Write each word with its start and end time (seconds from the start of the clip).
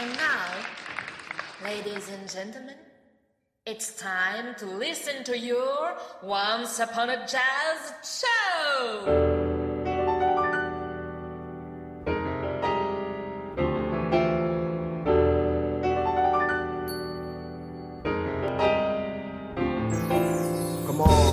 And 0.00 0.12
now, 0.12 0.54
ladies 1.64 2.08
and 2.08 2.30
gentlemen, 2.30 2.76
it's 3.66 3.96
time 3.96 4.54
to 4.58 4.66
listen 4.66 5.24
to 5.24 5.36
your 5.36 5.96
Once 6.22 6.78
Upon 6.78 7.10
a 7.10 7.26
Jazz 7.26 8.22
show! 8.22 9.48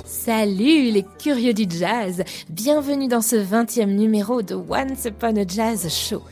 Salut 0.04 0.90
les 0.90 1.04
curieux 1.20 1.54
du 1.54 1.66
jazz, 1.70 2.24
bienvenue 2.48 3.06
dans 3.06 3.20
ce 3.20 3.36
20e 3.36 3.94
numéro 3.94 4.42
de 4.42 4.56
Once 4.56 5.04
Upon 5.04 5.36
a 5.36 5.46
Jazz 5.46 5.88
Show. 5.88 6.24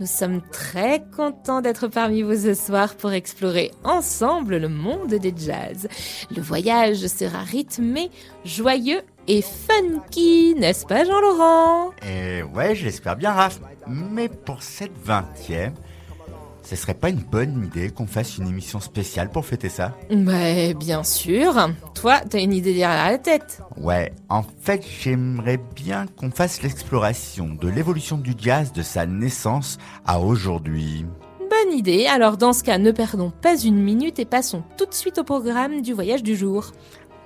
Nous 0.00 0.06
sommes 0.06 0.42
très 0.52 1.02
contents 1.16 1.60
d'être 1.60 1.88
parmi 1.88 2.22
vous 2.22 2.36
ce 2.36 2.54
soir 2.54 2.94
pour 2.94 3.10
explorer 3.10 3.72
ensemble 3.82 4.58
le 4.58 4.68
monde 4.68 5.14
des 5.14 5.34
jazz. 5.36 5.88
Le 6.34 6.40
voyage 6.40 7.04
sera 7.08 7.40
rythmé, 7.40 8.10
joyeux 8.44 9.00
et 9.26 9.42
funky, 9.42 10.54
n'est-ce 10.56 10.86
pas 10.86 11.04
Jean-Laurent? 11.04 11.90
Et 12.08 12.44
ouais, 12.44 12.76
je 12.76 12.84
l'espère 12.84 13.16
bien 13.16 13.32
Raph. 13.32 13.58
Mais 13.88 14.28
pour 14.28 14.62
cette 14.62 14.92
20e, 15.04 15.72
ce 16.62 16.76
serait 16.76 16.94
pas 16.94 17.08
une 17.08 17.22
bonne 17.22 17.64
idée 17.64 17.90
qu'on 17.90 18.06
fasse 18.06 18.38
une 18.38 18.48
émission 18.48 18.80
spéciale 18.80 19.30
pour 19.30 19.46
fêter 19.46 19.68
ça 19.68 19.96
Mais 20.10 20.74
bien 20.74 21.02
sûr. 21.02 21.54
Toi, 21.94 22.20
t'as 22.28 22.40
une 22.40 22.52
idée 22.52 22.74
derrière 22.74 23.10
la 23.10 23.18
tête. 23.18 23.62
Ouais, 23.76 24.12
en 24.28 24.42
fait, 24.42 24.84
j'aimerais 25.00 25.60
bien 25.74 26.06
qu'on 26.16 26.30
fasse 26.30 26.62
l'exploration 26.62 27.48
de 27.60 27.68
l'évolution 27.68 28.18
du 28.18 28.34
jazz 28.38 28.72
de 28.72 28.82
sa 28.82 29.06
naissance 29.06 29.78
à 30.06 30.20
aujourd'hui. 30.20 31.06
Bonne 31.38 31.76
idée. 31.76 32.06
Alors 32.06 32.36
dans 32.36 32.52
ce 32.52 32.62
cas, 32.62 32.78
ne 32.78 32.92
perdons 32.92 33.30
pas 33.30 33.56
une 33.56 33.78
minute 33.82 34.18
et 34.18 34.24
passons 34.24 34.62
tout 34.76 34.86
de 34.86 34.94
suite 34.94 35.18
au 35.18 35.24
programme 35.24 35.80
du 35.80 35.92
voyage 35.92 36.22
du 36.22 36.36
jour. 36.36 36.72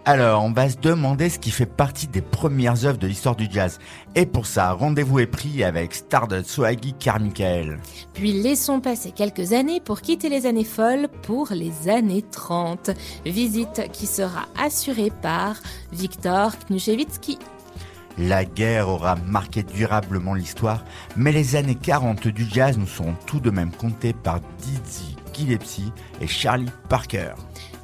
Alors, 0.04 0.42
on 0.42 0.50
va 0.50 0.68
se 0.68 0.76
demander 0.78 1.28
ce 1.28 1.38
qui 1.38 1.52
fait 1.52 1.64
partie 1.64 2.08
des 2.08 2.22
premières 2.22 2.84
œuvres 2.86 2.98
de 2.98 3.06
l'histoire 3.06 3.36
du 3.36 3.46
jazz. 3.48 3.78
Et 4.16 4.26
pour 4.26 4.46
ça, 4.46 4.72
rendez-vous 4.72 5.20
est 5.20 5.28
pris 5.28 5.62
avec 5.62 5.94
Stardust 5.94 6.50
Swaggy 6.50 6.92
Carmichael. 6.94 7.78
Puis 8.12 8.32
laissons 8.32 8.80
passer 8.80 9.12
quelques 9.12 9.52
années 9.52 9.80
pour 9.80 10.00
quitter 10.00 10.28
les 10.28 10.46
années 10.46 10.64
folles 10.64 11.06
pour 11.22 11.50
les 11.52 11.88
années 11.88 12.24
30. 12.28 12.90
Visite 13.24 13.92
qui 13.92 14.08
sera 14.08 14.46
assurée 14.60 15.12
par 15.22 15.54
Viktor 15.92 16.50
Knushevitsky. 16.68 17.38
La 18.18 18.44
guerre 18.44 18.88
aura 18.88 19.14
marqué 19.14 19.62
durablement 19.62 20.34
l'histoire, 20.34 20.84
mais 21.16 21.30
les 21.30 21.54
années 21.54 21.76
40 21.76 22.26
du 22.26 22.44
jazz 22.50 22.76
nous 22.76 22.88
seront 22.88 23.14
tout 23.26 23.38
de 23.38 23.50
même 23.50 23.70
comptées 23.70 24.14
par 24.14 24.40
Dizzy 24.58 25.16
Gillespie 25.32 25.92
et 26.20 26.26
Charlie 26.26 26.70
Parker. 26.88 27.34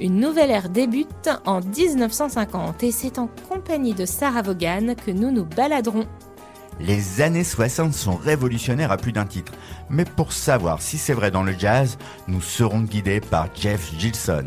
Une 0.01 0.19
nouvelle 0.19 0.49
ère 0.49 0.69
débute 0.69 1.29
en 1.45 1.59
1950 1.59 2.83
et 2.83 2.91
c'est 2.91 3.19
en 3.19 3.29
compagnie 3.49 3.93
de 3.93 4.05
Sarah 4.05 4.41
Vaughan 4.41 4.95
que 4.95 5.11
nous 5.11 5.29
nous 5.29 5.45
baladerons. 5.45 6.05
Les 6.79 7.19
années 7.19 7.43
60 7.43 7.93
sont 7.93 8.15
révolutionnaires 8.15 8.93
à 8.93 8.97
plus 8.97 9.11
d'un 9.11 9.25
titre, 9.25 9.51
mais 9.89 10.05
pour 10.05 10.31
savoir 10.31 10.81
si 10.81 10.97
c'est 10.97 11.13
vrai 11.13 11.31
dans 11.31 11.43
le 11.43 11.53
jazz, 11.57 11.97
nous 12.29 12.41
serons 12.41 12.79
guidés 12.79 13.19
par 13.19 13.49
Jeff 13.53 13.91
Gilson. 13.97 14.45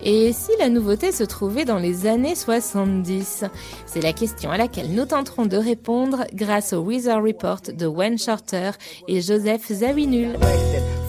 Et 0.00 0.32
si 0.32 0.52
la 0.60 0.68
nouveauté 0.68 1.10
se 1.10 1.24
trouvait 1.24 1.64
dans 1.64 1.78
les 1.78 2.06
années 2.06 2.34
70 2.36 3.44
C'est 3.86 4.02
la 4.02 4.12
question 4.12 4.50
à 4.50 4.58
laquelle 4.58 4.92
nous 4.94 5.06
tenterons 5.06 5.46
de 5.46 5.56
répondre 5.56 6.24
grâce 6.34 6.72
au 6.72 6.82
Weather 6.82 7.20
Report 7.20 7.62
de 7.74 7.86
Wayne 7.86 8.18
Shorter 8.18 8.72
et 9.08 9.20
Joseph 9.20 9.72
Zawinul. 9.72 10.36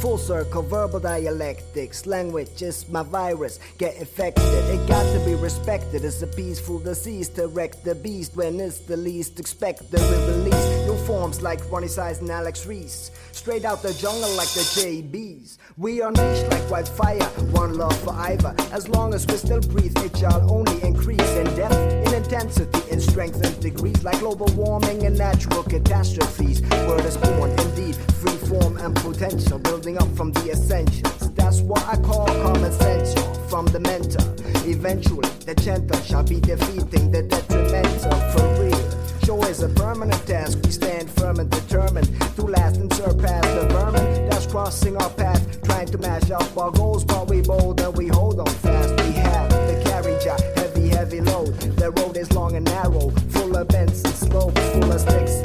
Full 0.06 0.20
circle, 0.20 0.62
verbal 0.62 1.00
dialectics, 1.00 2.06
language 2.06 2.62
is 2.62 2.88
my 2.90 3.02
virus. 3.02 3.60
Get 3.80 3.96
infected, 3.96 4.46
it 4.46 4.88
got 4.88 5.02
to 5.14 5.20
be 5.26 5.34
respected. 5.34 6.06
It's 6.06 6.22
a 6.22 6.28
peaceful 6.28 6.78
disease 6.78 7.28
to 7.30 7.48
wreck 7.48 7.82
the 7.82 7.96
beast 7.96 8.36
when 8.36 8.60
it's 8.60 8.78
the 8.78 8.98
least 8.98 9.40
expected. 9.40 10.00
We 10.00 10.16
release 10.28 10.86
new 10.86 10.96
forms 11.08 11.42
like 11.42 11.60
Ronnie 11.72 11.88
Size 11.88 12.20
and 12.20 12.30
Alex 12.30 12.68
Reese. 12.68 13.10
Straight 13.32 13.66
out 13.66 13.82
the 13.82 13.96
jungle 13.96 14.30
like 14.38 14.50
the 14.50 14.62
JBs. 14.78 15.58
We 15.76 16.02
unleash 16.02 16.44
like 16.52 16.70
wildfire, 16.70 17.24
one 17.50 17.74
love 17.74 18.00
for 18.04 18.14
either. 18.14 18.54
As 18.72 18.88
long 18.88 19.16
as 19.16 19.26
we 19.26 19.38
still 19.38 19.62
breathe, 19.62 19.98
it 20.04 20.16
shall 20.16 20.52
only 20.52 20.84
increase 20.84 21.32
in 21.32 21.46
depth, 21.56 22.08
in 22.08 22.14
intensity, 22.14 22.92
in 22.92 23.02
strength 23.02 23.44
and 23.44 23.60
degrees, 23.60 24.04
like 24.04 24.20
global 24.20 24.52
warming 24.54 25.04
and 25.04 25.18
natural 25.18 25.64
catastrophes. 25.64 26.62
Word 26.62 27.06
is 27.06 27.18
born, 27.18 27.50
indeed, 27.50 27.98
free 28.26 28.38
form 28.48 28.78
and 28.78 28.96
potential, 28.96 29.60
building 29.60 29.98
up 29.98 30.08
from 30.16 30.32
the 30.32 30.52
essentials. 30.52 31.34
That's 31.34 31.62
what 31.62 31.84
I 31.88 31.98
call 31.98 32.26
common 32.26 32.72
sense 32.72 33.14
from 33.50 33.66
the 33.68 33.80
mentor. 33.80 34.26
Eventually, 34.68 35.30
the 35.46 35.56
gentle 35.56 36.00
shall 36.02 36.24
be 36.24 36.40
defeating 36.40 37.12
the 37.12 37.24
detrimental 37.24 38.16
for 38.32 38.64
real. 38.64 39.20
Show 39.26 39.42
is 39.44 39.62
a 39.62 39.70
permanent 39.70 40.26
task. 40.28 40.60
We 40.64 40.72
stand 40.72 41.10
firm 41.10 41.40
and 41.40 41.50
determined 41.50 42.10
to 42.36 42.42
last 42.44 42.78
and 42.78 42.92
surpass 42.94 43.46
the 43.46 43.68
vermin 43.72 44.30
that's 44.30 44.48
crossing 44.48 44.98
our 44.98 45.10
path, 45.12 45.62
trying 45.64 45.88
to 45.88 45.98
mash 45.98 46.32
up 46.32 46.58
our 46.58 46.72
goals. 46.72 47.04
But 47.04 47.28
we 47.28 47.42
bold 47.42 47.80
and 47.82 47.96
we 47.96 48.08
hold 48.08 48.40
on 48.40 48.48
fast. 48.48 48.92
We 49.04 49.12
have 49.14 49.50
the 49.50 49.82
carriage, 49.86 50.26
a 50.26 50.36
heavy, 50.60 50.90
heavy 50.90 51.22
load. 51.22 51.54
The 51.78 51.92
road 51.92 52.18
is 52.18 52.32
long 52.34 52.56
and 52.56 52.66
narrow, 52.66 53.10
full 53.30 53.56
of 53.56 53.68
bends 53.68 54.04
and 54.04 54.14
slopes, 54.14 54.62
full 54.72 54.92
of 54.92 55.02
sticks 55.02 55.45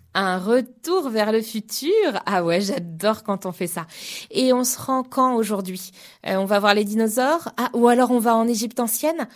Un 0.13 0.39
retour 0.39 1.09
vers 1.09 1.31
le 1.31 1.41
futur 1.41 1.93
Ah 2.25 2.43
ouais, 2.43 2.59
j'adore 2.59 3.23
quand 3.23 3.45
on 3.45 3.53
fait 3.53 3.67
ça. 3.67 3.87
Et 4.29 4.51
on 4.51 4.65
se 4.65 4.77
rend 4.79 5.03
quand 5.03 5.35
aujourd'hui? 5.35 5.91
Euh, 6.27 6.35
On 6.35 6.43
va 6.43 6.59
voir 6.59 6.73
les 6.73 6.83
dinosaures? 6.83 7.49
Ah, 7.55 7.69
ou 7.73 7.87
alors 7.87 8.11
on 8.11 8.19
va 8.19 8.35
en 8.35 8.45
Égypte 8.45 8.81
ancienne? 8.81 9.27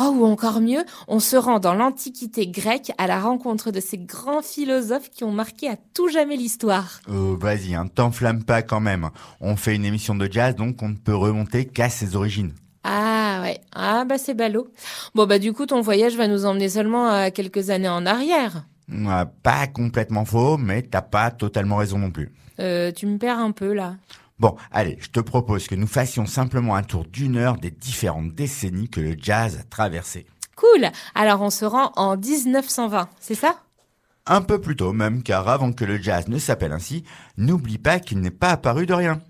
Oh, 0.00 0.14
ou 0.16 0.24
encore 0.24 0.60
mieux, 0.60 0.84
on 1.06 1.20
se 1.20 1.36
rend 1.36 1.58
dans 1.58 1.74
l'Antiquité 1.74 2.46
grecque 2.46 2.92
à 2.96 3.06
la 3.06 3.20
rencontre 3.20 3.70
de 3.70 3.80
ces 3.80 3.98
grands 3.98 4.40
philosophes 4.40 5.10
qui 5.10 5.22
ont 5.24 5.32
marqué 5.32 5.68
à 5.68 5.76
tout 5.92 6.08
jamais 6.08 6.36
l'histoire. 6.36 7.00
Oh, 7.10 7.36
vas-y, 7.36 7.74
hein, 7.74 7.88
t'enflamme 7.94 8.42
pas 8.42 8.62
quand 8.62 8.80
même. 8.80 9.10
On 9.40 9.56
fait 9.56 9.74
une 9.74 9.84
émission 9.84 10.14
de 10.14 10.32
jazz, 10.32 10.56
donc 10.56 10.82
on 10.82 10.88
ne 10.88 10.96
peut 10.96 11.14
remonter 11.14 11.66
qu'à 11.66 11.90
ses 11.90 12.16
origines. 12.16 12.54
Ah 12.84 13.40
ouais, 13.42 13.60
ah 13.74 14.04
bah 14.04 14.18
c'est 14.18 14.34
ballot. 14.34 14.66
Bon 15.14 15.26
bah 15.26 15.38
du 15.38 15.52
coup 15.52 15.66
ton 15.66 15.80
voyage 15.82 16.16
va 16.16 16.26
nous 16.26 16.46
emmener 16.46 16.68
seulement 16.68 17.06
à 17.06 17.30
quelques 17.30 17.70
années 17.70 17.88
en 17.88 18.06
arrière. 18.06 18.64
Euh, 18.92 19.24
Pas 19.42 19.66
complètement 19.66 20.24
faux, 20.24 20.58
mais 20.58 20.82
t'as 20.82 21.02
pas 21.02 21.30
totalement 21.30 21.76
raison 21.76 21.98
non 21.98 22.10
plus. 22.10 22.32
Euh, 22.58 22.92
tu 22.92 23.06
me 23.06 23.18
perds 23.18 23.38
un 23.38 23.52
peu 23.52 23.72
là. 23.72 23.96
Bon, 24.38 24.56
allez, 24.72 24.98
je 25.00 25.08
te 25.08 25.20
propose 25.20 25.68
que 25.68 25.74
nous 25.74 25.86
fassions 25.86 26.26
simplement 26.26 26.74
un 26.74 26.82
tour 26.82 27.04
d'une 27.06 27.36
heure 27.36 27.56
des 27.58 27.70
différentes 27.70 28.34
décennies 28.34 28.88
que 28.88 29.00
le 29.00 29.14
jazz 29.18 29.58
a 29.60 29.62
traversées. 29.62 30.26
Cool. 30.56 30.90
Alors 31.14 31.40
on 31.42 31.50
se 31.50 31.64
rend 31.64 31.92
en 31.96 32.16
1920, 32.16 33.08
c'est 33.20 33.34
ça? 33.34 33.56
Un 34.26 34.42
peu 34.42 34.60
plus 34.60 34.76
tôt 34.76 34.92
même, 34.92 35.22
car 35.22 35.48
avant 35.48 35.72
que 35.72 35.84
le 35.84 36.00
jazz 36.00 36.28
ne 36.28 36.38
s'appelle 36.38 36.72
ainsi, 36.72 37.04
n'oublie 37.36 37.78
pas 37.78 37.98
qu'il 38.00 38.20
n'est 38.20 38.30
pas 38.30 38.50
apparu 38.50 38.86
de 38.86 38.94
rien. 38.94 39.20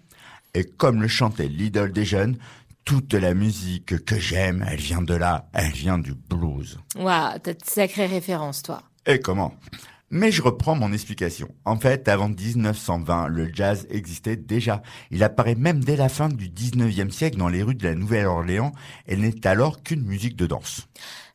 Et 0.54 0.64
comme 0.64 1.00
le 1.00 1.08
chantait 1.08 1.48
l'idole 1.48 1.92
des 1.92 2.04
jeunes, 2.04 2.36
toute 2.84 3.14
la 3.14 3.32
musique 3.32 4.04
que 4.04 4.18
j'aime, 4.18 4.64
elle 4.68 4.80
vient 4.80 5.02
de 5.02 5.14
là, 5.14 5.48
elle 5.52 5.72
vient 5.72 5.98
du 5.98 6.14
blues. 6.14 6.78
Waouh, 6.96 7.38
t'as 7.42 7.54
de 7.54 7.58
sacrées 7.64 8.06
références 8.06 8.62
toi. 8.62 8.82
Et 9.04 9.18
comment? 9.18 9.52
Mais 10.10 10.30
je 10.30 10.42
reprends 10.42 10.76
mon 10.76 10.92
explication. 10.92 11.48
En 11.64 11.76
fait, 11.76 12.06
avant 12.06 12.28
1920, 12.28 13.28
le 13.28 13.50
jazz 13.52 13.86
existait 13.90 14.36
déjà. 14.36 14.82
Il 15.10 15.24
apparaît 15.24 15.56
même 15.56 15.82
dès 15.82 15.96
la 15.96 16.08
fin 16.08 16.28
du 16.28 16.48
19e 16.48 17.10
siècle 17.10 17.38
dans 17.38 17.48
les 17.48 17.62
rues 17.62 17.74
de 17.74 17.82
la 17.82 17.94
Nouvelle-Orléans 17.96 18.72
et 19.08 19.16
n'est 19.16 19.44
alors 19.46 19.82
qu'une 19.82 20.04
musique 20.04 20.36
de 20.36 20.46
danse. 20.46 20.86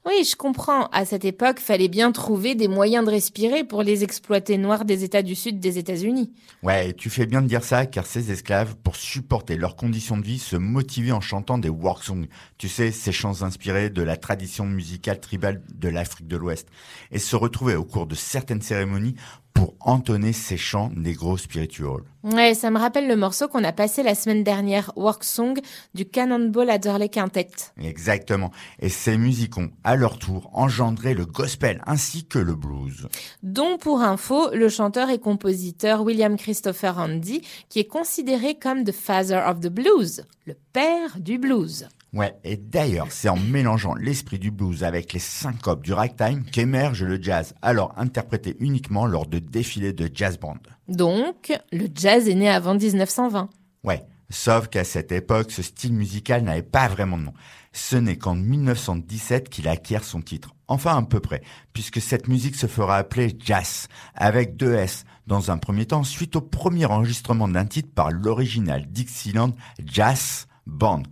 Oui, 0.07 0.24
je 0.24 0.38
comprends. 0.38 0.86
À 0.94 1.04
cette 1.04 1.25
époque, 1.25 1.59
fallait 1.59 1.89
bien 1.89 2.13
trouver 2.13 2.56
des 2.56 2.69
moyens 2.69 3.04
de 3.04 3.12
respirer 3.12 3.65
pour 3.65 3.83
les 3.83 4.06
exploités 4.06 4.57
noirs 4.57 4.86
des 4.86 5.04
États 5.04 5.21
du 5.21 5.36
Sud 5.36 5.59
des 5.59 5.80
États-Unis. 5.80 6.31
Ouais, 6.63 6.94
tu 6.94 7.09
fais 7.09 7.25
bien 7.25 7.42
de 7.42 7.48
dire 7.48 7.65
ça, 7.65 7.86
car 7.86 8.06
ces 8.06 8.31
esclaves, 8.31 8.77
pour 8.77 8.95
supporter 8.95 9.57
leurs 9.57 9.75
conditions 9.75 10.15
de 10.15 10.24
vie, 10.24 10.39
se 10.39 10.56
motivaient 10.56 11.12
en 11.12 11.19
chantant 11.19 11.57
des 11.57 11.68
work 11.68 12.06
songs. 12.06 12.27
Tu 12.57 12.69
sais, 12.69 12.92
ces 12.92 13.12
chants 13.12 13.42
inspirés 13.42 13.89
de 13.89 14.01
la 14.01 14.15
tradition 14.15 14.63
musicale 14.63 15.19
tribale 15.19 15.62
de 15.75 15.89
l'Afrique 15.89 16.27
de 16.30 16.38
l'Ouest. 16.38 16.69
Et 17.12 17.19
se 17.19 17.36
retrouvaient 17.36 17.75
au 17.75 17.83
cours 17.83 18.07
de 18.07 18.15
certaines 18.15 18.62
cérémonies 18.62 19.15
pour 19.57 19.74
entonner 19.80 20.33
ses 20.33 20.56
chants 20.56 20.92
négro 20.95 21.36
spiritual. 21.36 22.01
Ouais, 22.24 22.54
ça 22.54 22.69
me 22.69 22.77
rappelle 22.77 23.07
le 23.07 23.15
morceau 23.15 23.48
qu'on 23.48 23.63
a 23.63 23.71
passé 23.71 24.04
la 24.04 24.13
semaine 24.13 24.44
dernière, 24.44 24.92
Work 24.95 25.24
Song, 25.24 25.59
du 25.95 26.06
Cannonball 26.06 26.69
Adderley 26.69 27.09
Quintet. 27.09 27.50
Exactement. 27.81 28.51
Et 28.80 28.89
ces 28.89 29.18
musiques 29.18 29.57
ont, 29.57 29.71
à 29.83 29.95
leur 29.95 30.19
tour, 30.19 30.51
engendré 30.54 31.15
le 31.15 31.25
gospel 31.25 31.81
ainsi 31.88 32.27
que 32.27 32.38
le 32.38 32.54
blues. 32.54 33.07
Dont, 33.42 33.80
pour 33.80 34.01
info, 34.01 34.51
le 34.54 34.69
chanteur 34.69 35.09
et 35.09 35.18
compositeur 35.18 36.03
William 36.03 36.38
Christopher 36.38 37.00
Handy, 37.00 37.42
qui 37.69 37.80
est 37.80 37.88
considéré 37.88 38.60
comme 38.60 38.83
the 38.83 38.92
father 38.92 39.42
of 39.48 39.60
the 39.62 39.69
blues, 39.69 40.24
le 40.45 40.56
père 40.71 41.18
du 41.18 41.39
blues. 41.39 41.88
Ouais, 42.13 42.38
et 42.44 42.56
d'ailleurs, 42.56 43.12
c'est 43.12 43.27
en 43.27 43.36
mélangeant 43.36 43.94
l'esprit 43.94 44.39
du 44.39 44.50
blues 44.50 44.83
avec 44.83 45.12
les 45.12 45.19
syncopes 45.19 45.83
du 45.83 45.92
ragtime 45.92 46.45
qu'émerge 46.45 47.04
le 47.04 47.21
jazz, 47.21 47.54
alors 47.62 47.94
interprété 47.98 48.56
uniquement 48.59 49.06
lors 49.06 49.27
de 49.27 49.39
défilés 49.39 49.92
de 49.92 50.09
jazz 50.13 50.39
band. 50.39 50.57
Donc, 50.88 51.51
le 51.74 51.88
jazz 51.94 52.30
est 52.30 52.36
né 52.36 52.50
avant 52.50 52.75
1920. 52.75 53.50
Ouais, 53.83 54.06
sauf 54.30 54.69
qu'à 54.69 54.86
cette 54.86 55.12
époque, 55.12 55.51
ce 55.51 55.62
style 55.62 55.94
musical 55.94 56.44
n'avait 56.44 56.62
pas 56.62 56.88
vraiment 56.88 57.18
de 57.18 57.24
nom. 57.24 57.33
Ce 57.74 57.98
n'est 57.98 58.18
qu'en 58.18 58.36
1917 58.36 59.50
qu'il 59.50 59.68
acquiert 59.68 60.06
son 60.06 60.21
titre. 60.21 60.56
Enfin, 60.69 60.98
à 60.98 61.01
peu 61.03 61.19
près, 61.19 61.42
puisque 61.74 62.01
cette 62.01 62.30
musique 62.30 62.56
se 62.56 62.68
fera 62.68 62.98
appeler 62.98 63.38
jazz, 63.38 63.89
avec 64.15 64.56
deux 64.56 64.74
S, 64.74 65.03
dans 65.27 65.51
un 65.51 65.57
premier 65.57 65.86
temps, 65.86 66.03
suite 66.03 66.38
au 66.38 66.42
premier 66.42 66.86
enregistrement 66.86 67.50
d'un 67.50 67.65
titre 67.65 67.89
par 67.94 68.12
l'original 68.12 68.86
Dixieland 68.88 69.51
Jazz 69.86 70.48
Band 70.65 71.03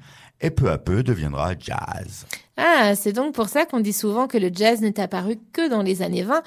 et 0.41 0.49
peu 0.49 0.69
à 0.69 0.77
peu 0.77 1.03
deviendra 1.03 1.53
jazz. 1.57 2.25
Ah, 2.57 2.95
c'est 2.95 3.13
donc 3.13 3.33
pour 3.33 3.49
ça 3.49 3.65
qu'on 3.65 3.79
dit 3.79 3.93
souvent 3.93 4.27
que 4.27 4.37
le 4.37 4.49
jazz 4.53 4.81
n'est 4.81 4.99
apparu 4.99 5.37
que 5.53 5.69
dans 5.69 5.81
les 5.81 6.01
années 6.01 6.23
20, 6.23 6.41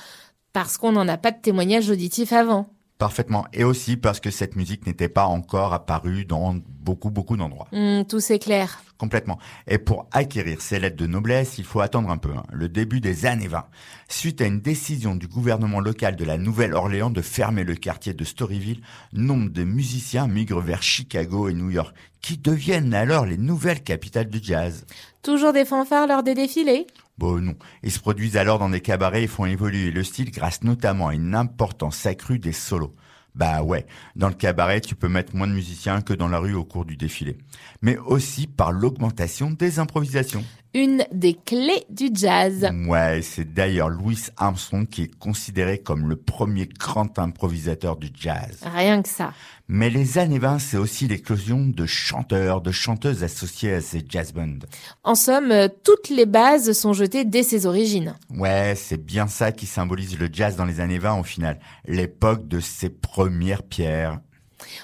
parce 0.53 0.79
qu'on 0.79 0.93
n'en 0.93 1.09
a 1.09 1.17
pas 1.17 1.31
de 1.31 1.41
témoignage 1.41 1.91
auditif 1.91 2.33
avant. 2.33 2.67
Parfaitement. 2.99 3.47
Et 3.53 3.63
aussi 3.63 3.97
parce 3.97 4.19
que 4.19 4.33
cette 4.33 4.57
musique 4.57 4.85
n'était 4.85 5.09
pas 5.09 5.27
encore 5.27 5.73
apparue 5.73 6.25
dans 6.25 6.57
beaucoup, 6.81 7.11
beaucoup 7.11 7.37
d'endroits. 7.37 7.69
Hmm, 7.71 8.03
tout 8.03 8.19
c'est 8.19 8.41
clair. 8.41 8.83
Complètement. 8.97 9.39
Et 9.69 9.79
pour 9.79 10.09
acquérir 10.11 10.61
ces 10.61 10.81
lettres 10.81 10.97
de 10.97 11.07
noblesse, 11.07 11.59
il 11.59 11.65
faut 11.65 11.81
attendre 11.81 12.11
un 12.11 12.17
peu, 12.17 12.31
hein, 12.31 12.43
le 12.51 12.69
début 12.69 13.01
des 13.01 13.25
années 13.25 13.47
20. 13.47 13.65
Suite 14.09 14.41
à 14.41 14.47
une 14.47 14.61
décision 14.61 15.15
du 15.15 15.29
gouvernement 15.29 15.79
local 15.79 16.17
de 16.17 16.25
la 16.25 16.39
Nouvelle-Orléans 16.39 17.11
de 17.11 17.23
fermer 17.23 17.63
le 17.63 17.77
quartier 17.77 18.15
de 18.15 18.25
Storyville, 18.25 18.81
nombre 19.13 19.51
de 19.51 19.63
musiciens 19.63 20.27
migrent 20.27 20.61
vers 20.61 20.83
Chicago 20.83 21.49
et 21.49 21.55
New 21.55 21.71
York, 21.71 21.95
qui 22.21 22.37
deviennent 22.37 22.95
alors 22.95 23.27
les 23.27 23.39
nouvelles 23.39 23.85
capitales 23.85 24.29
du 24.29 24.41
jazz. 24.43 24.85
Toujours 25.23 25.53
des 25.53 25.65
fanfares 25.65 26.09
lors 26.09 26.25
des 26.25 26.35
défilés? 26.35 26.89
Bon 27.19 27.43
non, 27.43 27.57
ils 27.83 27.91
se 27.91 27.99
produisent 27.99 28.37
alors 28.37 28.61
dans 28.61 28.71
des 28.71 28.81
cabarets 28.81 29.25
et 29.25 29.27
font 29.27 29.45
évoluer 29.45 29.91
le 29.91 30.05
style 30.05 30.31
grâce 30.31 30.63
notamment 30.63 31.09
à 31.09 31.15
une 31.15 31.35
importance 31.35 32.07
accrue 32.07 32.39
des 32.39 32.53
solos. 32.53 32.95
Bah 33.35 33.63
ouais, 33.63 33.87
dans 34.17 34.29
le 34.29 34.35
cabaret, 34.35 34.81
tu 34.81 34.95
peux 34.95 35.09
mettre 35.09 35.37
moins 35.37 35.47
de 35.47 35.53
musiciens 35.53 36.01
que 36.01 36.13
dans 36.13 36.29
la 36.29 36.39
rue 36.39 36.55
au 36.55 36.65
cours 36.65 36.85
du 36.85 36.97
défilé. 36.97 37.39
Mais 37.83 37.97
aussi 37.99 38.47
par 38.47 38.73
l'augmentation 38.73 39.51
des 39.51 39.79
improvisations. 39.79 40.45
Une 40.75 41.05
des 41.13 41.35
clés 41.35 41.85
du 41.89 42.11
jazz. 42.13 42.69
Ouais, 42.87 43.21
c'est 43.23 43.55
d'ailleurs 43.55 43.89
Louis 43.89 44.19
Armstrong 44.37 44.87
qui 44.87 45.05
est 45.05 45.19
considéré 45.19 45.79
comme 45.79 46.09
le 46.09 46.17
premier 46.17 46.67
grand 46.67 47.19
improvisateur 47.19 47.97
du 47.97 48.09
jazz. 48.15 48.61
Rien 48.75 49.01
que 49.03 49.09
ça. 49.09 49.33
Mais 49.67 49.89
les 49.89 50.19
années 50.19 50.39
20, 50.39 50.59
c'est 50.59 50.77
aussi 50.77 51.09
l'éclosion 51.09 51.65
de 51.67 51.87
chanteurs, 51.87 52.61
de 52.61 52.71
chanteuses 52.71 53.25
associés 53.25 53.75
à 53.75 53.81
ces 53.81 54.05
jazz 54.07 54.33
bands. 54.33 54.59
En 55.05 55.15
somme, 55.15 55.53
euh, 55.53 55.69
toutes 55.85 56.11
les 56.11 56.27
bases 56.27 56.73
sont 56.73 56.93
jetées 56.93 57.25
dès 57.25 57.43
ses 57.43 57.65
origines. 57.65 58.15
Ouais, 58.31 58.75
c'est 58.77 59.03
bien 59.03 59.27
ça 59.27 59.53
qui 59.53 59.67
symbolise 59.67 60.19
le 60.19 60.29
jazz 60.31 60.57
dans 60.57 60.67
les 60.67 60.81
années 60.81 60.99
20 60.99 61.19
au 61.19 61.23
final. 61.23 61.59
L'époque 61.87 62.47
de 62.47 62.61
ses 62.61 62.91
premières 62.91 63.63
pierres. 63.63 64.21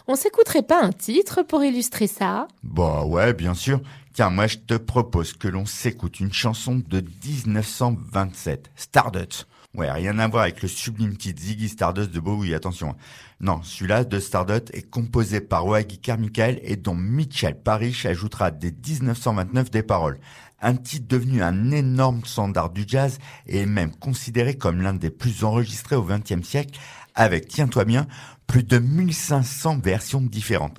On 0.07 0.15
s'écouterait 0.15 0.63
pas 0.63 0.83
un 0.83 0.93
titre 0.93 1.43
pour 1.43 1.65
illustrer 1.65 2.07
ça? 2.07 2.47
Bah 2.63 3.05
ouais, 3.05 3.35
bien 3.35 3.55
sûr. 3.55 3.81
Tiens, 4.15 4.31
moi 4.31 4.47
je 4.47 4.59
te 4.59 4.75
propose 4.75 5.33
que 5.33 5.49
l'on 5.49 5.67
s'écoute 5.67 6.21
une 6.21 6.33
chanson 6.33 6.81
de 6.87 7.01
1927, 7.01 8.71
Stardust. 8.77 9.49
Ouais, 9.75 9.91
rien 9.91 10.21
à 10.21 10.29
voir 10.29 10.45
avec 10.45 10.63
le 10.63 10.69
sublime 10.69 11.17
titre 11.17 11.43
Ziggy 11.43 11.69
Stardust 11.69 12.13
de 12.13 12.21
Bowie, 12.21 12.55
attention. 12.55 12.95
Non, 13.41 13.61
celui-là 13.65 14.05
de 14.05 14.21
Stardust 14.21 14.71
est 14.73 14.89
composé 14.89 15.41
par 15.41 15.67
Waggy 15.67 15.99
Carmichael 15.99 16.61
et 16.63 16.77
dont 16.77 16.95
Mitchell 16.95 17.61
Parrish 17.61 18.07
ajoutera 18.07 18.53
dès 18.53 18.71
1929 18.71 19.73
des 19.73 19.83
paroles. 19.83 20.21
Un 20.63 20.77
titre 20.77 21.09
devenu 21.09 21.43
un 21.43 21.73
énorme 21.73 22.25
standard 22.25 22.71
du 22.71 22.85
jazz 22.87 23.19
et 23.49 23.67
même 23.67 23.97
considéré 23.97 24.55
comme 24.55 24.81
l'un 24.81 24.95
des 24.95 25.11
plus 25.11 25.43
enregistrés 25.43 25.97
au 25.97 26.05
XXe 26.05 26.47
siècle 26.47 26.79
avec, 27.17 27.49
tiens-toi 27.49 27.85
bien, 27.85 28.07
plus 28.47 28.63
de 28.63 28.79
1500 28.79 29.81
versions 29.83 30.21
différentes. 30.21 30.79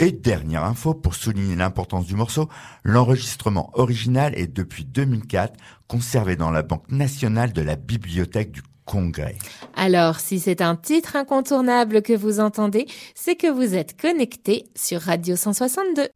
Et 0.00 0.12
dernière 0.12 0.62
info 0.62 0.94
pour 0.94 1.16
souligner 1.16 1.56
l'importance 1.56 2.06
du 2.06 2.14
morceau, 2.14 2.48
l'enregistrement 2.84 3.70
original 3.74 4.32
est 4.38 4.46
depuis 4.46 4.84
2004 4.84 5.54
conservé 5.88 6.36
dans 6.36 6.52
la 6.52 6.62
Banque 6.62 6.88
nationale 6.88 7.52
de 7.52 7.62
la 7.62 7.74
Bibliothèque 7.74 8.52
du 8.52 8.62
Congrès. 8.84 9.36
Alors, 9.74 10.20
si 10.20 10.38
c'est 10.38 10.62
un 10.62 10.76
titre 10.76 11.16
incontournable 11.16 12.02
que 12.02 12.12
vous 12.12 12.38
entendez, 12.38 12.86
c'est 13.16 13.34
que 13.34 13.50
vous 13.50 13.74
êtes 13.74 14.00
connecté 14.00 14.66
sur 14.76 15.00
Radio 15.00 15.34
162. 15.34 16.08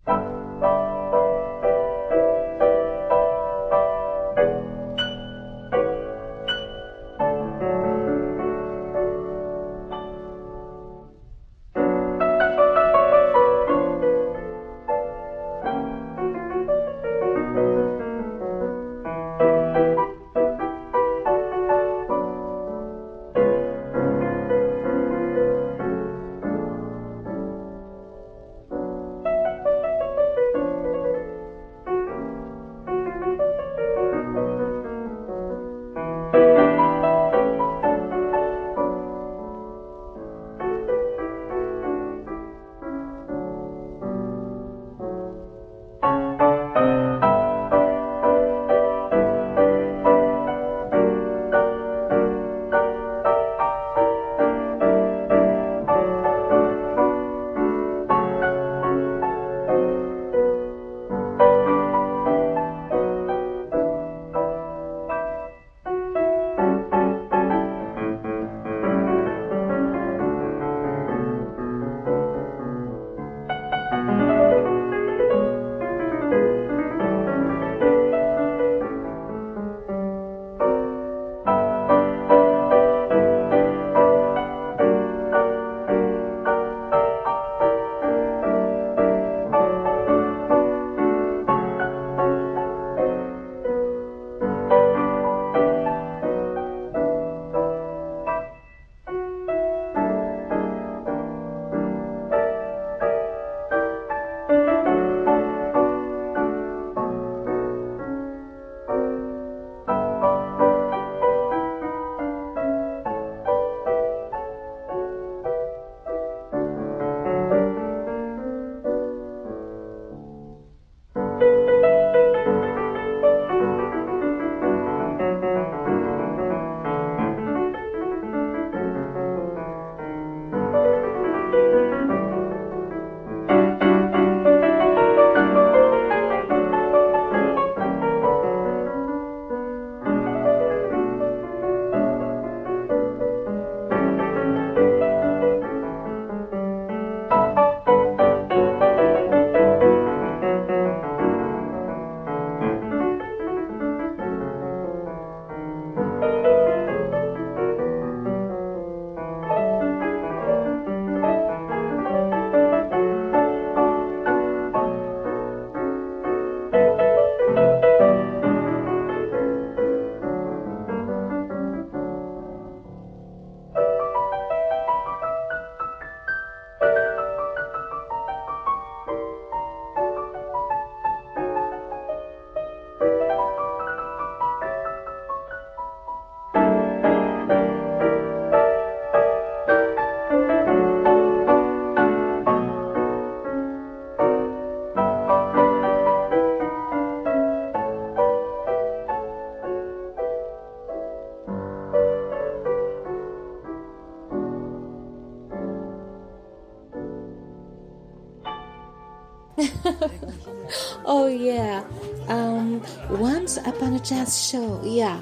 Oh 211.05 211.27
yeah. 211.27 211.83
Um, 212.29 212.81
Once 213.11 213.59
Upon 213.59 213.95
a 213.95 213.99
Jazz 213.99 214.49
Show. 214.49 214.81
Yeah. 214.85 215.19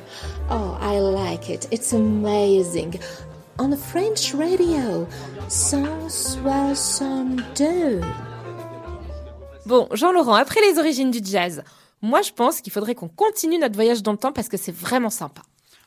Oh, 0.50 0.76
I 0.80 1.00
like 1.00 1.48
it. 1.50 1.66
It's 1.70 1.92
amazing. 1.92 3.00
On 3.58 3.70
the 3.70 3.76
French 3.76 4.34
radio. 4.34 5.06
162. 5.48 8.00
Bon, 9.66 9.88
Jean-Laurent, 9.92 10.34
après 10.34 10.60
les 10.62 10.78
origines 10.78 11.10
du 11.10 11.20
jazz, 11.22 11.62
moi 12.02 12.22
je 12.22 12.32
pense 12.32 12.60
qu'il 12.60 12.72
faudrait 12.72 12.94
qu'on 12.94 13.08
continue 13.08 13.58
notre 13.58 13.74
voyage 13.74 14.02
dans 14.02 14.12
le 14.12 14.18
temps 14.18 14.32
parce 14.32 14.48
que 14.48 14.56
c'est 14.56 14.74
vraiment 14.74 15.10
sympa. 15.10 15.42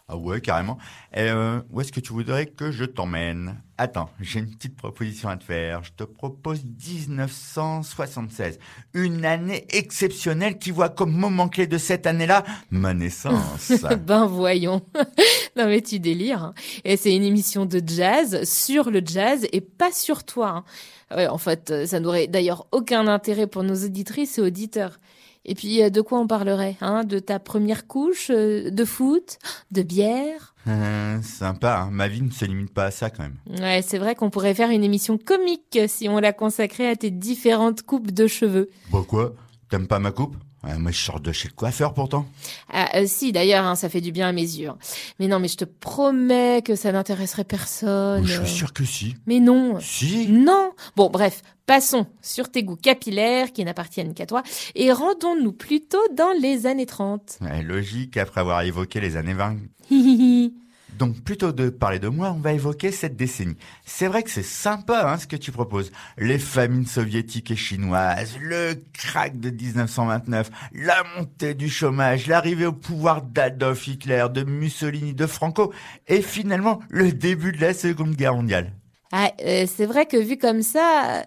Ah 0.10 0.18
ouais, 0.18 0.42
carrément. 0.42 0.78
Et 1.16 1.22
euh, 1.30 1.62
où 1.72 1.80
est-ce 1.80 1.94
que 1.94 2.02
tu 2.02 2.12
voudrais 2.12 2.46
que 2.46 2.72
je 2.72 2.84
t'emmène? 2.84 3.62
Attends, 3.78 4.10
j'ai 4.20 4.40
une 4.40 4.50
petite 4.54 4.76
proposition 4.76 5.30
à 5.30 5.38
te 5.38 5.46
faire. 5.46 5.82
Je 5.84 5.92
te 5.94 6.04
propose 6.04 6.64
1976. 6.66 8.60
Une 8.94 9.24
année 9.24 9.66
exceptionnelle 9.70 10.58
qui 10.60 10.72
voit 10.72 10.90
comme 10.90 11.12
moment 11.14 11.48
clé 11.48 11.68
de 11.68 11.78
cette 11.78 12.06
année-là 12.06 12.44
ma 12.70 12.94
naissance. 12.94 13.72
ben 14.06 14.26
voyons. 14.26 14.82
non 15.56 15.68
mais 15.68 15.82
tu 15.82 16.00
délires. 16.00 16.44
hein. 16.44 16.54
Et 16.84 16.98
c'est 16.98 17.16
une 17.16 17.24
émission 17.24 17.66
de 17.66 17.82
jazz 17.86 18.44
sur 18.44 18.92
le 18.92 19.02
jazz 19.06 19.48
et 19.54 19.62
pas 19.62 19.94
sur 19.94 20.26
toi. 20.26 20.64
hein. 21.10 21.28
En 21.30 21.38
fait, 21.38 21.72
euh, 21.72 21.86
ça 21.86 22.00
n'aurait 22.00 22.28
d'ailleurs 22.28 22.68
aucun 22.72 23.08
intérêt 23.08 23.48
pour 23.48 23.64
nos 23.64 23.86
auditrices 23.86 24.38
et 24.38 24.42
auditeurs. 24.42 25.00
Et 25.46 25.56
puis, 25.56 25.84
euh, 25.84 25.90
de 25.90 26.02
quoi 26.02 26.20
on 26.20 26.28
parlerait 26.28 26.78
hein 26.82 27.04
De 27.04 27.20
ta 27.20 27.40
première 27.40 27.88
couche 27.88 28.30
euh, 28.30 28.70
De 28.70 28.86
foot 28.86 29.40
De 29.72 29.82
bière? 29.82 30.56
Euh, 30.68 31.22
Sympa, 31.22 31.82
hein. 31.82 31.90
ma 31.92 32.08
vie 32.08 32.22
ne 32.22 32.32
se 32.32 32.46
limite 32.46 32.74
pas 32.74 32.86
à 32.86 32.92
ça 32.92 33.10
quand 33.10 33.24
même. 33.24 33.38
Ouais, 33.60 33.82
c'est 33.82 33.98
vrai 33.98 34.16
qu'on 34.16 34.30
pourrait 34.30 34.54
faire 34.54 34.70
une 34.70 34.84
émission 34.84 35.18
comique 35.18 35.78
si 35.88 36.08
on 36.08 36.20
la 36.20 36.32
consacrait 36.32 36.88
à 36.88 36.96
tes 36.96 37.12
différentes 37.12 37.82
coupes 37.82 38.12
de 38.12 38.28
cheveux. 38.28 38.70
Bon 38.90 39.04
quoi? 39.04 39.34
T'aimes 39.70 39.88
pas 39.88 40.00
ma 40.00 40.12
coupe? 40.12 40.38
Ouais, 40.64 40.78
Moi 40.78 40.92
je 40.92 40.98
sors 41.00 41.20
de 41.20 41.32
chez 41.32 41.48
le 41.50 41.54
coiffeur 41.54 41.94
pourtant. 41.94 42.26
Ah, 42.72 42.90
euh, 42.98 43.04
si, 43.06 43.32
d'ailleurs, 43.32 43.66
hein, 43.66 43.76
ça 43.76 43.90
fait 43.90 44.00
du 44.02 44.12
bien 44.12 44.30
à 44.30 44.32
mes 44.32 44.42
yeux. 44.42 44.70
hein. 44.70 44.78
Mais 45.20 45.28
non, 45.28 45.40
mais 45.40 45.48
je 45.50 45.58
te 45.58 45.66
promets 45.66 46.62
que 46.64 46.76
ça 46.76 46.92
n'intéresserait 46.92 47.44
personne. 47.44 48.26
Je 48.26 48.42
suis 48.44 48.50
sûr 48.58 48.72
que 48.74 48.86
si. 48.86 49.16
Mais 49.28 49.40
non. 49.40 49.80
Si 49.82 50.28
Non. 50.30 50.72
Bon, 50.96 51.10
bref, 51.10 51.42
passons 51.66 52.08
sur 52.22 52.50
tes 52.50 52.64
goûts 52.64 52.76
capillaires 52.78 53.52
qui 53.52 53.66
n'appartiennent 53.66 54.14
qu'à 54.14 54.26
toi 54.26 54.42
et 54.76 54.92
rendons-nous 54.94 55.52
plutôt 55.54 55.98
dans 56.16 56.32
les 56.42 56.66
années 56.66 56.86
30. 56.86 57.40
Ouais, 57.42 57.62
Logique 57.62 58.16
après 58.18 58.40
avoir 58.42 58.62
évoqué 58.62 59.00
les 59.02 59.18
années 59.18 59.34
20. 59.34 59.58
Donc 60.98 61.22
plutôt 61.22 61.52
de 61.52 61.70
parler 61.70 62.00
de 62.00 62.08
moi, 62.08 62.32
on 62.32 62.40
va 62.40 62.54
évoquer 62.54 62.92
cette 62.92 63.16
décennie. 63.16 63.58
C'est 63.86 64.08
vrai 64.08 64.24
que 64.24 64.30
c'est 64.30 64.44
sympa 64.44 65.10
hein, 65.12 65.18
ce 65.18 65.28
que 65.28 65.36
tu 65.36 65.52
proposes. 65.52 65.92
Les 66.18 66.40
famines 66.40 66.86
soviétiques 66.86 67.52
et 67.52 67.56
chinoises, 67.56 68.38
le 68.40 68.76
crack 68.94 69.40
de 69.40 69.50
1929, 69.50 70.50
la 70.74 71.04
montée 71.18 71.54
du 71.54 71.70
chômage, 71.70 72.28
l'arrivée 72.28 72.66
au 72.66 72.74
pouvoir 72.74 73.22
d'Adolf 73.22 73.88
Hitler, 73.88 74.26
de 74.32 74.44
Mussolini, 74.44 75.14
de 75.14 75.26
Franco, 75.26 75.74
et 76.08 76.22
finalement 76.22 76.80
le 76.90 77.12
début 77.12 77.52
de 77.52 77.62
la 77.62 77.74
Seconde 77.74 78.16
Guerre 78.16 78.36
mondiale. 78.36 78.74
Ah, 79.12 79.32
euh, 79.42 79.68
c'est 79.68 79.86
vrai 79.86 80.08
que 80.08 80.18
vu 80.18 80.38
comme 80.38 80.64
ça, 80.64 81.24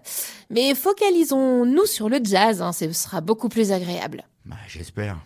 mais 0.49 0.75
focalisons-nous 0.75 1.85
sur 1.85 2.09
le 2.09 2.19
jazz, 2.21 2.61
hein, 2.61 2.73
ce 2.73 2.91
sera 2.91 3.21
beaucoup 3.21 3.47
plus 3.47 3.71
agréable. 3.71 4.23
Bah, 4.45 4.57
J'espère. 4.67 5.17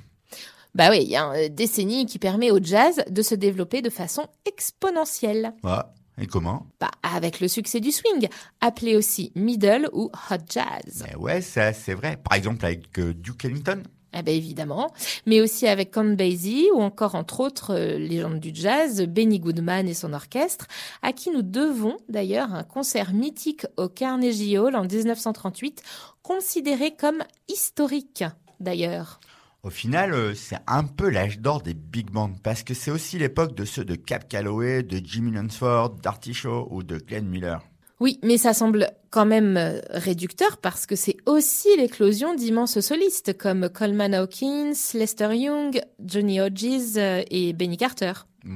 Bah 0.74 0.90
oui, 0.90 1.00
il 1.02 1.10
y 1.10 1.16
a 1.16 1.24
une 1.24 1.54
décennie 1.54 2.06
qui 2.06 2.20
permet 2.20 2.52
au 2.52 2.60
jazz 2.62 3.04
de 3.10 3.22
se 3.22 3.36
développer 3.36 3.82
de 3.82 3.90
façon 3.90 4.28
exponentielle. 4.46 5.54
Ah, 5.64 5.94
et 6.18 6.28
comment? 6.28 6.68
Bah, 6.80 6.92
avec 7.04 7.40
le 7.42 7.48
succès 7.48 7.80
du 7.80 7.92
swing, 7.92 8.28
appelé 8.62 8.96
aussi 8.96 9.32
middle 9.36 9.90
ou 9.92 10.12
hot 10.30 10.36
jazz. 10.50 11.06
Mais 11.06 11.16
ouais, 11.16 11.42
ça 11.42 11.74
c'est 11.74 11.94
vrai. 11.94 12.18
Par 12.18 12.38
exemple 12.38 12.66
avec 12.66 12.98
euh, 13.00 13.14
Duke 13.14 13.46
Ellington. 13.46 13.84
Ah 14.14 14.24
ben 14.24 14.36
évidemment, 14.36 14.92
mais 15.26 15.40
aussi 15.40 15.68
avec 15.68 15.92
Count 15.92 16.16
Basie 16.16 16.68
ou 16.74 16.82
encore 16.82 17.16
entre 17.16 17.40
autres 17.40 17.74
euh, 17.74 17.98
légendes 17.98 18.42
du 18.42 18.52
jazz, 18.54 19.02
Benny 19.08 19.40
Goodman 19.40 19.88
et 19.88 19.94
son 19.94 20.12
orchestre, 20.12 20.68
à 21.02 21.14
qui 21.14 21.32
nous 21.32 21.44
devons 21.44 21.96
d'ailleurs 22.10 22.54
un 22.54 22.64
concert 22.64 23.14
mythique 23.14 23.66
au 23.78 23.88
Carnegie 23.88 24.58
Hall 24.58 24.76
en 24.76 24.84
1938, 24.84 25.82
considéré 26.24 26.92
comme 26.94 27.24
historique 27.48 28.26
d'ailleurs. 28.60 29.22
Au 29.64 29.70
final, 29.70 30.14
euh, 30.14 30.34
c'est 30.34 30.58
un 30.66 30.84
peu 30.84 31.08
l'âge 31.10 31.40
d'or 31.40 31.62
des 31.62 31.76
big 31.76 32.10
bands, 32.10 32.34
parce 32.42 32.64
que 32.64 32.74
c'est 32.74 32.90
aussi 32.90 33.20
l'époque 33.20 33.54
de 33.54 33.64
ceux 33.64 33.86
de 33.86 33.94
Cap 33.94 34.28
Calloway, 34.28 34.82
de 34.82 35.00
Jimmy 35.04 35.32
Lunsford, 35.32 35.98
Shaw 36.34 36.68
ou 36.72 36.82
de 36.82 36.98
Glenn 36.98 37.28
Miller. 37.28 37.62
Oui, 38.00 38.20
mais 38.24 38.40
ça 38.40 38.56
semble 38.56 38.90
quand 39.12 39.28
même 39.28 39.58
euh, 39.58 39.80
réducteur 39.92 40.58
parce 40.58 40.88
que 40.88 40.96
c'est 40.96 41.18
aussi 41.28 41.68
l'éclosion 41.78 42.34
d'immenses 42.34 42.80
solistes 42.80 43.38
comme 43.38 43.70
Coleman 43.70 44.16
Hawkins, 44.16 44.74
Lester 44.96 45.36
Young, 45.36 45.80
Johnny 46.04 46.42
Hodges 46.42 46.98
euh, 46.98 47.22
et 47.30 47.54
Benny 47.54 47.78
Carter. 47.78 48.14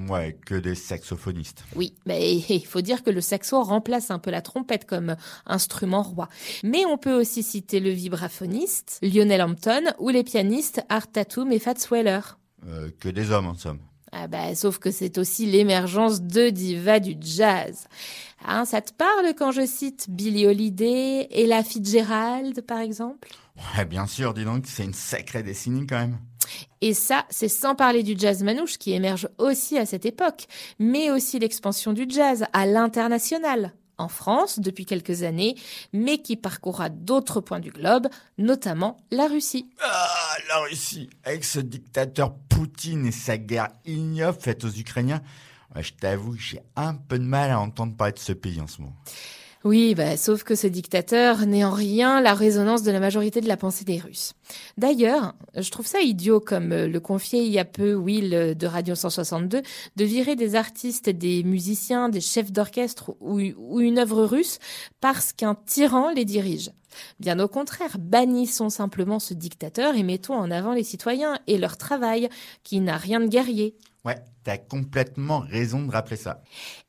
Ouais, 0.09 0.37
que 0.45 0.55
des 0.55 0.75
saxophonistes. 0.75 1.63
Oui, 1.75 1.95
mais 2.05 2.35
il 2.49 2.65
faut 2.65 2.81
dire 2.81 3.03
que 3.03 3.09
le 3.09 3.21
saxo 3.21 3.61
remplace 3.61 4.11
un 4.11 4.19
peu 4.19 4.31
la 4.31 4.41
trompette 4.41 4.85
comme 4.85 5.15
instrument 5.45 6.01
roi. 6.01 6.29
Mais 6.63 6.85
on 6.85 6.97
peut 6.97 7.13
aussi 7.13 7.43
citer 7.43 7.79
le 7.79 7.91
vibraphoniste, 7.91 8.99
Lionel 9.01 9.41
Hampton, 9.41 9.93
ou 9.99 10.09
les 10.09 10.23
pianistes 10.23 10.81
Art 10.89 11.11
Tatum 11.11 11.51
et 11.51 11.59
Fats 11.59 11.73
Weller. 11.91 12.21
Euh, 12.67 12.89
que 12.99 13.09
des 13.09 13.31
hommes 13.31 13.47
en 13.47 13.55
somme. 13.55 13.79
Ah 14.11 14.27
bah, 14.27 14.55
sauf 14.55 14.79
que 14.79 14.91
c'est 14.91 15.17
aussi 15.17 15.45
l'émergence 15.45 16.21
de 16.21 16.49
divas 16.49 16.99
du 16.99 17.15
jazz. 17.19 17.87
Hein, 18.45 18.65
ça 18.65 18.81
te 18.81 18.93
parle 18.93 19.33
quand 19.37 19.51
je 19.51 19.65
cite 19.65 20.07
Billie 20.09 20.47
Holiday, 20.47 21.27
Ella 21.31 21.63
Fitzgerald, 21.63 22.61
par 22.61 22.79
exemple? 22.79 23.29
Ouais, 23.77 23.85
bien 23.85 24.07
sûr, 24.07 24.33
dis 24.33 24.45
donc, 24.45 24.65
c'est 24.67 24.85
une 24.85 24.93
sacrée 24.93 25.43
décennie 25.43 25.85
quand 25.85 25.99
même. 25.99 26.17
Et 26.81 26.93
ça, 26.93 27.25
c'est 27.29 27.49
sans 27.49 27.75
parler 27.75 28.03
du 28.03 28.15
jazz 28.17 28.43
manouche 28.43 28.77
qui 28.77 28.93
émerge 28.93 29.29
aussi 29.37 29.77
à 29.77 29.85
cette 29.85 30.05
époque, 30.05 30.45
mais 30.79 31.11
aussi 31.11 31.39
l'expansion 31.39 31.93
du 31.93 32.05
jazz 32.09 32.45
à 32.53 32.65
l'international, 32.65 33.73
en 33.97 34.07
France 34.07 34.59
depuis 34.59 34.85
quelques 34.85 35.23
années, 35.23 35.55
mais 35.93 36.17
qui 36.17 36.35
parcourra 36.35 36.89
d'autres 36.89 37.41
points 37.41 37.59
du 37.59 37.71
globe, 37.71 38.07
notamment 38.37 38.97
la 39.11 39.27
Russie. 39.27 39.69
Ah, 39.81 40.35
la 40.49 40.59
Russie, 40.59 41.09
avec 41.23 41.43
ce 41.43 41.59
dictateur 41.59 42.35
Poutine 42.49 43.05
et 43.05 43.11
sa 43.11 43.37
guerre 43.37 43.69
ignoble 43.85 44.39
faite 44.39 44.63
aux 44.63 44.71
Ukrainiens. 44.71 45.21
Je 45.75 45.91
t'avoue, 45.91 46.37
j'ai 46.37 46.61
un 46.75 46.95
peu 46.95 47.19
de 47.19 47.25
mal 47.25 47.51
à 47.51 47.59
entendre 47.59 47.95
parler 47.95 48.13
de 48.13 48.19
ce 48.19 48.31
pays 48.31 48.61
en 48.61 48.67
ce 48.67 48.81
moment. 48.81 48.95
Oui, 49.65 49.95
bah, 49.95 50.15
sauf 50.15 50.43
que 50.43 50.53
ce 50.53 50.67
dictateur 50.67 51.47
n'est 51.47 51.65
en 51.65 51.71
rien 51.71 52.21
la 52.21 52.35
résonance 52.35 52.83
de 52.83 52.91
la 52.91 52.99
majorité 52.99 53.41
de 53.41 53.47
la 53.47 53.57
pensée 53.57 53.83
des 53.83 53.97
Russes. 53.97 54.33
D'ailleurs, 54.77 55.33
je 55.55 55.71
trouve 55.71 55.87
ça 55.87 56.01
idiot, 56.01 56.39
comme 56.39 56.71
euh, 56.71 56.87
le 56.87 56.99
confiait 56.99 57.43
il 57.43 57.51
y 57.51 57.57
a 57.57 57.65
peu 57.65 57.95
Will 57.95 58.55
de 58.55 58.67
Radio 58.67 58.93
162, 58.93 59.63
de 59.95 60.05
virer 60.05 60.35
des 60.35 60.53
artistes, 60.53 61.09
des 61.09 61.43
musiciens, 61.43 62.09
des 62.09 62.21
chefs 62.21 62.51
d'orchestre 62.51 63.15
ou, 63.19 63.41
ou 63.57 63.81
une 63.81 63.97
œuvre 63.97 64.25
russe 64.25 64.59
parce 65.01 65.33
qu'un 65.33 65.55
tyran 65.55 66.11
les 66.11 66.25
dirige. 66.25 66.69
Bien 67.19 67.39
au 67.39 67.47
contraire, 67.47 67.97
bannissons 67.97 68.69
simplement 68.69 69.17
ce 69.17 69.33
dictateur 69.33 69.95
et 69.95 70.03
mettons 70.03 70.35
en 70.35 70.51
avant 70.51 70.73
les 70.73 70.83
citoyens 70.83 71.39
et 71.47 71.57
leur 71.57 71.77
travail, 71.77 72.29
qui 72.63 72.81
n'a 72.81 72.97
rien 72.97 73.19
de 73.19 73.27
guerrier. 73.27 73.75
Ouais, 74.05 74.19
t'as 74.43 74.59
complètement 74.59 75.39
raison 75.39 75.81
de 75.81 75.91
rappeler 75.91 76.17
ça. 76.17 76.43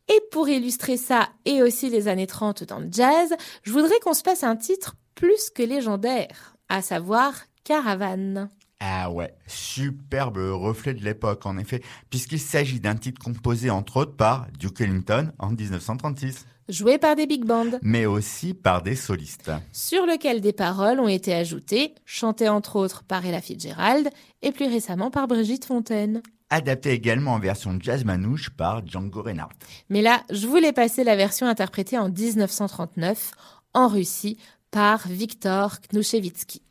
Et 0.08 0.20
pour 0.30 0.48
illustrer 0.48 0.96
ça 0.96 1.30
et 1.44 1.62
aussi 1.62 1.90
les 1.90 2.08
années 2.08 2.26
30 2.26 2.64
dans 2.64 2.78
le 2.78 2.88
jazz, 2.90 3.34
je 3.62 3.72
voudrais 3.72 3.98
qu'on 4.00 4.14
se 4.14 4.22
passe 4.22 4.44
un 4.44 4.56
titre 4.56 4.94
plus 5.14 5.50
que 5.50 5.62
légendaire, 5.62 6.56
à 6.68 6.80
savoir 6.82 7.34
Caravane. 7.64 8.48
Ah 8.78 9.10
ouais, 9.10 9.34
superbe 9.46 10.36
reflet 10.36 10.94
de 10.94 11.02
l'époque 11.02 11.46
en 11.46 11.56
effet, 11.58 11.82
puisqu'il 12.10 12.38
s'agit 12.38 12.78
d'un 12.78 12.94
titre 12.94 13.22
composé 13.22 13.70
entre 13.70 13.96
autres 13.96 14.16
par 14.16 14.46
Duke 14.58 14.82
Ellington 14.82 15.32
en 15.38 15.50
1936, 15.50 16.46
Joué 16.68 16.98
par 16.98 17.14
des 17.14 17.28
big 17.28 17.44
bands, 17.44 17.78
mais 17.80 18.06
aussi 18.06 18.52
par 18.52 18.82
des 18.82 18.96
solistes. 18.96 19.52
sur 19.72 20.04
lequel 20.04 20.40
des 20.40 20.52
paroles 20.52 20.98
ont 20.98 21.06
été 21.06 21.32
ajoutées, 21.32 21.94
chantées 22.04 22.48
entre 22.48 22.75
autres 22.75 23.04
par 23.04 23.25
Ella 23.25 23.40
Fitzgerald 23.40 24.10
et 24.42 24.50
plus 24.50 24.66
récemment 24.66 25.12
par 25.12 25.28
Brigitte 25.28 25.64
Fontaine. 25.64 26.22
Adapté 26.48 26.90
également 26.92 27.34
en 27.34 27.38
version 27.40 27.76
jazz 27.80 28.04
manouche 28.04 28.50
par 28.50 28.86
Django 28.86 29.22
Reinhardt. 29.22 29.54
Mais 29.90 30.00
là, 30.00 30.22
je 30.30 30.46
voulais 30.46 30.72
passer 30.72 31.02
la 31.02 31.16
version 31.16 31.48
interprétée 31.48 31.98
en 31.98 32.08
1939 32.08 33.32
en 33.74 33.88
Russie 33.88 34.38
par 34.70 35.08
Viktor 35.08 35.80
Knushevitsky. 35.80 36.62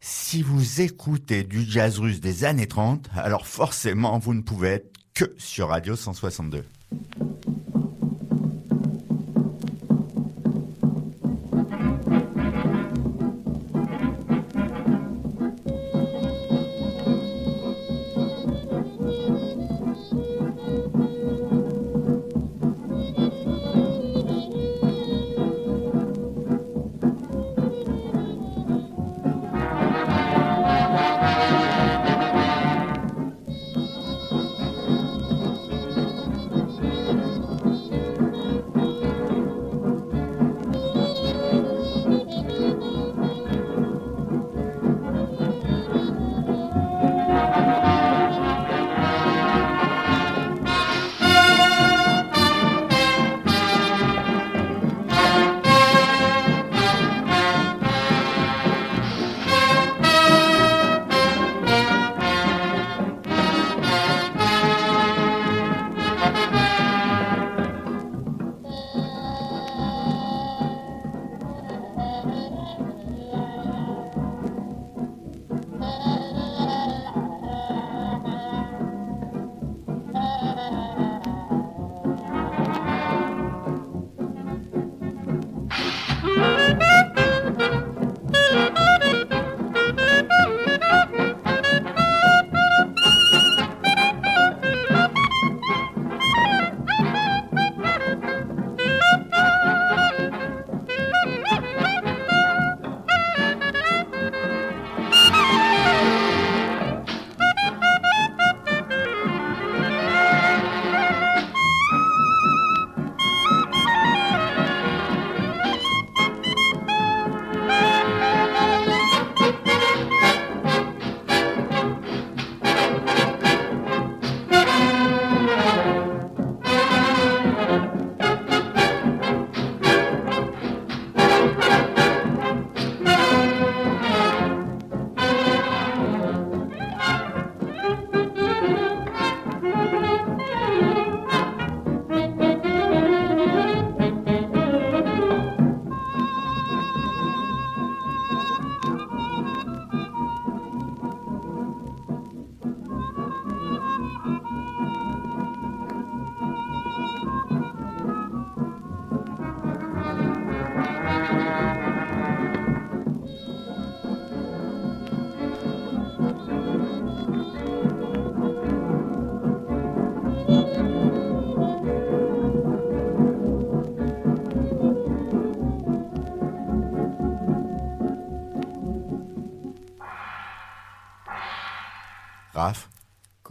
Si 0.00 0.42
vous 0.42 0.80
écoutez 0.80 1.44
du 1.44 1.64
jazz 1.64 2.00
russe 2.00 2.20
des 2.20 2.44
années 2.44 2.66
30, 2.66 3.08
alors 3.14 3.46
forcément 3.46 4.18
vous 4.18 4.34
ne 4.34 4.42
pouvez 4.42 4.68
être 4.70 4.92
que 5.14 5.32
sur 5.38 5.68
Radio 5.68 5.94
162. 5.94 6.64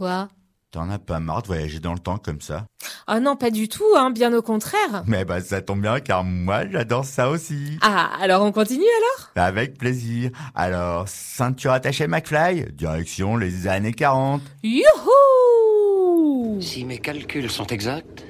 Quoi 0.02 0.26
T'en 0.72 0.90
as 0.90 0.98
pas 0.98 1.20
marre 1.20 1.42
de 1.42 1.46
voyager 1.46 1.78
dans 1.78 1.92
le 1.92 2.00
temps 2.00 2.18
comme 2.18 2.40
ça 2.40 2.66
Ah 3.06 3.20
non, 3.20 3.36
pas 3.36 3.52
du 3.52 3.68
tout, 3.68 3.84
hein, 3.96 4.10
bien 4.10 4.34
au 4.36 4.42
contraire. 4.42 5.04
Mais 5.06 5.24
bah 5.24 5.40
ça 5.40 5.62
tombe 5.62 5.80
bien 5.80 6.00
car 6.00 6.24
moi 6.24 6.68
j'adore 6.68 7.04
ça 7.04 7.30
aussi. 7.30 7.78
Ah, 7.82 8.10
alors 8.20 8.42
on 8.42 8.50
continue 8.50 8.82
alors? 8.82 9.30
Avec 9.46 9.78
plaisir. 9.78 10.32
Alors, 10.56 11.06
ceinture 11.06 11.70
attachée 11.70 12.08
McFly, 12.08 12.72
direction 12.72 13.36
les 13.36 13.68
années 13.68 13.92
40. 13.92 14.42
Youhou 14.64 16.60
Si 16.60 16.84
mes 16.84 16.98
calculs 16.98 17.48
sont 17.48 17.68
exacts, 17.68 18.24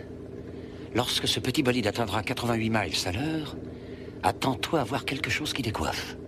lorsque 0.95 1.27
ce 1.27 1.41
petit 1.41 1.63
bolide 1.63 1.87
atteindra 1.87 2.23
88 2.23 2.69
miles 2.69 2.93
à 3.07 3.13
l'heure, 3.13 3.57
attends-toi 4.23 4.81
à 4.83 4.85
voir 4.85 5.07
quelque 5.07 5.31
chose 5.31 5.55
qui 5.55 5.63
décoiffe. 5.63 6.19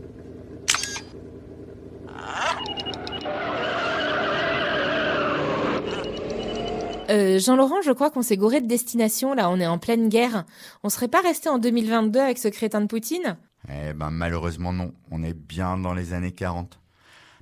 Euh, 7.10 7.38
Jean-Laurent, 7.38 7.82
je 7.82 7.92
crois 7.92 8.10
qu'on 8.10 8.22
s'est 8.22 8.36
gouré 8.36 8.60
de 8.60 8.66
destination, 8.66 9.34
là, 9.34 9.50
on 9.50 9.60
est 9.60 9.66
en 9.66 9.78
pleine 9.78 10.08
guerre. 10.08 10.44
On 10.82 10.88
serait 10.88 11.08
pas 11.08 11.20
resté 11.20 11.48
en 11.48 11.58
2022 11.58 12.18
avec 12.18 12.38
ce 12.38 12.48
crétin 12.48 12.80
de 12.80 12.86
Poutine? 12.86 13.36
Eh 13.68 13.92
ben 13.94 14.10
malheureusement 14.10 14.72
non, 14.72 14.92
on 15.10 15.22
est 15.22 15.34
bien 15.34 15.78
dans 15.78 15.94
les 15.94 16.12
années 16.12 16.32
40. 16.32 16.78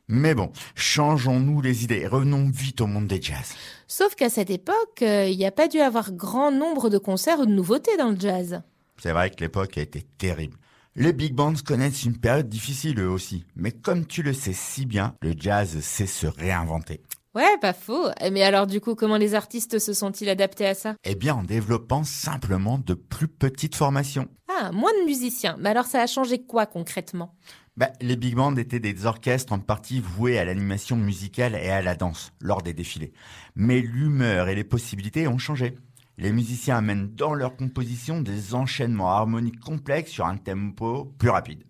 Mais 0.09 0.35
bon, 0.35 0.53
changeons-nous 0.75 1.61
les 1.61 1.85
idées, 1.85 2.07
revenons 2.07 2.51
vite 2.51 2.81
au 2.81 2.87
monde 2.87 3.07
des 3.07 3.23
jazz. 3.23 3.55
Sauf 3.87 4.15
qu'à 4.15 4.29
cette 4.29 4.51
époque, 4.51 5.03
euh, 5.03 5.27
il 5.29 5.39
n'y 5.39 5.47
a 5.47 5.53
pas 5.53 5.69
dû 5.69 5.79
avoir 5.79 6.13
grand 6.13 6.51
nombre 6.51 6.91
de 6.91 6.99
concerts 6.99 7.41
ou 7.41 7.47
de 7.47 7.53
nouveautés 7.53 7.97
dans 7.97 8.11
le 8.11 8.19
jazz. 8.19 8.63
C'est 8.99 9.13
vrai 9.13 9.31
que 9.31 9.41
l'époque 9.41 9.79
a 9.79 9.83
été 9.83 10.03
terrible. 10.19 10.57
Les 10.95 11.13
big 11.13 11.35
bands 11.35 11.55
connaissent 11.65 12.05
une 12.05 12.19
période 12.19 12.49
difficile 12.49 13.01
eux 13.01 13.09
aussi, 13.09 13.45
mais 13.57 13.73
comme 13.73 14.07
tu 14.07 14.23
le 14.23 14.35
sais 14.35 14.53
si 14.53 14.85
bien, 14.85 15.15
le 15.23 15.35
jazz 15.37 15.81
sait 15.81 16.07
se 16.07 16.27
réinventer. 16.27 17.01
Ouais, 17.35 17.57
pas 17.61 17.73
faux. 17.73 18.09
Mais 18.31 18.43
alors 18.43 18.67
du 18.67 18.81
coup, 18.81 18.95
comment 18.95 19.17
les 19.17 19.35
artistes 19.35 19.79
se 19.79 19.95
sont-ils 19.95 20.29
adaptés 20.29 20.67
à 20.67 20.75
ça? 20.75 20.97
Eh 21.05 21.15
bien 21.15 21.35
en 21.35 21.43
développant 21.43 22.05
simplement 22.05 22.79
de 22.79 22.95
plus 22.95 23.29
petites 23.29 23.75
formations. 23.75 24.29
Ah, 24.49 24.71
moins 24.71 24.93
de 25.01 25.07
musiciens. 25.07 25.57
Mais 25.59 25.71
alors 25.71 25.87
ça 25.87 26.03
a 26.03 26.07
changé 26.07 26.45
quoi 26.45 26.67
concrètement? 26.67 27.35
Bah, 27.79 27.91
les 28.03 28.17
big 28.17 28.35
bands 28.35 28.55
étaient 28.57 28.81
des 28.81 29.07
orchestres 29.07 29.55
en 29.55 29.59
partie 29.59 30.01
voués 30.01 30.39
à 30.39 30.45
l'animation 30.45 30.97
musicale 30.97 31.55
et 31.55 31.71
à 31.71 31.81
la 31.81 31.95
danse 31.95 32.33
lors 32.39 32.61
des 32.61 32.75
défilés. 32.75 33.15
Mais 33.55 33.81
l'humeur 33.81 34.49
et 34.49 34.55
les 34.55 34.65
possibilités 34.65 35.27
ont 35.27 35.39
changé. 35.39 35.79
Les 36.19 36.33
musiciens 36.33 36.77
amènent 36.77 37.15
dans 37.15 37.33
leur 37.33 37.57
composition 37.57 38.21
des 38.21 38.55
enchaînements 38.55 39.11
harmoniques 39.11 39.61
complexes 39.61 40.11
sur 40.11 40.27
un 40.27 40.37
tempo 40.37 41.15
plus 41.19 41.31
rapide. 41.31 41.65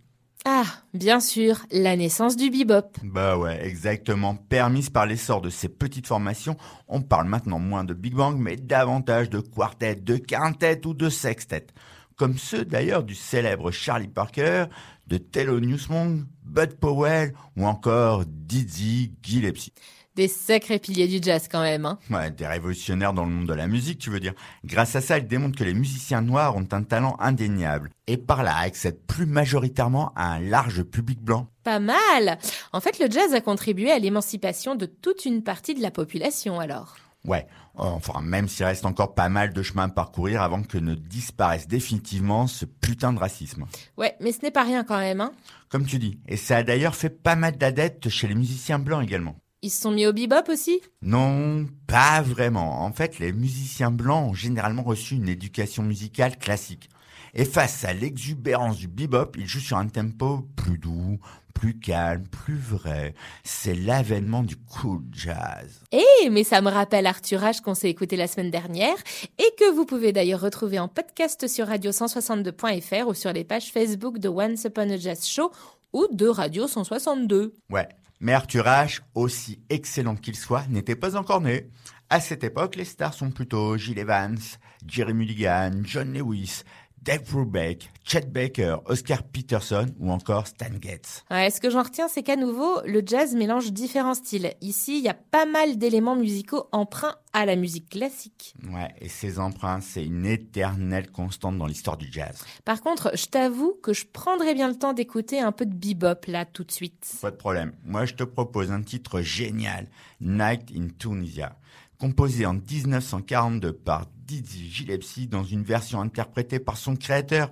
Ah, 0.45 0.65
bien 0.93 1.21
sûr, 1.21 1.65
la 1.71 1.97
naissance 1.97 2.37
du 2.37 2.51
bebop. 2.51 2.99
Bah 3.05 3.39
ouais, 3.39 3.65
exactement. 3.65 4.35
Permise 4.35 4.91
par 4.91 5.07
l'essor 5.07 5.41
de 5.41 5.51
ces 5.51 5.69
petites 5.69 6.09
formations, 6.09 6.57
on 6.89 7.01
parle 7.01 7.29
maintenant 7.29 7.61
moins 7.61 7.85
de 7.85 7.95
big 7.95 8.15
bang, 8.15 8.37
mais 8.37 8.57
davantage 8.57 9.31
de 9.31 9.39
quartet, 9.39 9.95
de 9.95 10.17
quintet 10.17 10.85
ou 10.85 10.95
de 10.95 11.09
sextet. 11.09 11.69
Comme 12.17 12.39
ceux 12.39 12.65
d'ailleurs 12.65 13.05
du 13.05 13.15
célèbre 13.15 13.71
Charlie 13.71 14.09
Parker, 14.09 14.65
de 15.07 15.17
Thelonious 15.17 15.89
Monk, 15.91 16.23
Bud 16.45 16.75
Powell 16.75 17.35
ou 17.57 17.67
encore 17.67 18.25
Dizzy 18.27 19.15
Gillespie. 19.23 19.73
Des 20.15 20.29
sacrés 20.29 20.79
piliers 20.79 21.09
du 21.09 21.21
jazz 21.23 21.49
quand 21.51 21.63
même, 21.63 21.87
hein. 21.87 21.99
Ouais, 22.11 22.31
des 22.31 22.47
révolutionnaires 22.47 23.15
dans 23.15 23.25
le 23.25 23.31
monde 23.31 23.49
de 23.49 23.55
la 23.55 23.67
musique, 23.67 23.99
tu 23.99 24.11
veux 24.11 24.21
dire. 24.21 24.35
Grâce 24.63 24.95
à 24.95 25.01
ça, 25.01 25.17
ils 25.17 25.27
démontrent 25.27 25.59
que 25.59 25.65
les 25.65 25.73
musiciens 25.73 26.21
noirs 26.21 26.55
ont 26.55 26.69
un 26.73 26.83
talent 26.83 27.17
indéniable. 27.19 27.91
Et 28.07 28.19
par 28.19 28.43
là, 28.43 28.57
accèdent 28.59 29.01
plus 29.07 29.25
majoritairement 29.25 30.13
à 30.15 30.33
un 30.33 30.41
large 30.41 30.83
public 30.83 31.21
blanc. 31.23 31.47
Pas 31.65 31.79
mal 31.81 32.39
En 32.73 32.81
fait, 32.81 32.99
le 32.99 33.11
jazz 33.11 33.33
a 33.33 33.41
contribué 33.41 33.91
à 33.91 33.99
l'émancipation 33.99 34.75
de 34.75 34.85
toute 34.85 35.25
une 35.25 35.43
partie 35.43 35.75
de 35.75 35.81
la 35.81 35.91
population 35.91 36.61
alors. 36.61 36.97
Ouais, 37.25 37.47
enfin, 37.77 38.21
même 38.21 38.49
s'il 38.49 38.67
reste 38.67 38.85
encore 38.85 39.15
pas 39.15 39.29
mal 39.29 39.53
de 39.53 39.63
chemin 39.63 39.85
à 39.85 39.89
parcourir 39.89 40.43
avant 40.43 40.63
que 40.63 40.77
ne 40.77 40.95
disparaisse 40.95 41.69
définitivement 41.69 42.47
ce 42.49 42.65
putain 42.65 43.13
de 43.13 43.19
racisme. 43.19 43.65
Ouais, 43.97 44.15
mais 44.21 44.33
ce 44.33 44.43
n'est 44.43 44.51
pas 44.51 44.65
rien 44.65 44.83
quand 44.85 44.99
même, 44.99 45.21
hein. 45.21 45.33
Comme 45.69 45.87
tu 45.87 45.99
dis. 45.99 46.19
Et 46.27 46.37
ça 46.37 46.59
a 46.59 46.63
d'ailleurs 46.63 46.97
fait 46.97 47.09
pas 47.11 47.37
mal 47.37 47.57
d'adeptes 47.57 48.09
chez 48.09 48.27
les 48.27 48.35
musiciens 48.35 48.79
blancs 48.79 49.03
également. 49.03 49.37
Ils 49.65 49.71
se 49.71 49.83
sont 49.83 49.93
mis 49.93 50.07
au 50.07 50.13
bebop 50.13 50.49
aussi? 50.49 50.81
Non, 51.03 51.67
pas 51.87 52.21
vraiment. 52.21 52.85
En 52.85 52.93
fait, 52.93 53.21
les 53.21 53.33
musiciens 53.33 53.93
blancs 53.93 54.31
ont 54.31 54.35
généralement 54.35 54.83
reçu 54.83 55.15
une 55.15 55.29
éducation 55.29 55.85
musicale 55.85 56.37
classique. 56.37 56.89
Et 57.35 57.45
face 57.45 57.85
à 57.85 57.93
l'exubérance 57.93 58.77
du 58.77 58.89
bebop, 58.89 59.37
ils 59.39 59.47
jouent 59.47 59.61
sur 59.61 59.77
un 59.79 59.87
tempo 59.87 60.49
plus 60.57 60.79
doux, 60.79 61.19
plus 61.55 61.79
calme, 61.79 62.25
plus 62.27 62.59
vrai. 62.59 63.15
C'est 63.45 63.77
l'avènement 63.77 64.43
du 64.43 64.57
cool 64.57 65.03
jazz. 65.13 65.81
Eh, 65.93 66.29
mais 66.29 66.43
ça 66.43 66.61
me 66.61 66.69
rappelle 66.69 67.07
Arthur 67.07 67.41
H 67.41 67.63
qu'on 67.63 67.75
s'est 67.75 67.89
écouté 67.89 68.17
la 68.17 68.27
semaine 68.27 68.51
dernière 68.51 68.97
et 69.39 69.55
que 69.59 69.73
vous 69.73 69.87
pouvez 69.87 70.13
d'ailleurs 70.13 70.41
retrouver 70.41 70.81
en 70.81 70.89
podcast 70.89 71.47
sur 71.47 71.67
radio162.fr 71.69 73.07
ou 73.07 73.15
sur 73.15 73.33
les 73.33 73.45
pages 73.45 73.71
Facebook 73.71 74.19
de 74.19 74.29
Once 74.29 74.65
Upon 74.65 74.91
a 74.91 74.97
Jazz 74.97 75.25
Show 75.25 75.53
ou 75.93 76.07
de 76.11 76.27
Radio 76.27 76.67
162. 76.67 77.55
Ouais, 77.71 77.89
mais 78.23 78.33
Arthur 78.33 78.65
H, 78.65 79.01
aussi 79.15 79.61
excellent 79.69 80.15
qu'il 80.15 80.37
soit, 80.37 80.67
n'était 80.69 80.95
pas 80.95 81.17
encore 81.17 81.41
né. 81.41 81.69
À 82.09 82.21
cette 82.21 82.45
époque, 82.45 82.77
les 82.77 82.85
stars 82.85 83.15
sont 83.15 83.33
plutôt 83.33 83.77
Gil 83.77 83.99
Evans, 83.99 84.39
Jerry 84.87 85.13
Mulligan, 85.13 85.83
John 85.83 86.13
Lewis, 86.13 86.63
Dave 87.03 87.25
Brubeck, 87.25 87.91
Chet 88.05 88.27
Baker, 88.33 88.77
Oscar 88.87 89.25
Peterson 89.25 89.87
ou 89.99 90.13
encore 90.13 90.47
Stan 90.47 90.67
Getz. 90.81 91.25
Ouais, 91.33 91.51
ce 91.51 91.61
que 91.61 91.69
j'en 91.69 91.83
retiens, 91.83 92.07
c'est 92.07 92.23
qu'à 92.23 92.37
nouveau, 92.37 92.81
le 92.85 93.03
jazz 93.05 93.35
mélange 93.35 93.73
différents 93.73 94.15
styles. 94.15 94.55
Ici, 94.61 94.99
il 94.99 95.05
y 95.05 95.09
a 95.09 95.15
pas 95.15 95.45
mal 95.45 95.79
d'éléments 95.79 96.15
musicaux 96.15 96.69
emprunts 96.71 97.17
à 97.33 97.45
la 97.45 97.57
musique 97.57 97.89
classique. 97.89 98.55
Ouais, 98.71 98.95
et 99.01 99.09
ces 99.09 99.41
emprunts, 99.41 99.81
c'est 99.81 100.05
une 100.05 100.27
éternelle 100.27 101.11
constante 101.11 101.59
dans 101.59 101.67
l'histoire 101.67 101.97
du 101.97 102.07
jazz. 102.09 102.45
Par 102.65 102.81
contre, 102.81 103.11
je 103.17 103.27
t'avoue 103.27 103.75
que 103.83 103.93
je 103.93 104.07
prendrais 104.07 104.55
bien 104.55 104.69
le 104.69 104.77
temps 104.77 104.93
d'écouter 104.93 105.41
un 105.41 105.51
peu 105.51 105.67
de 105.67 105.75
bebop 105.75 106.29
là 106.29 106.45
tout 106.45 106.63
de 106.63 106.71
suite. 106.71 107.17
Pas 107.21 107.33
de 107.33 107.37
problème. 107.37 107.73
Moi, 107.85 108.05
je 108.05 108.15
te 108.15 108.23
propose 108.23 108.71
un 108.71 108.83
titre 108.83 109.23
génial, 109.23 109.89
Night 110.21 110.71
in 110.77 110.87
Tunisia, 110.97 111.57
composé 112.03 112.47
en 112.47 112.55
1942 112.55 113.73
par 113.75 114.07
Dizzy 114.27 114.69
Gillespie 114.69 115.29
dans 115.29 115.45
une 115.45 115.63
version 115.63 116.01
interprétée 116.01 116.59
par 116.59 116.77
son 116.77 116.97
créateur 116.97 117.49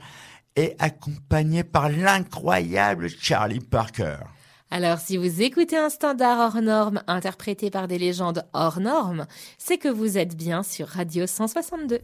et 0.56 0.74
accompagné 0.80 1.62
par 1.62 1.88
l'incroyable 1.88 3.08
Charlie 3.08 3.60
Parker. 3.60 4.16
Alors, 4.72 4.98
si 4.98 5.16
vous 5.16 5.40
écoutez 5.40 5.76
un 5.76 5.88
standard 5.88 6.40
hors 6.40 6.62
norme 6.62 7.00
interprété 7.06 7.70
par 7.70 7.86
des 7.86 7.98
légendes 7.98 8.44
hors 8.52 8.80
normes, 8.80 9.26
c'est 9.56 9.78
que 9.78 9.88
vous 9.88 10.18
êtes 10.18 10.36
bien 10.36 10.64
sur 10.64 10.88
Radio 10.88 11.28
162. 11.28 12.00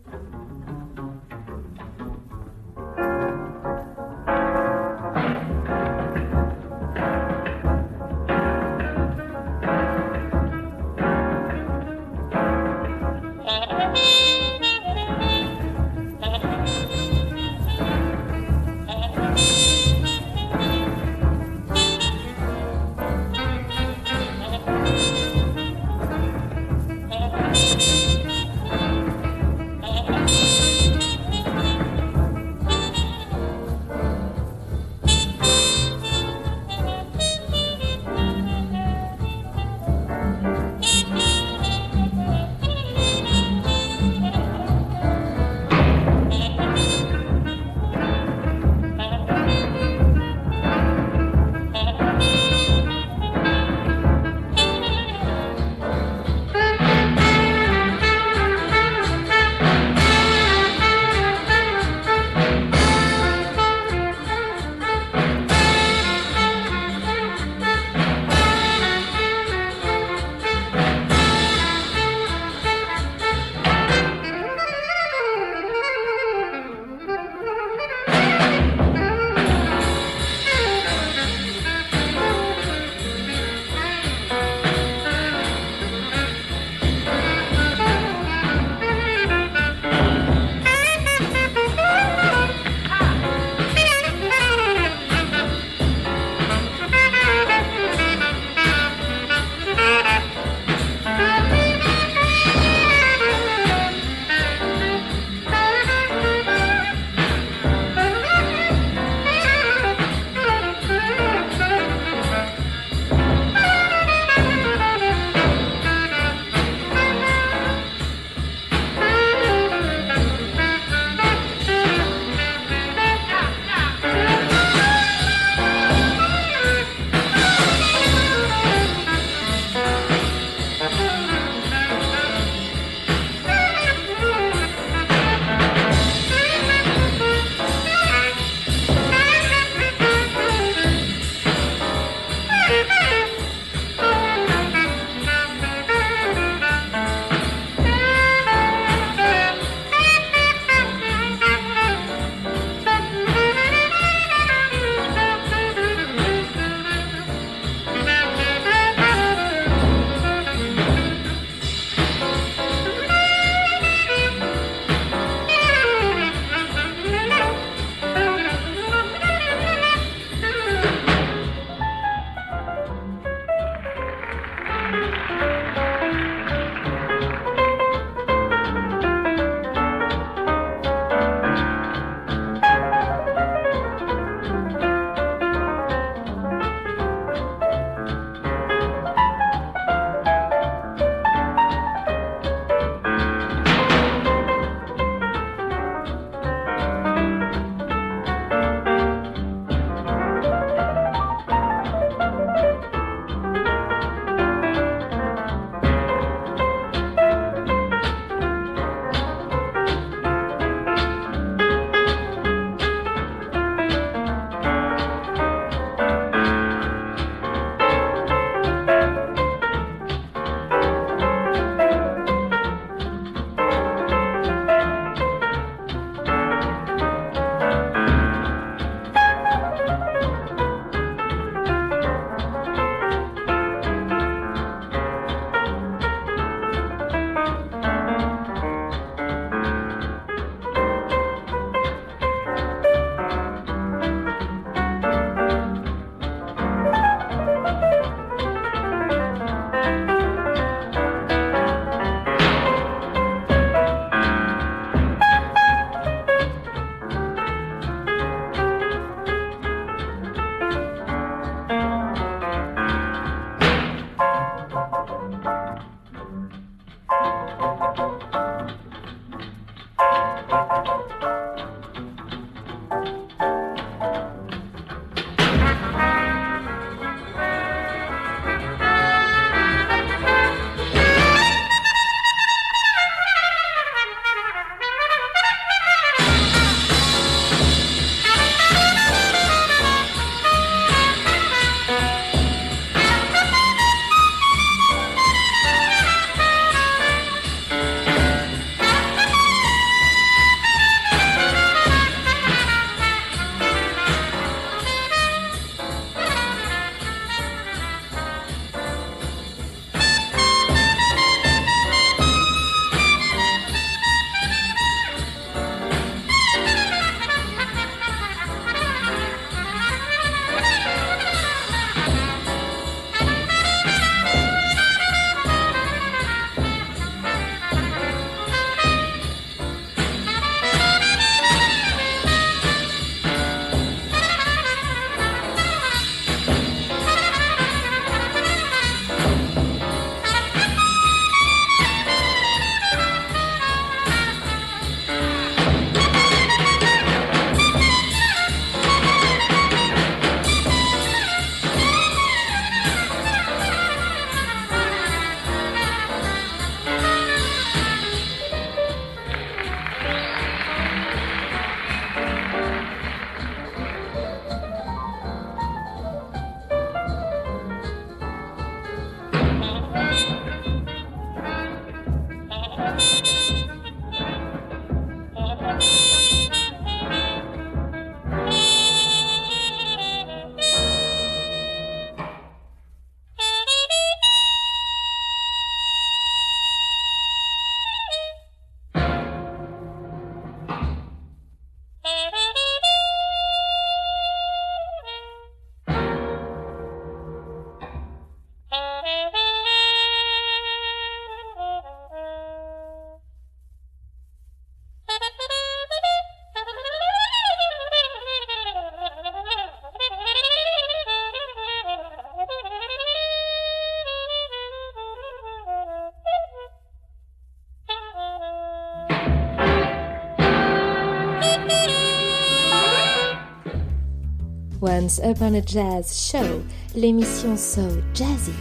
Once 424.81 425.19
Upon 425.21 425.55
a 425.55 425.63
Jazz 425.63 426.15
Show, 426.15 426.63
l'émission 426.95 427.57
So 427.57 428.03
Jazzy 428.13 428.53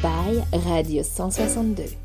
by 0.00 0.44
Radio 0.52 1.02
162. 1.02 1.96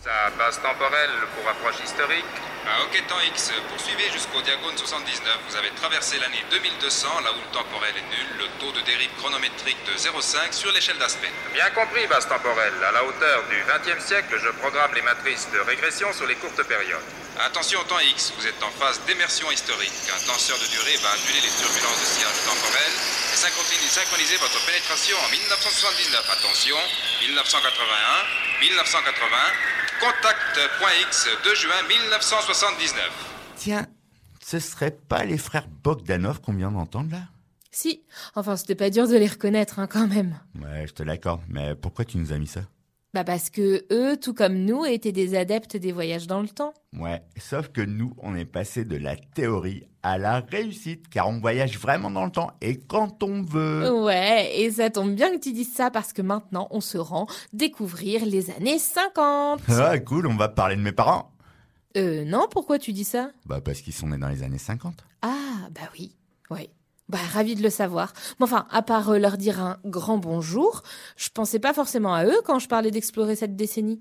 Sa 0.00 0.30
base 0.38 0.60
temporelle 0.62 1.10
pour 1.34 1.50
approche 1.50 1.82
historique. 1.84 2.51
Ah, 2.64 2.84
ok, 2.84 2.94
temps 3.08 3.20
X, 3.26 3.50
poursuivez 3.68 4.08
jusqu'au 4.12 4.40
diagone 4.40 4.78
79. 4.78 5.38
Vous 5.48 5.56
avez 5.56 5.70
traversé 5.70 6.18
l'année 6.20 6.44
2200, 6.50 7.08
là 7.24 7.32
où 7.32 7.40
le 7.42 7.50
temporel 7.50 7.90
est 7.90 8.08
nul, 8.14 8.28
le 8.38 8.46
taux 8.60 8.70
de 8.70 8.80
dérive 8.86 9.10
chronométrique 9.18 9.82
de 9.84 9.98
0,5 9.98 10.52
sur 10.52 10.70
l'échelle 10.70 10.96
d'Aspen. 10.98 11.30
Bien 11.52 11.70
compris, 11.70 12.06
base 12.06 12.28
temporelle. 12.28 12.74
À 12.86 12.92
la 12.92 13.02
hauteur 13.04 13.42
du 13.50 13.58
20e 13.66 13.98
siècle, 14.00 14.38
je 14.38 14.48
programme 14.62 14.94
les 14.94 15.02
matrices 15.02 15.50
de 15.50 15.58
régression 15.58 16.12
sur 16.12 16.26
les 16.26 16.36
courtes 16.36 16.62
périodes. 16.62 17.02
Attention, 17.40 17.82
temps 17.84 17.98
X, 17.98 18.32
vous 18.38 18.46
êtes 18.46 18.62
en 18.62 18.70
phase 18.78 19.00
d'immersion 19.06 19.50
historique. 19.50 19.92
Un 20.14 20.26
tenseur 20.30 20.58
de 20.58 20.66
durée 20.70 20.96
va 21.02 21.10
annuler 21.18 21.42
les 21.42 21.50
turbulences 21.58 21.98
de 21.98 22.06
sillage 22.06 22.46
temporel 22.46 22.92
et 23.34 23.36
synchroniser 23.90 24.36
votre 24.36 24.64
pénétration 24.66 25.16
en 25.18 25.28
1979. 25.28 26.30
Attention, 26.30 26.78
1981, 27.26 27.82
1980, 28.60 29.81
contact 30.02 30.58
point 30.80 30.90
X 31.06 31.28
2 31.44 31.54
juin 31.54 31.80
1979. 31.88 33.08
Tiens, 33.54 33.86
ce 34.44 34.58
serait 34.58 34.90
pas 34.90 35.22
les 35.22 35.38
frères 35.38 35.68
Bogdanov 35.68 36.40
qu'on 36.40 36.54
vient 36.54 36.72
d'entendre 36.72 37.12
là? 37.12 37.20
Si, 37.70 38.02
enfin 38.34 38.56
c'était 38.56 38.74
pas 38.74 38.90
dur 38.90 39.06
de 39.06 39.16
les 39.16 39.28
reconnaître 39.28 39.78
hein, 39.78 39.86
quand 39.86 40.08
même. 40.08 40.40
Ouais, 40.60 40.88
je 40.88 40.92
te 40.92 41.04
l'accorde, 41.04 41.42
mais 41.48 41.76
pourquoi 41.76 42.04
tu 42.04 42.18
nous 42.18 42.32
as 42.32 42.38
mis 42.38 42.48
ça? 42.48 42.62
Bah 43.14 43.24
parce 43.24 43.50
que 43.50 43.84
eux, 43.92 44.16
tout 44.16 44.32
comme 44.32 44.54
nous, 44.54 44.86
étaient 44.86 45.12
des 45.12 45.34
adeptes 45.34 45.76
des 45.76 45.92
voyages 45.92 46.26
dans 46.26 46.40
le 46.40 46.48
temps. 46.48 46.72
Ouais, 46.98 47.22
sauf 47.36 47.68
que 47.68 47.82
nous, 47.82 48.14
on 48.16 48.34
est 48.34 48.46
passé 48.46 48.86
de 48.86 48.96
la 48.96 49.16
théorie 49.16 49.84
à 50.02 50.16
la 50.16 50.40
réussite, 50.40 51.08
car 51.10 51.28
on 51.28 51.38
voyage 51.38 51.78
vraiment 51.78 52.10
dans 52.10 52.24
le 52.24 52.30
temps 52.30 52.52
et 52.62 52.78
quand 52.78 53.22
on 53.22 53.42
veut. 53.42 53.92
Ouais, 53.92 54.58
et 54.58 54.70
ça 54.70 54.88
tombe 54.88 55.14
bien 55.14 55.30
que 55.30 55.40
tu 55.40 55.52
dises 55.52 55.74
ça 55.74 55.90
parce 55.90 56.14
que 56.14 56.22
maintenant 56.22 56.68
on 56.70 56.80
se 56.80 56.96
rend 56.96 57.26
découvrir 57.52 58.24
les 58.24 58.50
années 58.50 58.78
50. 58.78 59.60
Ah, 59.68 59.98
cool, 59.98 60.26
on 60.26 60.36
va 60.36 60.48
parler 60.48 60.76
de 60.76 60.80
mes 60.82 60.92
parents. 60.92 61.32
Euh, 61.98 62.24
non, 62.24 62.46
pourquoi 62.50 62.78
tu 62.78 62.92
dis 62.94 63.04
ça? 63.04 63.30
Bah, 63.44 63.60
parce 63.60 63.82
qu'ils 63.82 63.92
sont 63.92 64.08
nés 64.08 64.16
dans 64.16 64.28
les 64.28 64.42
années 64.42 64.56
50. 64.56 65.04
Ah, 65.20 65.68
bah 65.70 65.82
oui, 65.92 66.16
ouais. 66.50 66.70
Bah, 67.08 67.18
ravi 67.32 67.54
de 67.56 67.62
le 67.62 67.70
savoir. 67.70 68.12
Mais 68.38 68.44
enfin, 68.44 68.66
à 68.70 68.82
part 68.82 69.10
euh, 69.10 69.18
leur 69.18 69.36
dire 69.36 69.60
un 69.60 69.78
grand 69.84 70.18
bonjour, 70.18 70.82
je 71.16 71.28
pensais 71.28 71.58
pas 71.58 71.74
forcément 71.74 72.14
à 72.14 72.24
eux 72.24 72.40
quand 72.44 72.58
je 72.58 72.68
parlais 72.68 72.90
d'explorer 72.90 73.36
cette 73.36 73.56
décennie. 73.56 74.00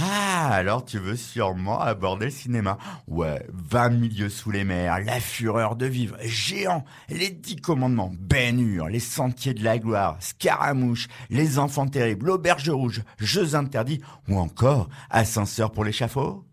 Ah, 0.00 0.48
alors 0.50 0.84
tu 0.84 0.98
veux 0.98 1.16
sûrement 1.16 1.78
aborder 1.78 2.26
le 2.26 2.30
cinéma. 2.30 2.78
Ouais, 3.06 3.46
20 3.52 3.90
milieux 3.90 4.28
sous 4.30 4.50
les 4.50 4.64
mers, 4.64 5.00
la 5.04 5.20
fureur 5.20 5.76
de 5.76 5.86
vivre, 5.86 6.16
géant, 6.22 6.84
les 7.08 7.30
dix 7.30 7.56
commandements, 7.56 8.12
Ben 8.18 8.86
les 8.88 9.00
sentiers 9.00 9.54
de 9.54 9.62
la 9.62 9.78
gloire, 9.78 10.16
Scaramouche, 10.20 11.08
les 11.28 11.58
enfants 11.58 11.86
terribles, 11.88 12.26
l'auberge 12.26 12.70
rouge, 12.70 13.02
jeux 13.18 13.54
interdits, 13.54 14.00
ou 14.28 14.38
encore 14.38 14.88
ascenseur 15.10 15.72
pour 15.72 15.84
l'échafaud 15.84 16.44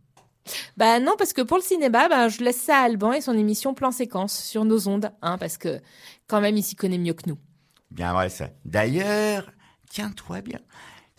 Bah 0.78 1.00
non, 1.00 1.14
parce 1.18 1.34
que 1.34 1.42
pour 1.42 1.58
le 1.58 1.64
cinéma, 1.64 2.10
bah, 2.10 2.28
je 2.28 2.44
laisse 2.44 2.62
ça 2.62 2.78
à 2.78 2.84
Alban 2.84 3.14
et 3.14 3.22
son 3.22 3.38
émission 3.38 3.74
Plan 3.74 3.92
Séquence 3.92 4.38
sur 4.44 4.66
nos 4.66 4.88
ondes, 4.88 5.12
hein, 5.22 5.38
parce 5.38 5.58
que 5.58 5.80
quand 6.28 6.42
même 6.42 6.58
il 6.58 6.64
s'y 6.64 6.76
connaît 6.76 6.98
mieux 6.98 7.14
que 7.14 7.30
nous. 7.30 7.38
Bien 7.92 8.14
vrai 8.14 8.30
ça. 8.30 8.50
D'ailleurs, 8.66 9.52
tiens-toi 9.90 10.42
bien. 10.42 10.60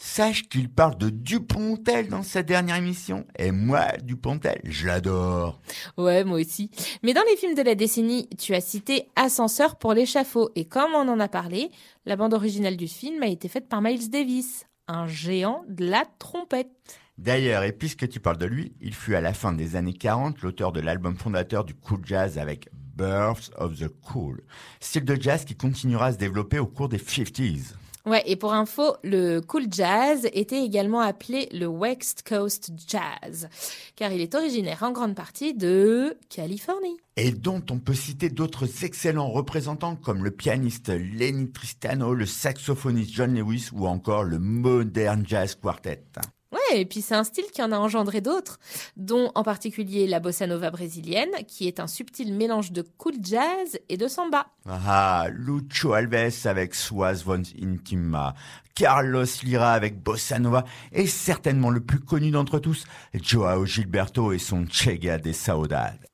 Sache 0.02 0.48
qu'il 0.48 0.70
parle 0.70 0.96
de 0.96 1.10
Dupontel 1.10 2.08
dans 2.08 2.22
sa 2.22 2.42
dernière 2.42 2.76
émission. 2.76 3.26
Et 3.38 3.50
moi, 3.50 3.84
Dupontel, 4.02 4.58
je 4.64 4.86
l'adore. 4.86 5.60
Ouais, 5.98 6.24
moi 6.24 6.40
aussi. 6.40 6.70
Mais 7.02 7.12
dans 7.12 7.20
les 7.28 7.36
films 7.36 7.54
de 7.54 7.60
la 7.60 7.74
décennie, 7.74 8.26
tu 8.38 8.54
as 8.54 8.62
cité 8.62 9.08
Ascenseur 9.14 9.76
pour 9.76 9.92
l'échafaud. 9.92 10.52
Et 10.54 10.64
comme 10.64 10.94
on 10.94 11.06
en 11.06 11.20
a 11.20 11.28
parlé, 11.28 11.70
la 12.06 12.16
bande 12.16 12.32
originale 12.32 12.78
du 12.78 12.88
film 12.88 13.22
a 13.22 13.26
été 13.26 13.46
faite 13.48 13.68
par 13.68 13.82
Miles 13.82 14.08
Davis, 14.08 14.64
un 14.88 15.06
géant 15.06 15.64
de 15.68 15.84
la 15.84 16.04
trompette. 16.18 16.70
D'ailleurs, 17.20 17.64
et 17.64 17.72
puisque 17.72 18.08
tu 18.08 18.18
parles 18.18 18.38
de 18.38 18.46
lui, 18.46 18.72
il 18.80 18.94
fut 18.94 19.14
à 19.14 19.20
la 19.20 19.34
fin 19.34 19.52
des 19.52 19.76
années 19.76 19.92
40 19.92 20.40
l'auteur 20.40 20.72
de 20.72 20.80
l'album 20.80 21.14
fondateur 21.14 21.66
du 21.66 21.74
cool 21.74 22.00
jazz 22.02 22.38
avec 22.38 22.70
Births 22.96 23.50
of 23.58 23.78
the 23.78 23.88
Cool, 23.88 24.42
style 24.80 25.04
de 25.04 25.20
jazz 25.20 25.44
qui 25.44 25.54
continuera 25.54 26.06
à 26.06 26.12
se 26.14 26.16
développer 26.16 26.58
au 26.58 26.66
cours 26.66 26.88
des 26.88 26.96
50s. 26.96 27.74
Ouais, 28.06 28.22
et 28.24 28.36
pour 28.36 28.54
info, 28.54 28.96
le 29.04 29.40
cool 29.40 29.66
jazz 29.70 30.30
était 30.32 30.64
également 30.64 31.02
appelé 31.02 31.50
le 31.52 31.66
West 31.66 32.26
Coast 32.26 32.72
Jazz, 32.88 33.50
car 33.96 34.10
il 34.12 34.22
est 34.22 34.34
originaire 34.34 34.82
en 34.82 34.90
grande 34.90 35.14
partie 35.14 35.52
de 35.52 36.16
Californie. 36.30 36.96
Et 37.18 37.32
dont 37.32 37.62
on 37.70 37.78
peut 37.78 37.92
citer 37.92 38.30
d'autres 38.30 38.82
excellents 38.82 39.28
représentants 39.28 39.94
comme 39.94 40.24
le 40.24 40.30
pianiste 40.30 40.88
Lenny 40.88 41.52
Tristano, 41.52 42.14
le 42.14 42.24
saxophoniste 42.24 43.12
John 43.12 43.34
Lewis 43.34 43.68
ou 43.74 43.86
encore 43.86 44.24
le 44.24 44.38
Modern 44.38 45.22
Jazz 45.26 45.54
Quartet. 45.54 46.06
Ouais, 46.52 46.80
et 46.80 46.84
puis 46.84 47.00
c'est 47.00 47.14
un 47.14 47.22
style 47.22 47.44
qui 47.52 47.62
en 47.62 47.70
a 47.70 47.78
engendré 47.78 48.20
d'autres, 48.20 48.58
dont 48.96 49.30
en 49.36 49.44
particulier 49.44 50.08
la 50.08 50.18
bossa 50.18 50.48
nova 50.48 50.70
brésilienne, 50.70 51.30
qui 51.46 51.68
est 51.68 51.78
un 51.78 51.86
subtil 51.86 52.34
mélange 52.34 52.72
de 52.72 52.82
cool 52.98 53.14
jazz 53.22 53.78
et 53.88 53.96
de 53.96 54.08
samba. 54.08 54.46
Ah, 54.68 55.28
Lucho 55.32 55.92
Alves 55.92 56.46
avec 56.46 56.74
Suaz 56.74 57.22
von 57.24 57.42
Intima, 57.62 58.34
Carlos 58.74 59.24
Lira 59.44 59.72
avec 59.72 60.02
Bossa 60.02 60.40
Nova 60.40 60.64
et 60.92 61.06
certainement 61.06 61.70
le 61.70 61.80
plus 61.80 62.00
connu 62.00 62.32
d'entre 62.32 62.58
tous, 62.58 62.84
Joao 63.14 63.64
Gilberto 63.64 64.32
et 64.32 64.38
son 64.38 64.66
Chega 64.68 65.18
de 65.18 65.32
Saudade. 65.32 66.06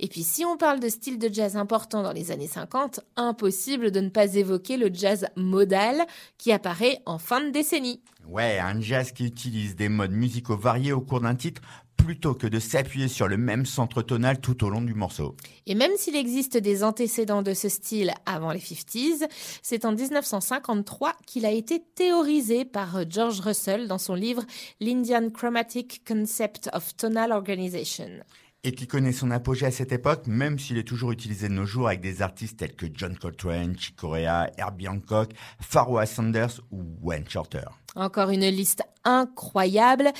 Et 0.00 0.08
puis 0.08 0.22
si 0.22 0.44
on 0.44 0.56
parle 0.56 0.80
de 0.80 0.88
style 0.88 1.18
de 1.18 1.32
jazz 1.32 1.56
important 1.56 2.02
dans 2.02 2.12
les 2.12 2.30
années 2.30 2.46
50, 2.46 3.00
impossible 3.16 3.90
de 3.90 4.00
ne 4.00 4.08
pas 4.08 4.34
évoquer 4.34 4.76
le 4.76 4.90
jazz 4.92 5.26
modal 5.36 6.04
qui 6.38 6.52
apparaît 6.52 7.00
en 7.06 7.18
fin 7.18 7.40
de 7.40 7.50
décennie. 7.50 8.02
Ouais, 8.28 8.58
un 8.58 8.80
jazz 8.80 9.12
qui 9.12 9.26
utilise 9.26 9.76
des 9.76 9.88
modes 9.88 10.12
musicaux 10.12 10.56
variés 10.56 10.92
au 10.92 11.00
cours 11.00 11.20
d'un 11.20 11.34
titre 11.34 11.60
plutôt 12.04 12.34
que 12.34 12.46
de 12.46 12.58
s'appuyer 12.58 13.08
sur 13.08 13.28
le 13.28 13.36
même 13.36 13.64
centre 13.64 14.02
tonal 14.02 14.40
tout 14.40 14.62
au 14.64 14.68
long 14.68 14.82
du 14.82 14.94
morceau. 14.94 15.36
Et 15.66 15.74
même 15.74 15.92
s'il 15.96 16.16
existe 16.16 16.58
des 16.58 16.84
antécédents 16.84 17.42
de 17.42 17.54
ce 17.54 17.68
style 17.68 18.12
avant 18.26 18.52
les 18.52 18.60
50s, 18.60 19.26
c'est 19.62 19.84
en 19.84 19.92
1953 19.92 21.14
qu'il 21.26 21.46
a 21.46 21.50
été 21.50 21.82
théorisé 21.94 22.64
par 22.64 23.08
George 23.08 23.40
Russell 23.40 23.88
dans 23.88 23.98
son 23.98 24.14
livre 24.14 24.42
L'Indian 24.80 25.30
Chromatic 25.30 26.02
Concept 26.06 26.68
of 26.72 26.94
Tonal 26.96 27.32
Organization. 27.32 28.20
Et 28.64 28.72
qui 28.72 28.86
connaît 28.86 29.12
son 29.12 29.30
apogée 29.30 29.66
à 29.66 29.70
cette 29.70 29.92
époque, 29.92 30.26
même 30.26 30.58
s'il 30.58 30.78
est 30.78 30.88
toujours 30.88 31.12
utilisé 31.12 31.48
de 31.48 31.54
nos 31.54 31.66
jours 31.66 31.88
avec 31.88 32.00
des 32.00 32.22
artistes 32.22 32.58
tels 32.58 32.76
que 32.76 32.86
John 32.92 33.16
Coltrane, 33.16 33.78
Chick 33.78 33.96
Corea, 33.96 34.50
Herbie 34.56 34.88
Hancock, 34.88 35.32
Pharoah 35.60 36.06
Sanders 36.06 36.60
ou 36.70 36.82
Wayne 37.02 37.28
Shorter. 37.28 37.64
Encore 37.96 38.30
une 38.30 38.48
liste 38.48 38.82
incroyable, 39.04 40.12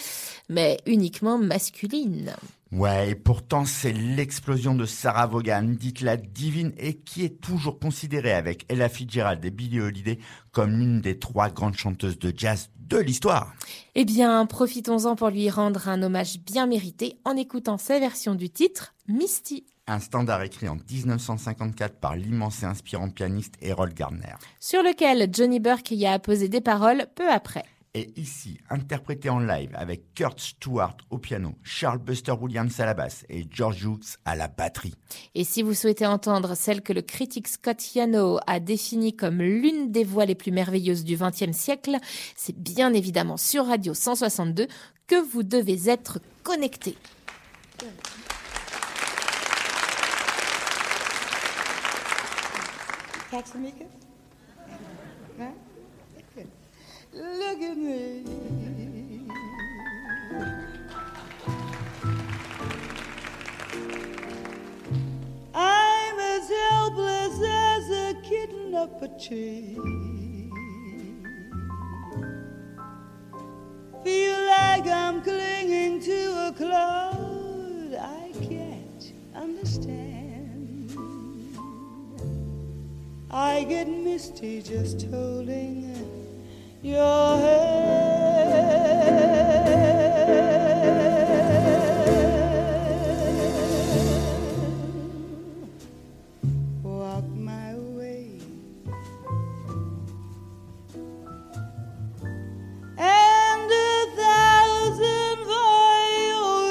mais 0.49 0.79
uniquement 0.87 1.39
masculine. 1.39 2.35
Ouais, 2.73 3.11
et 3.11 3.15
pourtant 3.15 3.65
c'est 3.65 3.93
l'explosion 3.93 4.75
de 4.75 4.85
Sarah 4.85 5.27
Vaughan, 5.27 5.63
dite 5.63 6.01
la 6.01 6.17
divine, 6.17 6.73
et 6.77 6.95
qui 6.95 7.25
est 7.25 7.41
toujours 7.41 7.79
considérée 7.79 8.33
avec 8.33 8.65
Ella 8.69 8.89
Fitzgerald 8.89 9.45
et 9.45 9.51
Billie 9.51 9.81
Holiday 9.81 10.19
comme 10.51 10.73
l'une 10.79 11.01
des 11.01 11.19
trois 11.19 11.51
grandes 11.51 11.77
chanteuses 11.77 12.19
de 12.19 12.33
jazz 12.37 12.71
de 12.89 12.99
l'histoire. 12.99 13.55
Eh 13.95 14.05
bien, 14.05 14.45
profitons-en 14.47 15.17
pour 15.17 15.31
lui 15.31 15.49
rendre 15.51 15.89
un 15.89 16.03
hommage 16.03 16.41
bien 16.41 16.67
mérité 16.67 17.17
en 17.25 17.37
écoutant 17.37 17.79
sa 17.79 17.99
version 17.99 18.35
du 18.35 18.51
titre, 18.51 18.95
Misty. 19.09 19.65
Un 19.87 20.01
standard 20.01 20.40
écrit 20.40 20.66
en 20.66 20.77
1954 20.77 21.97
par 21.97 22.16
l'immense 22.16 22.62
et 22.62 22.66
inspirant 22.66 23.11
pianiste 23.11 23.57
Harold 23.62 23.92
Gardner. 23.92 24.35
Sur 24.59 24.83
lequel 24.83 25.29
Johnny 25.31 25.61
Burke 25.61 25.90
y 25.90 26.07
a 26.07 26.12
apposé 26.12 26.49
des 26.49 26.62
paroles 26.62 27.07
peu 27.14 27.31
après. 27.31 27.64
est 27.92 28.16
ici 28.16 28.59
interprétée 28.70 29.29
en 29.29 29.40
live 29.40 29.73
avec 29.75 30.14
Kurt 30.14 30.40
Stewart 30.40 30.97
au 31.11 31.18
piano, 31.18 31.55
Charles 31.62 31.99
Buster 31.99 32.33
Williams 32.33 32.81
à 32.81 32.87
la 32.87 32.94
basse 32.94 33.27
et 33.29 33.44
George 33.51 33.85
Hughes 33.85 34.16
à 34.25 34.37
la 34.37 34.49
batterie. 34.49 34.94
Et 35.35 35.44
si 35.44 35.62
vous 35.62 35.75
souhaitez 35.75 36.07
entendre 36.07 36.55
celle 36.55 36.81
que 36.81 36.94
le 36.94 37.03
critique 37.03 37.47
Scott 37.47 37.94
Yano 37.94 38.38
a 38.47 38.61
définie 38.61 39.14
comme 39.14 39.42
l'une 39.42 39.92
des 39.92 40.05
voix 40.05 40.25
les 40.25 40.35
plus 40.35 40.51
merveilleuses 40.51 41.05
du 41.05 41.18
XXe 41.18 41.53
siècle, 41.53 41.99
c'est 42.37 42.57
bien 42.57 42.94
évidemment 42.94 43.37
sur 43.37 43.66
Radio 43.66 43.92
162 43.92 44.66
que 45.07 45.20
vous 45.31 45.42
devez 45.42 45.90
être 45.90 46.20
connecté. 46.42 46.97
Look 53.35 53.47
at 57.62 57.77
me. 57.77 58.25
I'm 65.53 66.18
as 66.20 66.49
helpless 66.49 67.40
as 67.42 67.90
a 67.90 68.15
kitten 68.23 68.77
up 68.77 69.02
a 69.02 69.09
tree. 69.19 69.81
Feel 74.04 74.46
like 74.46 74.87
I'm 74.87 75.23
clinging 75.23 76.00
to 76.02 76.48
a 76.48 76.52
cloud 76.56 77.96
I 78.00 78.33
can't 78.46 79.13
understand. 79.35 80.23
I 83.37 83.65
get 83.65 83.89
misty 83.89 84.63
just 84.63 85.09
holding 85.11 85.91
your 86.83 87.37
hand. 87.37 87.91
Walk 96.85 97.25
my 97.35 97.75
way. 97.75 98.39
And 102.97 103.73
a 103.73 104.07
thousand 104.15 105.45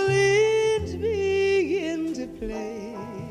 violins 0.08 0.96
begin 0.96 2.14
to 2.14 2.28
play. 2.40 3.23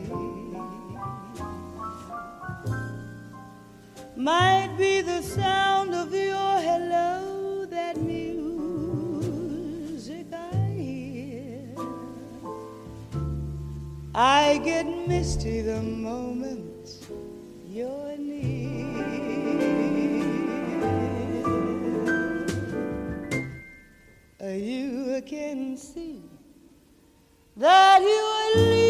Might 4.16 4.74
be 4.76 5.00
the 5.00 5.22
sound 5.22 5.94
of 5.94 6.12
your 6.12 6.58
hello, 6.60 7.64
that 7.66 7.96
music 7.96 9.06
I 10.32 10.66
hear. 10.76 11.74
I 14.14 14.60
get 14.62 14.84
misty 15.08 15.62
the 15.62 15.80
moment 15.80 17.06
you're 17.66 18.16
near. 18.18 18.52
You 24.42 25.22
can 25.24 25.76
see 25.78 26.20
that 27.56 28.02
you 28.02 28.08
are 28.08 28.81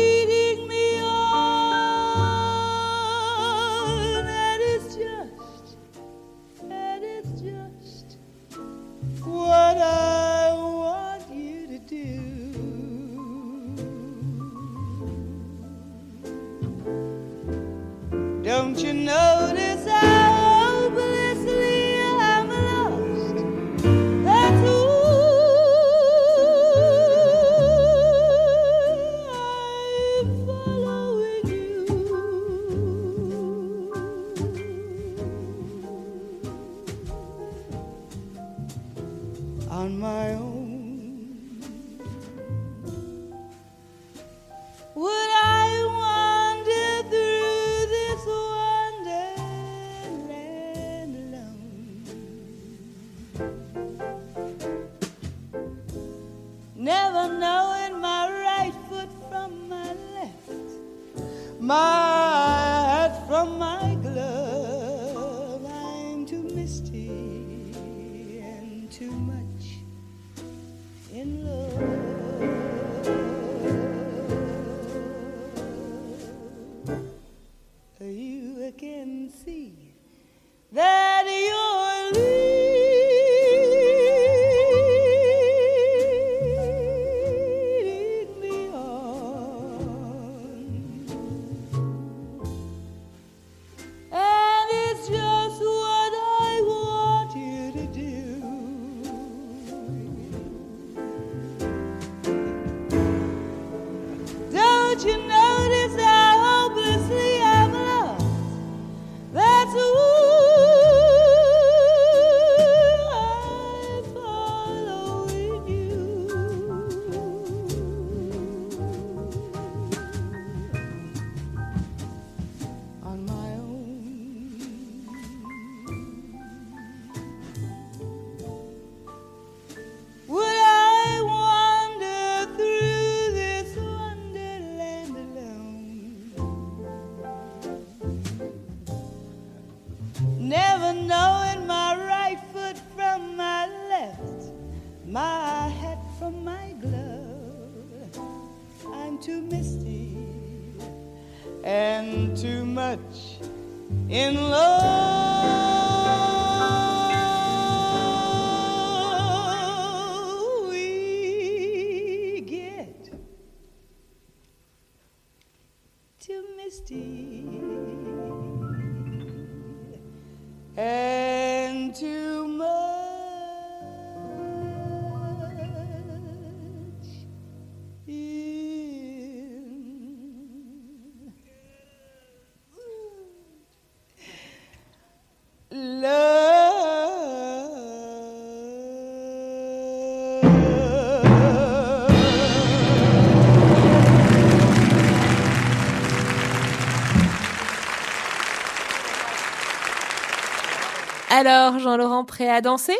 Alors, 201.34 201.78
Jean-Laurent, 201.78 202.26
prêt 202.26 202.50
à 202.50 202.60
danser? 202.60 202.92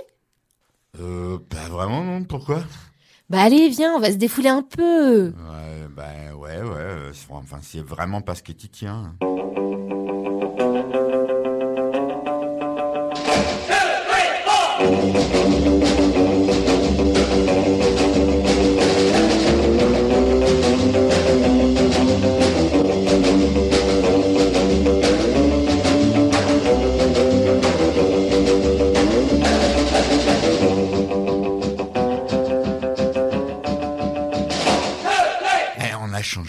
Euh, 0.99 1.37
pas 1.51 1.69
vraiment, 1.69 2.03
non 2.03 2.25
Pourquoi? 2.25 2.63
Bah 3.29 3.43
allez, 3.43 3.69
viens, 3.69 3.93
on 3.95 3.99
va 4.01 4.11
se 4.11 4.17
défouler 4.17 4.49
un 4.49 4.63
peu. 4.63 5.27
Ouais, 5.27 5.87
bah 5.95 6.05
ouais, 6.35 6.63
ouais. 6.63 6.63
euh, 6.79 7.13
c'est- 7.13 7.27
Enfin, 7.31 7.59
c'est 7.61 7.83
vraiment 7.83 8.23
pas 8.23 8.35
ce 8.35 8.43
qui 8.43 8.55
tient. 8.55 9.15
Eh, 9.23 9.32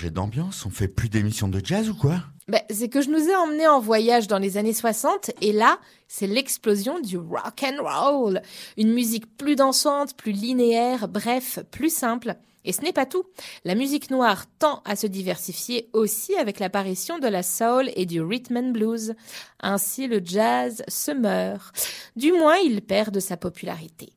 changé 0.04 0.12
d'ambiance, 0.12 0.66
on 0.66 0.70
fait 0.70 0.88
plus 0.88 1.08
d'émissions 1.08 1.48
de 1.48 1.62
jazz 1.64 1.90
ou 1.90 1.96
quoi? 1.96 2.20
Bah, 2.50 2.62
c'est 2.70 2.90
que 2.90 3.02
je 3.02 3.10
nous 3.10 3.30
ai 3.30 3.36
emmenés 3.36 3.68
en 3.68 3.80
voyage 3.80 4.28
dans 4.28 4.38
les 4.38 4.58
années 4.58 4.74
60 4.74 5.32
et 5.40 5.54
là, 5.54 5.80
c'est 6.10 6.28
l'explosion 6.28 7.00
du 7.00 7.18
rock 7.18 7.64
and 7.64 7.82
roll. 7.82 8.42
Une 8.76 8.94
musique 8.94 9.38
plus 9.38 9.56
dansante, 9.56 10.18
plus 10.18 10.34
linéaire, 10.34 11.08
bref, 11.08 11.60
plus 11.72 11.94
simple. 11.94 12.36
Et 12.66 12.74
ce 12.74 12.82
n'est 12.82 12.92
pas 12.92 13.06
tout. 13.06 13.24
La 13.64 13.76
musique 13.76 14.10
noire 14.10 14.46
tend 14.60 14.82
à 14.84 14.98
se 14.98 15.08
diversifier 15.08 15.90
aussi 15.94 16.36
avec 16.36 16.60
l'apparition 16.60 17.20
de 17.20 17.28
la 17.28 17.44
soul 17.44 17.90
et 17.96 18.06
du 18.06 18.22
rhythm 18.22 18.58
and 18.58 18.72
blues. 18.72 19.14
Ainsi, 19.62 20.08
le 20.08 20.22
jazz 20.24 20.84
se 20.88 21.12
meurt. 21.12 21.74
Du 22.18 22.34
moins, 22.34 22.58
il 22.58 22.82
perd 22.82 23.14
de 23.14 23.22
sa 23.22 23.38
popularité. 23.38 24.12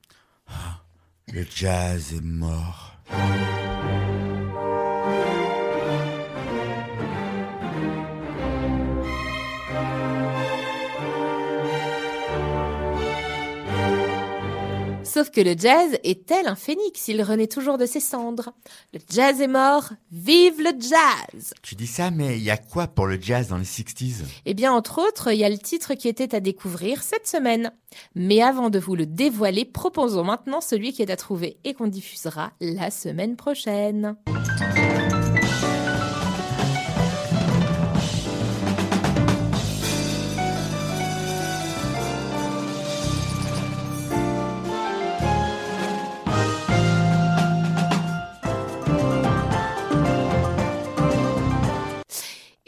Le 1.32 1.44
jazz 1.48 2.12
est 2.12 2.24
mort. 2.24 2.92
Sauf 15.16 15.30
que 15.30 15.40
le 15.40 15.54
jazz 15.56 15.96
est 16.04 16.26
tel 16.26 16.46
un 16.46 16.56
phénix, 16.56 17.08
il 17.08 17.22
renaît 17.22 17.46
toujours 17.46 17.78
de 17.78 17.86
ses 17.86 18.00
cendres. 18.00 18.52
Le 18.92 19.00
jazz 19.10 19.40
est 19.40 19.48
mort, 19.48 19.94
vive 20.12 20.58
le 20.58 20.72
jazz 20.78 21.54
Tu 21.62 21.74
dis 21.74 21.86
ça, 21.86 22.10
mais 22.10 22.36
il 22.36 22.42
y 22.42 22.50
a 22.50 22.58
quoi 22.58 22.86
pour 22.86 23.06
le 23.06 23.18
jazz 23.18 23.48
dans 23.48 23.56
les 23.56 23.64
60s 23.64 24.24
Eh 24.44 24.52
bien, 24.52 24.74
entre 24.74 24.98
autres, 25.00 25.32
il 25.32 25.38
y 25.38 25.44
a 25.44 25.48
le 25.48 25.56
titre 25.56 25.94
qui 25.94 26.08
était 26.08 26.34
à 26.34 26.40
découvrir 26.40 27.02
cette 27.02 27.26
semaine. 27.26 27.72
Mais 28.14 28.42
avant 28.42 28.68
de 28.68 28.78
vous 28.78 28.94
le 28.94 29.06
dévoiler, 29.06 29.64
proposons 29.64 30.22
maintenant 30.22 30.60
celui 30.60 30.92
qui 30.92 31.00
est 31.00 31.10
à 31.10 31.16
trouver 31.16 31.56
et 31.64 31.72
qu'on 31.72 31.86
diffusera 31.86 32.52
la 32.60 32.90
semaine 32.90 33.36
prochaine. 33.36 34.16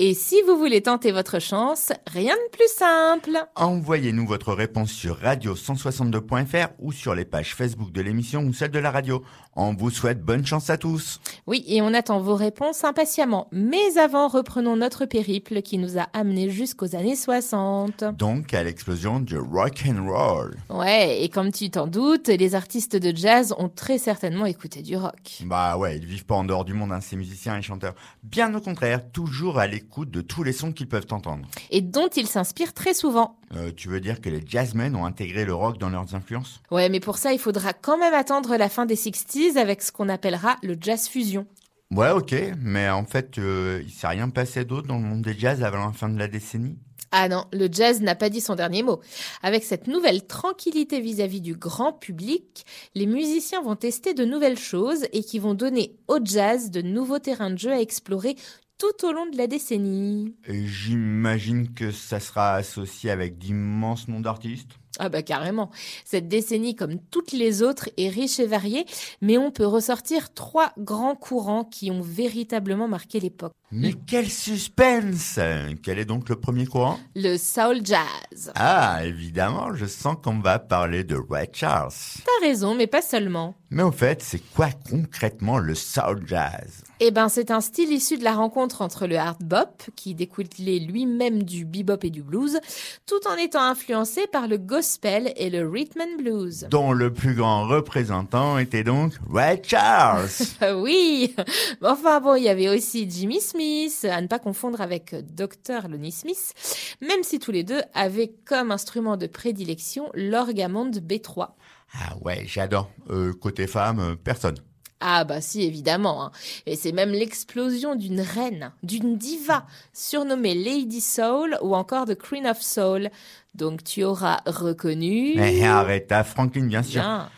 Et 0.09 0.15
si 0.15 0.41
vous 0.47 0.57
voulez 0.57 0.81
tenter 0.81 1.13
votre 1.13 1.39
chance, 1.39 1.93
rien 2.07 2.35
de 2.35 2.57
plus 2.57 2.73
simple. 2.75 3.47
Envoyez-nous 3.57 4.27
votre 4.27 4.55
réponse 4.55 4.91
sur 4.91 5.21
radio162.fr 5.21 6.69
ou 6.79 6.93
sur 6.93 7.15
les 7.15 7.27
pages 7.27 7.55
Facebook 7.55 7.93
de 7.93 8.01
l'émission 8.01 8.41
ou 8.45 8.55
celle 8.55 8.71
de 8.71 8.79
la 8.79 8.91
radio. 8.91 9.23
On 9.55 9.75
vous 9.75 9.91
souhaite 9.91 10.23
bonne 10.23 10.47
chance 10.47 10.71
à 10.71 10.79
tous. 10.79 11.21
Oui, 11.47 11.63
et 11.67 11.83
on 11.83 11.93
attend 11.93 12.21
vos 12.21 12.37
réponses 12.37 12.85
impatiemment. 12.85 13.49
Mais 13.53 13.99
avant, 13.99 14.29
reprenons 14.29 14.77
notre 14.77 15.05
périple 15.05 15.61
qui 15.61 15.77
nous 15.77 15.99
a 15.99 16.07
amenés 16.15 16.49
jusqu'aux 16.49 16.97
années 16.97 17.15
60. 17.15 18.05
Donc 18.17 18.55
à 18.55 18.63
l'explosion 18.63 19.21
du 19.21 19.37
rock 19.37 19.83
and 19.87 20.09
roll. 20.11 20.57
Ouais, 20.71 21.23
et 21.23 21.29
comme 21.29 21.53
tu 21.53 21.69
t'en 21.69 21.87
doutes, 21.87 22.29
les 22.29 22.55
artistes 22.55 22.97
de 22.97 23.15
jazz 23.15 23.55
ont 23.59 23.69
très 23.69 23.99
certainement 23.99 24.47
écouté 24.47 24.81
du 24.81 24.97
rock. 24.97 25.43
Bah 25.45 25.77
ouais, 25.77 25.99
ils 25.99 26.07
vivent 26.07 26.25
pas 26.25 26.37
en 26.37 26.45
dehors 26.45 26.65
du 26.65 26.73
monde, 26.73 26.93
hein, 26.93 27.03
ces 27.03 27.17
musiciens 27.17 27.59
et 27.59 27.63
chanteurs. 27.63 27.95
Bien 28.23 28.55
au 28.55 28.61
contraire, 28.63 29.11
toujours 29.11 29.59
à 29.59 29.67
l'écoute 29.67 29.98
de 30.05 30.21
tous 30.21 30.43
les 30.43 30.53
sons 30.53 30.73
qu'ils 30.73 30.89
peuvent 30.89 31.07
entendre. 31.11 31.47
Et 31.71 31.81
dont 31.81 32.09
ils 32.09 32.27
s'inspirent 32.27 32.75
très 32.75 32.95
souvent. 32.95 33.39
Euh, 33.55 33.71
tu 33.77 33.89
veux 33.89 34.01
dire 34.01 34.21
que 34.21 34.29
les 34.29 34.43
jazzmen 34.47 34.95
ont 34.97 35.05
intégré 35.05 35.45
le 35.45 35.55
rock 35.55 35.79
dans 35.79 35.91
leurs 35.91 36.15
influences? 36.15 36.61
Ouais, 36.71 36.89
mais 36.89 37.01
pour 37.01 37.19
ça, 37.19 37.33
il 37.33 37.39
faudra 37.39 37.73
quand 37.73 37.99
même 37.99 38.15
attendre 38.15 38.57
la 38.57 38.69
fin 38.69 38.87
des 38.87 38.97
60s 38.97 39.57
avec 39.57 39.83
ce 39.83 39.93
qu'on 39.93 40.09
appellera 40.09 40.57
le 40.63 40.77
jazz 40.81 41.09
fusion. 41.09 41.47
Ouais, 41.91 42.11
ok, 42.11 42.35
mais 42.61 42.89
en 42.91 43.05
fait, 43.05 43.39
euh, 43.39 43.83
il 43.83 43.91
s'est 43.91 44.09
rien 44.09 44.29
passé 44.29 44.65
d'autre 44.65 44.87
dans 44.87 44.99
le 44.99 45.05
monde 45.05 45.23
des 45.23 45.39
jazz 45.39 45.63
avant 45.63 45.87
la 45.87 45.93
fin 45.93 46.11
de 46.11 46.19
la 46.19 46.29
décennie? 46.29 46.77
Ah 47.11 47.29
non, 47.29 47.47
le 47.53 47.69
jazz 47.73 48.03
n'a 48.03 48.15
pas 48.15 48.29
dit 48.29 48.43
son 48.43 48.55
dernier 48.55 48.83
mot. 48.83 49.01
Avec 49.43 49.65
cette 49.65 49.87
nouvelle 49.87 50.27
tranquillité 50.27 51.01
vis-à-vis 51.01 51.41
du 51.41 51.55
grand 51.55 51.95
public, 51.95 52.67
les 52.95 53.07
musiciens 53.07 53.63
vont 53.63 53.77
tester 53.77 54.13
de 54.13 54.27
nouvelles 54.27 54.59
choses 54.59 55.07
et 55.15 55.23
qui 55.23 55.39
vont 55.39 55.55
donner 55.55 55.97
au 56.07 56.19
jazz 56.23 56.71
de 56.71 56.83
nouveaux 56.83 57.19
terrains 57.19 57.51
de 57.51 57.59
jeu 57.59 57.73
à 57.73 57.81
explorer 57.81 58.37
tout 58.79 59.07
au 59.07 59.13
long 59.13 59.27
de 59.27 59.37
la 59.37 59.49
décennie. 59.49 60.37
Et 60.47 60.67
j'imagine 60.67 61.75
que 61.75 61.91
ça 61.91 62.21
sera 62.21 62.55
associé 62.55 63.11
avec 63.11 63.37
d'immenses 63.37 64.07
noms 64.09 64.21
d'artistes 64.21 64.71
Ah 65.01 65.09
bah 65.09 65.23
carrément. 65.23 65.71
Cette 66.05 66.29
décennie, 66.29 66.77
comme 66.77 66.99
toutes 67.11 67.33
les 67.33 67.63
autres, 67.63 67.89
est 67.97 68.09
riche 68.09 68.39
et 68.39 68.47
variée, 68.47 68.87
mais 69.21 69.37
on 69.37 69.51
peut 69.51 69.67
ressortir 69.67 70.33
trois 70.33 70.73
grands 70.79 71.17
courants 71.17 71.65
qui 71.65 71.91
ont 71.91 72.01
véritablement 72.03 72.87
marqué 72.89 73.19
l'époque. 73.19 73.53
Mais 73.73 73.93
quel 74.07 74.31
suspense 74.31 75.39
Quel 75.83 75.99
est 75.99 76.05
donc 76.05 76.29
le 76.29 76.37
premier 76.37 76.67
courant? 76.67 76.99
Le 77.17 77.37
soul 77.37 77.81
jazz. 77.85 78.53
Ah, 78.55 79.01
évidemment, 79.05 79.75
je 79.75 79.87
sens 79.87 80.17
qu'on 80.23 80.39
va 80.39 80.59
parler 80.61 81.03
de 81.05 81.17
Ray 81.17 81.49
Charles. 81.53 81.93
T'as 82.25 82.47
raison, 82.47 82.75
mais 82.75 82.87
pas 82.87 83.03
seulement. 83.03 83.57
Mais 83.71 83.83
au 83.83 83.93
fait, 83.93 84.23
c'est 84.23 84.43
quoi 84.55 84.69
concrètement 84.89 85.59
le 85.59 85.75
soul 85.75 86.23
jazz? 86.27 86.85
Eh 87.01 87.13
ben, 87.13 87.29
c'est 87.29 87.53
un 87.53 87.61
style 87.61 87.93
issu 87.93 88.19
de 88.19 88.25
la 88.25 88.35
rencontre 88.35 88.83
entre 88.83 89.07
le 89.07 89.17
hard 89.17 89.43
bop, 89.45 89.83
qui 89.95 90.17
découlait 90.17 90.81
lui-même 90.81 91.45
du 91.45 91.65
bebop 91.65 91.99
et 92.03 92.11
du 92.11 92.23
blues, 92.23 92.59
tout 93.07 93.21
en 93.29 93.37
étant 93.37 93.63
influencé 93.63 94.27
par 94.27 94.49
le 94.49 94.59
gospel 94.59 95.33
et 95.37 95.49
le 95.49 95.69
rhythm 95.69 96.01
and 96.01 96.17
blues. 96.21 96.67
Dont 96.71 96.93
le 96.93 97.13
plus 97.13 97.35
grand 97.35 97.69
représentant 97.69 98.59
était 98.59 98.83
donc 98.83 99.13
Ray 99.33 99.61
Charles. 99.63 100.29
Ah 100.61 100.77
oui 100.77 101.37
Enfin 101.83 102.21
bon, 102.21 102.35
il 102.35 102.43
y 102.43 102.49
avait 102.49 102.69
aussi 102.69 103.09
Jimmy 103.09 103.41
Smith, 103.41 104.05
à 104.11 104.21
ne 104.21 104.27
pas 104.27 104.41
confondre 104.41 104.81
avec 104.81 105.15
Dr. 105.35 105.89
Lonnie 105.89 106.11
Smith, 106.11 106.53
même 107.01 107.23
si 107.23 107.39
tous 107.39 107.53
les 107.53 107.63
deux 107.63 107.81
avaient 107.95 108.33
comme 108.45 108.73
instrument 108.73 109.17
de 109.17 109.29
prédilection 109.29 110.11
l'orgamonde 110.15 110.97
B3. 110.97 111.51
ah 111.95 112.17
ouais, 112.23 112.43
j'adore. 112.47 112.91
Euh, 113.11 113.33
côté 113.35 113.67
femme, 113.69 114.01
euh, 114.01 114.15
personne. 114.17 114.57
Ah 115.01 115.25
bah 115.25 115.41
si, 115.41 115.63
évidemment. 115.63 116.25
hein. 116.25 116.33
Et 116.67 116.75
c'est 116.75 116.93
même 116.93 117.13
l'explosion 117.13 117.95
d'une 117.95 118.21
reine, 118.21 118.73
d'une 118.83 119.17
diva, 119.17 119.65
surnommée 119.93 120.55
Lady 120.55 121.01
Soul 121.01 121.57
ou 121.63 121.77
encore 121.77 122.07
The 122.07 122.17
Queen 122.17 122.47
of 122.47 122.61
Soul. 122.61 123.11
Donc 123.55 123.85
tu 123.85 124.05
auras 124.05 124.39
reconnu... 124.47 125.35
Mais 125.37 125.63
arrête, 125.65 126.11
à 126.13 126.25
Franklin, 126.25 126.67
bien 126.67 126.83
sûr. 126.83 127.01
Bien. 127.01 127.31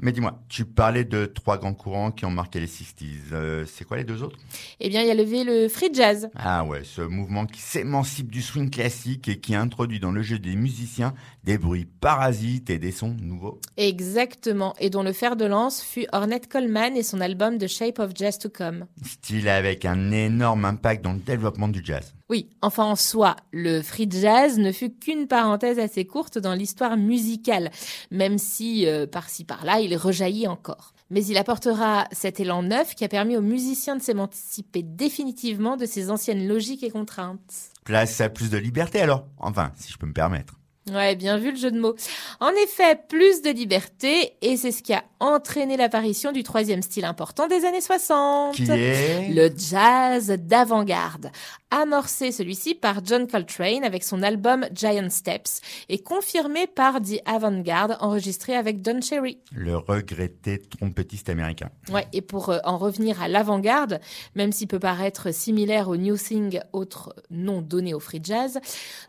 Mais 0.00 0.12
dis-moi, 0.12 0.40
tu 0.48 0.64
parlais 0.64 1.04
de 1.04 1.26
trois 1.26 1.58
grands 1.58 1.74
courants 1.74 2.12
qui 2.12 2.24
ont 2.24 2.30
marqué 2.30 2.60
les 2.60 2.68
60s. 2.68 3.32
Euh, 3.32 3.64
c'est 3.66 3.84
quoi 3.84 3.96
les 3.96 4.04
deux 4.04 4.22
autres? 4.22 4.38
Eh 4.78 4.88
bien, 4.88 5.02
il 5.02 5.08
y 5.08 5.10
a 5.10 5.14
levé 5.14 5.42
le 5.42 5.68
free 5.68 5.90
jazz. 5.92 6.30
Ah 6.36 6.64
ouais, 6.64 6.84
ce 6.84 7.02
mouvement 7.02 7.46
qui 7.46 7.60
s'émancipe 7.60 8.30
du 8.30 8.40
swing 8.40 8.70
classique 8.70 9.26
et 9.26 9.40
qui 9.40 9.56
introduit 9.56 9.98
dans 9.98 10.12
le 10.12 10.22
jeu 10.22 10.38
des 10.38 10.54
musiciens 10.54 11.14
des 11.42 11.58
bruits 11.58 11.86
parasites 12.00 12.70
et 12.70 12.78
des 12.78 12.92
sons 12.92 13.16
nouveaux. 13.20 13.60
Exactement. 13.76 14.74
Et 14.78 14.88
dont 14.88 15.02
le 15.02 15.12
fer 15.12 15.34
de 15.34 15.46
lance 15.46 15.82
fut 15.82 16.06
Ornette 16.12 16.48
Coleman 16.48 16.96
et 16.96 17.02
son 17.02 17.20
album 17.20 17.58
The 17.58 17.66
Shape 17.66 17.98
of 17.98 18.12
Jazz 18.14 18.38
to 18.38 18.50
Come. 18.50 18.86
Style 19.04 19.48
avec 19.48 19.84
un 19.84 20.12
énorme 20.12 20.64
impact 20.64 21.02
dans 21.02 21.12
le 21.12 21.20
développement 21.20 21.68
du 21.68 21.80
jazz. 21.84 22.14
Oui, 22.30 22.50
enfin 22.60 22.84
en 22.84 22.96
soi, 22.96 23.36
le 23.52 23.80
free 23.80 24.08
jazz 24.10 24.58
ne 24.58 24.70
fut 24.70 24.90
qu'une 24.90 25.28
parenthèse 25.28 25.78
assez 25.78 26.04
courte 26.04 26.36
dans 26.36 26.52
l'histoire 26.52 26.98
musicale, 26.98 27.70
même 28.10 28.36
si 28.36 28.86
euh, 28.86 29.06
par-ci 29.06 29.44
par-là 29.44 29.80
il 29.80 29.96
rejaillit 29.96 30.46
encore. 30.46 30.92
Mais 31.10 31.24
il 31.24 31.38
apportera 31.38 32.06
cet 32.12 32.38
élan 32.38 32.62
neuf 32.62 32.94
qui 32.94 33.04
a 33.04 33.08
permis 33.08 33.36
aux 33.38 33.42
musiciens 33.42 33.96
de 33.96 34.02
s'émanciper 34.02 34.82
définitivement 34.82 35.78
de 35.78 35.86
ces 35.86 36.10
anciennes 36.10 36.46
logiques 36.46 36.82
et 36.82 36.90
contraintes. 36.90 37.70
Place 37.84 38.20
à 38.20 38.28
plus 38.28 38.50
de 38.50 38.58
liberté 38.58 39.00
alors 39.00 39.26
Enfin, 39.38 39.72
si 39.76 39.90
je 39.90 39.96
peux 39.96 40.06
me 40.06 40.12
permettre. 40.12 40.57
Ouais, 40.92 41.16
bien 41.16 41.38
vu 41.38 41.50
le 41.50 41.56
jeu 41.56 41.70
de 41.70 41.80
mots. 41.80 41.94
En 42.40 42.50
effet, 42.50 42.98
plus 43.08 43.42
de 43.42 43.50
liberté, 43.50 44.34
et 44.42 44.56
c'est 44.56 44.72
ce 44.72 44.82
qui 44.82 44.92
a 44.92 45.04
entraîné 45.20 45.76
l'apparition 45.76 46.32
du 46.32 46.42
troisième 46.42 46.82
style 46.82 47.04
important 47.04 47.48
des 47.48 47.64
années 47.64 47.80
60. 47.80 48.54
Qui 48.54 48.70
est 48.70 49.28
Le 49.30 49.50
jazz 49.56 50.28
d'avant-garde. 50.38 51.30
Amorcé 51.70 52.32
celui-ci 52.32 52.74
par 52.74 53.04
John 53.04 53.26
Coltrane 53.26 53.84
avec 53.84 54.02
son 54.02 54.22
album 54.22 54.66
Giant 54.72 55.10
Steps 55.10 55.60
et 55.90 55.98
confirmé 55.98 56.66
par 56.66 57.02
The 57.02 57.20
Avant-Garde 57.26 57.98
enregistré 58.00 58.54
avec 58.54 58.80
Don 58.80 59.02
Cherry. 59.02 59.38
Le 59.52 59.76
regretté 59.76 60.62
trompettiste 60.62 61.28
américain. 61.28 61.68
Ouais, 61.90 62.06
et 62.14 62.22
pour 62.22 62.48
euh, 62.48 62.58
en 62.64 62.78
revenir 62.78 63.20
à 63.20 63.28
l'avant-garde, 63.28 64.00
même 64.34 64.50
s'il 64.50 64.66
peut 64.66 64.78
paraître 64.78 65.30
similaire 65.32 65.88
au 65.88 65.98
New 65.98 66.16
Thing, 66.16 66.60
autre 66.72 67.14
nom 67.30 67.60
donné 67.60 67.92
au 67.92 68.00
free 68.00 68.20
jazz, 68.22 68.58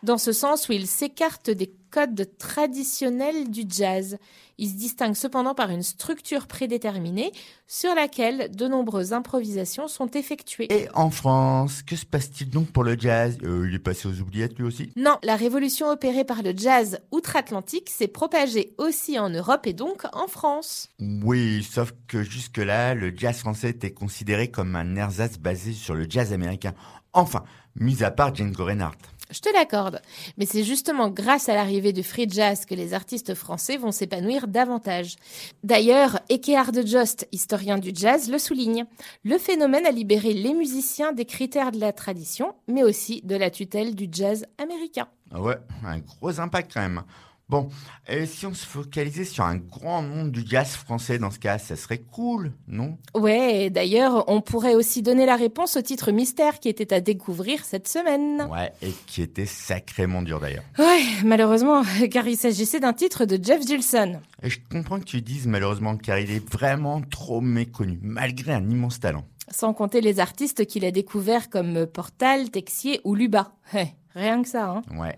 dans 0.04 0.18
ce 0.18 0.34
sens 0.34 0.68
où 0.68 0.74
il 0.74 0.86
s'écarte 0.86 1.50
des 1.50 1.68
codes 1.90 2.30
traditionnels 2.38 3.50
du 3.50 3.64
jazz. 3.68 4.18
Il 4.58 4.70
se 4.70 4.76
distingue 4.76 5.16
cependant 5.16 5.56
par 5.56 5.70
une 5.70 5.84
structure 5.84 6.46
prédéterminée 6.46 7.32
sur 7.66 7.96
laquelle 7.96 8.52
de 8.54 8.68
nombreuses 8.68 9.14
improvisations 9.14 9.88
sont 9.88 10.12
effectuées. 10.12 10.68
Et 10.70 10.88
en 10.94 11.10
France, 11.10 11.82
que 11.82 11.96
se 11.96 12.06
passe-t-il 12.06 12.50
donc 12.50 12.68
pour 12.72 12.84
le 12.84 13.00
jazz? 13.00 13.38
Euh, 13.44 13.68
Il 13.68 13.76
est 13.76 13.80
passé 13.80 14.08
aux 14.08 14.20
oubliettes 14.20 14.58
lui 14.58 14.66
aussi? 14.66 14.92
Non, 14.96 15.18
la 15.24 15.36
révolution 15.36 15.90
opérée 15.90 16.26
par 16.26 16.44
le 16.44 16.54
jazz 16.56 17.00
outre-Atlantique 17.12 17.90
s'est 17.90 18.08
propagée 18.08 18.74
aussi 18.78 19.18
en 19.18 19.30
Europe 19.30 19.66
et 19.66 19.74
donc 19.74 20.04
en 20.14 20.28
France. 20.28 20.90
Oui, 21.00 21.64
sauf 21.64 21.94
que 22.08 22.22
jusque-là, 22.22 22.96
le 22.96 23.14
jazz 23.16 23.38
français 23.38 23.70
était 23.70 23.94
considéré 23.94 24.52
comme 24.52 24.76
un 24.76 24.96
ersatz 24.96 25.38
basé 25.38 25.74
sur 25.74 25.96
le 25.96 26.06
jazz 26.10 26.34
américain. 26.34 26.74
Enfin, 27.14 27.44
mis 27.76 28.04
à 28.04 28.12
part 28.12 28.36
Django 28.36 28.66
Reinhardt. 28.66 28.98
Je 29.32 29.42
te 29.42 29.54
l'accorde, 29.54 30.02
mais 30.38 30.48
c'est 30.48 30.64
justement 30.64 31.10
grâce 31.10 31.50
à 31.50 31.54
l'arrivée 31.54 31.94
du 31.94 32.02
free 32.02 32.28
jazz 32.28 32.66
que 32.66 32.74
les 32.74 32.96
artistes 32.96 33.36
français 33.36 33.78
vont 33.78 33.92
s'épanouir 33.92 34.48
davantage. 34.48 35.18
D'ailleurs, 35.64 36.20
Ekehard 36.30 36.86
Jost, 36.86 37.28
historien 37.32 37.78
du 37.78 37.92
jazz, 37.94 38.32
le 38.32 38.40
souligne. 38.40 38.86
Le 39.24 39.38
phénomène 39.38 39.86
a 39.86 39.92
libéré 39.92 40.34
les 40.34 40.56
musiciens 40.56 41.14
des 41.14 41.26
critères 41.26 41.72
de 41.72 41.80
la 41.80 41.94
tradition, 41.94 42.56
mais 42.68 42.84
aussi 42.84 43.22
de 43.24 43.36
la 43.36 43.52
tutelle 43.52 43.94
du 43.94 44.08
jazz 44.12 44.48
américain. 44.58 45.08
Ah 45.32 45.42
ouais, 45.42 45.58
un 45.86 46.00
gros 46.00 46.40
impact 46.40 46.72
quand 46.74 46.82
même. 46.82 47.04
Bon, 47.50 47.70
et 48.08 48.28
si 48.28 48.46
on 48.46 48.54
se 48.54 48.64
focalisait 48.64 49.26
sur 49.26 49.44
un 49.44 49.56
grand 49.56 50.04
nom 50.04 50.26
du 50.26 50.44
jazz 50.46 50.70
français 50.76 51.18
dans 51.18 51.32
ce 51.32 51.40
cas, 51.40 51.58
ça 51.58 51.76
serait 51.76 51.98
cool, 51.98 52.52
non? 52.68 52.96
Ouais, 53.16 53.66
et 53.66 53.70
d'ailleurs, 53.72 54.26
on 54.28 54.40
pourrait 54.40 54.76
aussi 54.76 55.02
donner 55.02 55.26
la 55.26 55.36
réponse 55.36 55.76
au 55.76 55.82
titre 55.82 56.12
mystère 56.12 56.60
qui 56.60 56.70
était 56.70 56.94
à 56.94 57.02
découvrir 57.02 57.66
cette 57.66 57.88
semaine. 57.88 58.48
Ouais, 58.52 58.72
et 58.84 58.92
qui 59.08 59.24
était 59.24 59.48
sacrément 59.48 60.22
dur 60.22 60.40
d'ailleurs. 60.40 60.64
Ouais, 60.78 61.02
malheureusement, 61.26 61.82
car 62.12 62.28
il 62.28 62.38
s'agissait 62.38 62.80
d'un 62.80 62.94
titre 62.94 63.26
de 63.26 63.44
Jeff 63.44 63.66
Gilson. 63.66 64.20
Et 64.44 64.52
je 64.52 64.60
comprends 64.72 65.00
que 65.00 65.06
tu 65.06 65.22
dises 65.22 65.48
malheureusement 65.48 65.98
car 65.98 66.20
il 66.20 66.30
est 66.30 66.48
vraiment 66.52 67.02
trop 67.02 67.42
méconnu, 67.42 68.00
malgré 68.04 68.54
un 68.54 68.70
immense 68.70 69.00
talent. 69.00 69.26
Sans 69.52 69.74
compter 69.74 70.02
les 70.02 70.20
artistes 70.20 70.68
qu'il 70.68 70.86
a 70.86 70.92
découverts 70.92 71.50
comme 71.50 71.88
Portal, 71.88 72.52
Texier 72.52 73.02
ou 73.04 73.16
Luba. 73.16 73.54
Ouais, 73.74 73.96
rien 74.14 74.44
que 74.44 74.48
ça, 74.48 74.70
hein. 74.70 74.82
Ouais. 74.96 75.18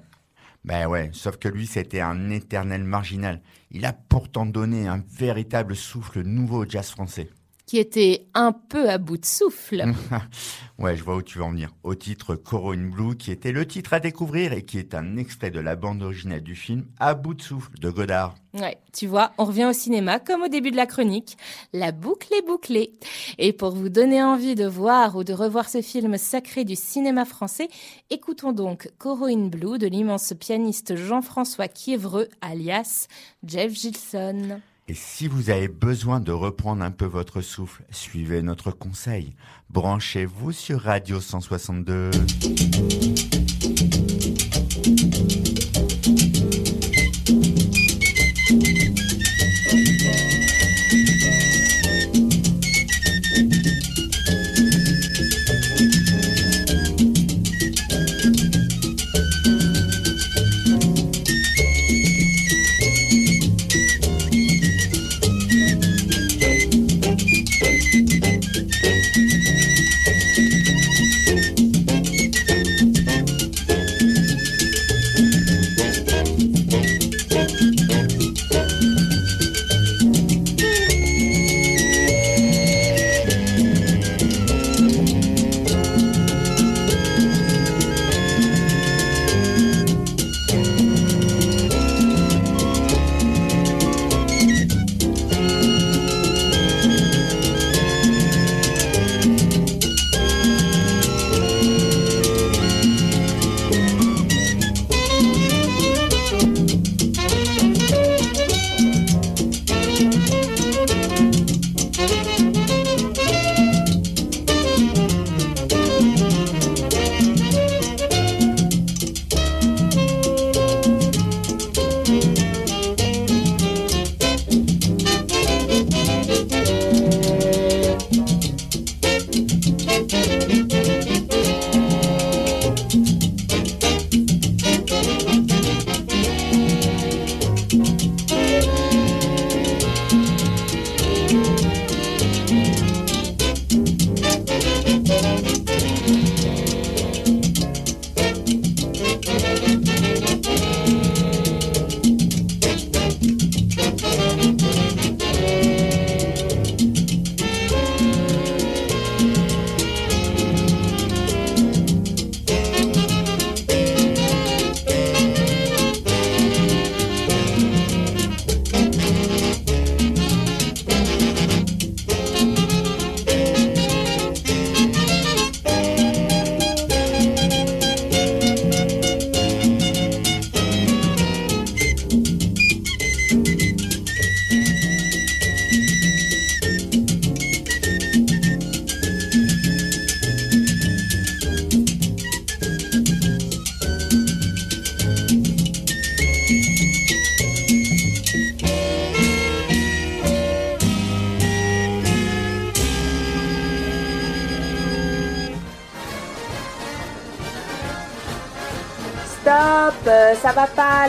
Ben 0.64 0.88
ouais, 0.88 1.10
sauf 1.14 1.38
que 1.38 1.48
lui, 1.48 1.66
c'était 1.66 2.02
un 2.02 2.30
éternel 2.30 2.84
marginal. 2.84 3.42
Il 3.72 3.86
a 3.86 3.94
pourtant 3.94 4.46
donné 4.46 4.88
un 4.88 5.04
véritable 5.10 5.76
souffle 5.76 6.22
nouveau 6.22 6.66
au 6.66 6.70
jazz 6.70 6.90
français. 6.92 7.30
Qui 7.72 7.80
était 7.80 8.28
un 8.34 8.52
peu 8.52 8.90
à 8.90 8.98
bout 8.98 9.16
de 9.16 9.24
souffle. 9.24 9.86
ouais, 10.78 10.98
je 10.98 11.04
vois 11.06 11.16
où 11.16 11.22
tu 11.22 11.38
veux 11.38 11.46
en 11.46 11.52
venir. 11.52 11.70
Au 11.84 11.96
titre 11.96 12.36
Coro 12.36 12.74
in 12.74 12.90
Blue, 12.90 13.16
qui 13.16 13.32
était 13.32 13.54
le 13.54 13.66
titre 13.66 13.94
à 13.94 14.02
découvrir 14.02 14.52
et 14.52 14.64
qui 14.66 14.78
est 14.78 14.94
un 14.94 15.16
extrait 15.16 15.52
de 15.52 15.62
la 15.62 15.78
bande 15.78 16.04
originale 16.04 16.42
du 16.42 16.54
film 16.54 16.84
À 17.00 17.14
bout 17.14 17.34
de 17.34 17.42
souffle 17.42 17.72
de 17.80 17.90
Godard. 17.90 18.36
Ouais, 18.54 18.78
tu 18.92 19.08
vois, 19.08 19.32
on 19.38 19.46
revient 19.46 19.68
au 19.68 19.72
cinéma 19.72 20.20
comme 20.20 20.42
au 20.42 20.50
début 20.50 20.72
de 20.72 20.76
la 20.76 20.86
chronique. 20.86 21.38
La 21.72 21.94
boucle 21.94 22.34
est 22.34 22.46
bouclée. 22.46 22.92
Et 23.38 23.54
pour 23.54 23.72
vous 23.72 23.88
donner 23.88 24.22
envie 24.22 24.56
de 24.56 24.66
voir 24.66 25.16
ou 25.16 25.24
de 25.24 25.32
revoir 25.32 25.70
ce 25.70 25.82
film 25.82 26.18
sacré 26.18 26.66
du 26.66 26.76
cinéma 26.76 27.24
français, 27.24 27.70
écoutons 28.10 28.52
donc 28.52 28.92
Coro 28.98 29.28
in 29.28 29.48
Blue 29.48 29.78
de 29.78 29.88
l'immense 29.88 30.34
pianiste 30.38 30.98
Jean-François 30.98 31.70
Kiévreux, 31.70 32.28
alias 32.42 33.08
Jeff 33.46 33.72
Gilson. 33.72 34.60
Et 34.92 34.94
si 34.94 35.30
vous 35.30 35.50
avez 35.50 35.70
besoin 35.70 36.20
de 36.20 36.34
reprendre 36.34 36.84
un 36.84 36.92
peu 36.92 37.06
votre 37.06 37.40
souffle, 37.40 37.82
suivez 37.92 38.42
notre 38.42 38.72
conseil. 38.72 39.38
Branchez-vous 39.70 40.52
sur 40.52 40.82
Radio 40.82 41.22
162. 41.22 42.12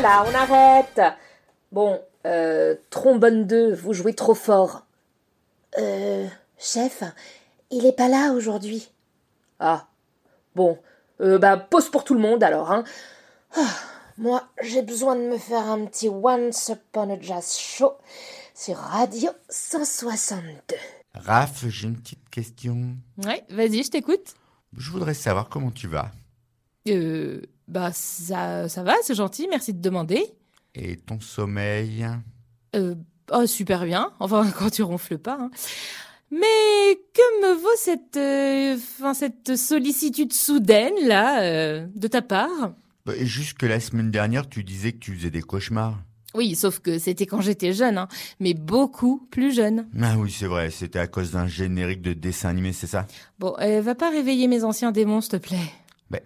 Là, 0.03 0.25
on 0.27 0.35
arrête. 0.35 1.01
Bon, 1.71 2.01
euh, 2.27 2.75
trombone 2.91 3.47
2, 3.47 3.73
vous 3.75 3.93
jouez 3.93 4.15
trop 4.15 4.35
fort. 4.35 4.85
Euh, 5.79 6.27
chef, 6.59 7.05
il 7.71 7.87
est 7.87 7.97
pas 7.97 8.09
là 8.09 8.33
aujourd'hui. 8.33 8.91
Ah, 9.61 9.87
bon, 10.57 10.79
euh, 11.21 11.39
bah 11.39 11.57
pause 11.57 11.89
pour 11.89 12.05
tout 12.05 12.15
le 12.15 12.21
monde 12.21 12.43
alors, 12.43 12.73
hein. 12.73 12.85
Ah, 13.57 13.69
moi, 14.19 14.49
j'ai 14.61 14.83
besoin 14.83 15.15
de 15.15 15.23
me 15.23 15.39
faire 15.39 15.69
un 15.69 15.85
petit 15.87 16.09
Once 16.09 16.69
Upon 16.69 17.15
a 17.15 17.21
Jazz 17.21 17.57
Show 17.57 17.93
sur 18.55 18.77
Radio 18.77 19.31
162. 19.49 20.53
Raph, 21.15 21.67
j'ai 21.69 21.87
une 21.87 21.97
petite 21.97 22.29
question. 22.31 22.97
Ouais, 23.25 23.45
vas-y, 23.51 23.85
je 23.85 23.91
t'écoute. 23.91 24.35
Je 24.77 24.91
voudrais 24.91 25.15
savoir 25.15 25.49
comment 25.49 25.71
tu 25.71 25.87
vas. 25.87 26.11
Euh, 26.89 27.43
bah 27.69 27.91
ça, 27.93 28.69
ça 28.69 28.83
va, 28.83 28.95
c'est 29.03 29.15
gentil, 29.15 29.47
merci 29.49 29.73
de 29.73 29.81
demander. 29.81 30.25
Et 30.75 30.97
ton 30.97 31.21
sommeil 31.21 32.07
Euh, 32.75 32.95
oh, 33.31 33.47
super 33.47 33.85
bien, 33.85 34.13
enfin 34.21 34.51
quand 34.59 34.71
tu 34.71 34.83
ronfles 34.83 35.19
pas. 35.19 35.39
hein. 35.41 35.51
Mais 36.31 36.39
que 37.15 37.43
me 37.43 37.55
vaut 37.61 37.69
cette, 37.77 38.17
euh, 38.17 38.75
enfin, 38.77 39.13
cette 39.15 39.55
sollicitude 39.57 40.33
soudaine 40.33 40.95
là 41.07 41.43
euh, 41.43 41.87
de 41.95 42.09
ta 42.09 42.23
part? 42.23 42.73
Bah, 43.05 43.13
Jusque 43.21 43.63
la 43.65 43.81
semaine 43.81 44.11
dernière, 44.11 44.49
tu 44.49 44.65
disais 44.65 44.93
que 44.93 44.99
tu 44.99 45.15
faisais 45.15 45.31
des 45.31 45.43
cauchemars. 45.43 45.99
Oui, 46.35 46.55
sauf 46.55 46.79
que 46.79 46.99
c'était 46.99 47.27
quand 47.27 47.43
j'étais 47.43 47.75
jeune, 47.75 47.99
hein, 47.99 48.09
mais 48.41 48.55
beaucoup 48.55 49.19
plus 49.31 49.55
jeune. 49.55 49.87
Ah 50.01 50.17
oui, 50.17 50.31
c'est 50.31 50.47
vrai, 50.47 50.71
c'était 50.71 50.99
à 51.01 51.07
cause 51.07 51.33
d'un 51.33 51.47
générique 51.47 52.01
de 52.01 52.15
dessin 52.15 52.49
animé, 52.49 52.73
c'est 52.73 52.87
ça? 52.87 53.07
Bon, 53.39 53.55
euh, 53.61 53.83
va 53.83 53.95
pas 53.95 54.09
réveiller 54.09 54.49
mes 54.49 54.65
anciens 54.65 54.93
démons, 54.93 55.21
s'il 55.21 55.33
te 55.33 55.37
plaît. 55.37 55.59
Ben, 56.11 56.23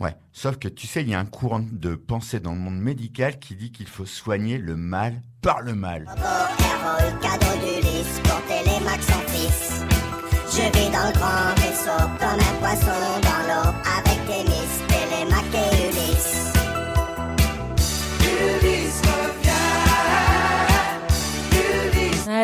ouais. 0.00 0.16
Sauf 0.32 0.58
que 0.58 0.68
tu 0.68 0.86
sais, 0.86 1.02
il 1.02 1.08
y 1.08 1.14
a 1.14 1.20
un 1.20 1.26
courant 1.26 1.60
de 1.60 1.94
pensée 1.94 2.40
dans 2.40 2.52
le 2.52 2.58
monde 2.58 2.78
médical 2.78 3.38
qui 3.38 3.54
dit 3.54 3.72
qu'il 3.72 3.86
faut 3.88 4.06
soigner 4.06 4.58
le 4.58 4.76
mal 4.76 5.22
par 5.42 5.60
le 5.60 5.74
mal. 5.74 6.06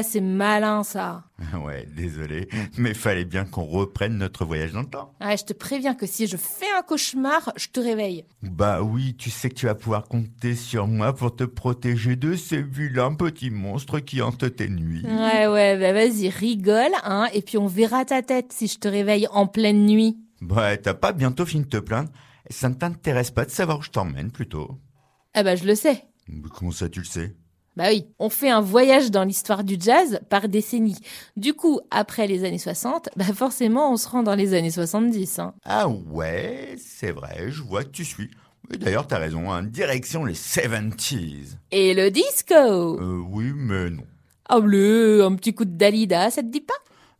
Ah, 0.00 0.02
c'est 0.02 0.22
malin 0.22 0.82
ça. 0.82 1.24
Ouais, 1.62 1.86
désolé, 1.94 2.48
mais 2.78 2.94
fallait 2.94 3.26
bien 3.26 3.44
qu'on 3.44 3.64
reprenne 3.64 4.16
notre 4.16 4.46
voyage 4.46 4.72
dans 4.72 4.80
le 4.80 4.86
temps. 4.86 5.12
Ah, 5.20 5.36
je 5.36 5.44
te 5.44 5.52
préviens 5.52 5.94
que 5.94 6.06
si 6.06 6.26
je 6.26 6.38
fais 6.38 6.64
un 6.78 6.80
cauchemar, 6.82 7.52
je 7.56 7.68
te 7.68 7.80
réveille. 7.80 8.24
Bah 8.42 8.80
oui, 8.82 9.14
tu 9.18 9.28
sais 9.28 9.50
que 9.50 9.54
tu 9.54 9.66
vas 9.66 9.74
pouvoir 9.74 10.04
compter 10.04 10.54
sur 10.54 10.86
moi 10.86 11.14
pour 11.14 11.36
te 11.36 11.44
protéger 11.44 12.16
de 12.16 12.34
ces 12.34 12.62
vilains 12.62 13.12
petits 13.14 13.50
monstres 13.50 14.00
qui 14.00 14.22
hantent 14.22 14.56
tes 14.56 14.68
nuits. 14.70 15.04
Ouais, 15.04 15.46
ouais, 15.48 15.78
bah 15.78 15.92
vas-y, 15.92 16.30
rigole, 16.30 16.92
hein, 17.04 17.26
et 17.34 17.42
puis 17.42 17.58
on 17.58 17.66
verra 17.66 18.06
ta 18.06 18.22
tête 18.22 18.52
si 18.54 18.66
je 18.66 18.78
te 18.78 18.88
réveille 18.88 19.26
en 19.32 19.46
pleine 19.46 19.84
nuit. 19.84 20.18
Bah, 20.40 20.78
t'as 20.78 20.94
pas 20.94 21.12
bientôt 21.12 21.44
fini 21.44 21.64
de 21.64 21.68
te 21.68 21.76
plaindre 21.76 22.08
Ça 22.48 22.70
ne 22.70 22.74
t'intéresse 22.74 23.30
pas 23.32 23.44
de 23.44 23.50
savoir 23.50 23.80
où 23.80 23.82
je 23.82 23.90
t'emmène 23.90 24.30
plutôt 24.30 24.78
Ah 25.34 25.42
bah 25.42 25.56
je 25.56 25.64
le 25.64 25.74
sais. 25.74 26.04
Mais 26.28 26.48
Comment 26.54 26.70
ça 26.70 26.88
tu 26.88 27.00
le 27.00 27.04
sais? 27.06 27.34
Bah 27.76 27.84
oui, 27.88 28.04
on 28.18 28.28
fait 28.28 28.50
un 28.50 28.60
voyage 28.60 29.10
dans 29.10 29.24
l'histoire 29.24 29.62
du 29.64 29.76
jazz 29.78 30.20
par 30.28 30.48
décennie. 30.48 30.98
Du 31.36 31.54
coup, 31.54 31.80
après 31.90 32.26
les 32.26 32.44
années 32.44 32.58
60, 32.58 33.10
bah 33.16 33.24
forcément 33.34 33.92
on 33.92 33.96
se 33.96 34.08
rend 34.08 34.22
dans 34.22 34.34
les 34.34 34.54
années 34.54 34.70
70. 34.72 35.38
Hein. 35.38 35.54
Ah 35.64 35.88
ouais, 35.88 36.74
c'est 36.78 37.12
vrai, 37.12 37.46
je 37.50 37.62
vois 37.62 37.84
que 37.84 37.90
tu 37.90 38.04
suis. 38.04 38.30
D'ailleurs, 38.70 39.06
t'as 39.06 39.18
raison, 39.18 39.50
hein, 39.50 39.62
direction 39.62 40.24
les 40.24 40.34
70s. 40.34 41.56
Et 41.72 41.94
le 41.94 42.10
disco? 42.10 42.54
Euh, 42.54 43.22
oui, 43.30 43.52
mais 43.54 43.90
non. 43.90 44.02
Oh 44.52 44.60
bleu, 44.60 45.24
un 45.24 45.34
petit 45.36 45.54
coup 45.54 45.64
de 45.64 45.76
Dalida, 45.76 46.30
ça 46.30 46.42
te 46.42 46.48
dit 46.48 46.60
pas? 46.60 46.74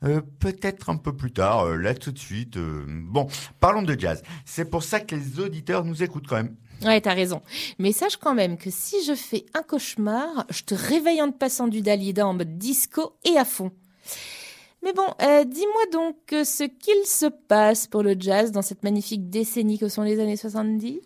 Euh, 0.05 0.21
Peut-être 0.39 0.91
un 0.91 0.97
peu 0.97 1.15
plus 1.15 1.33
tard, 1.33 1.65
euh, 1.67 1.77
là 1.77 1.95
tout 1.95 2.11
de 2.13 2.19
suite. 2.19 2.57
euh, 2.57 2.85
Bon, 2.89 3.27
parlons 3.61 3.83
de 3.83 3.99
jazz. 3.99 4.23
C'est 4.45 4.65
pour 4.71 4.83
ça 4.83 5.01
que 5.01 5.15
les 5.15 5.41
auditeurs 5.41 5.85
nous 5.85 6.03
écoutent 6.03 6.27
quand 6.27 6.37
même. 6.37 6.57
Ouais, 6.85 7.01
t'as 7.01 7.15
raison. 7.15 7.43
Mais 7.79 7.93
sache 7.93 8.17
quand 8.17 8.35
même 8.35 8.57
que 8.57 8.71
si 8.71 9.05
je 9.05 9.15
fais 9.15 9.45
un 9.55 9.63
cauchemar, 9.63 10.47
je 10.49 10.63
te 10.63 10.75
réveille 10.75 11.21
en 11.21 11.31
te 11.31 11.37
passant 11.37 11.69
du 11.69 11.83
Dalida 11.83 12.27
en 12.27 12.35
mode 12.35 12.59
disco 12.59 13.17
et 13.25 13.37
à 13.37 13.45
fond. 13.45 13.71
Mais 14.83 14.95
bon, 14.95 15.07
euh, 15.21 15.45
dis-moi 15.45 15.83
donc 15.93 16.17
euh, 16.33 16.45
ce 16.45 16.65
qu'il 16.65 17.05
se 17.05 17.27
passe 17.27 17.87
pour 17.87 18.03
le 18.03 18.17
jazz 18.19 18.51
dans 18.51 18.63
cette 18.63 18.83
magnifique 18.83 19.29
décennie 19.29 19.79
que 19.79 19.89
sont 19.89 20.03
les 20.03 20.21
années 20.21 20.39
70 20.39 21.01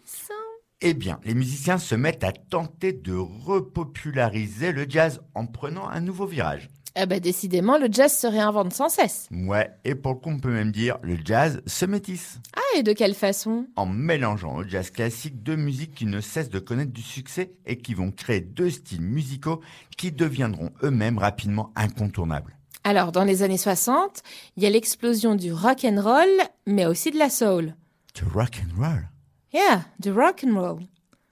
Eh 0.80 0.94
bien, 0.94 1.18
les 1.24 1.34
musiciens 1.34 1.78
se 1.78 1.96
mettent 1.96 2.22
à 2.22 2.30
tenter 2.30 2.92
de 2.92 3.14
repopulariser 3.14 4.70
le 4.70 4.86
jazz 4.88 5.20
en 5.34 5.46
prenant 5.46 5.88
un 5.88 6.00
nouveau 6.00 6.26
virage. 6.26 6.68
Ah 6.96 7.06
bah 7.06 7.18
décidément, 7.18 7.76
le 7.76 7.88
jazz 7.90 8.16
se 8.16 8.28
réinvente 8.28 8.72
sans 8.72 8.88
cesse. 8.88 9.28
Ouais, 9.32 9.68
et 9.84 9.96
pour 9.96 10.12
le 10.12 10.18
coup, 10.18 10.30
on 10.30 10.38
peut 10.38 10.52
même 10.52 10.70
dire 10.70 10.98
le 11.02 11.16
jazz 11.24 11.60
se 11.66 11.84
métisse. 11.86 12.38
Ah, 12.56 12.78
et 12.78 12.84
de 12.84 12.92
quelle 12.92 13.14
façon? 13.14 13.66
En 13.74 13.86
mélangeant 13.86 14.54
au 14.54 14.62
jazz 14.62 14.90
classique 14.90 15.42
deux 15.42 15.56
musiques 15.56 15.94
qui 15.94 16.06
ne 16.06 16.20
cessent 16.20 16.50
de 16.50 16.60
connaître 16.60 16.92
du 16.92 17.02
succès 17.02 17.52
et 17.66 17.78
qui 17.78 17.94
vont 17.94 18.12
créer 18.12 18.40
deux 18.40 18.70
styles 18.70 19.02
musicaux 19.02 19.60
qui 19.96 20.12
deviendront 20.12 20.70
eux-mêmes 20.84 21.18
rapidement 21.18 21.72
incontournables. 21.74 22.56
Alors, 22.84 23.10
dans 23.10 23.24
les 23.24 23.42
années 23.42 23.58
60, 23.58 24.22
il 24.56 24.62
y 24.62 24.66
a 24.66 24.70
l'explosion 24.70 25.34
du 25.34 25.52
rock 25.52 25.84
and 25.84 26.00
roll, 26.00 26.28
mais 26.66 26.86
aussi 26.86 27.10
de 27.10 27.18
la 27.18 27.30
soul. 27.30 27.74
Du 28.14 28.22
rock 28.24 28.62
and 28.62 28.80
roll? 28.80 29.08
Yeah, 29.52 29.84
du 29.98 30.12
rock 30.12 30.44
and 30.46 30.60
roll. 30.60 30.82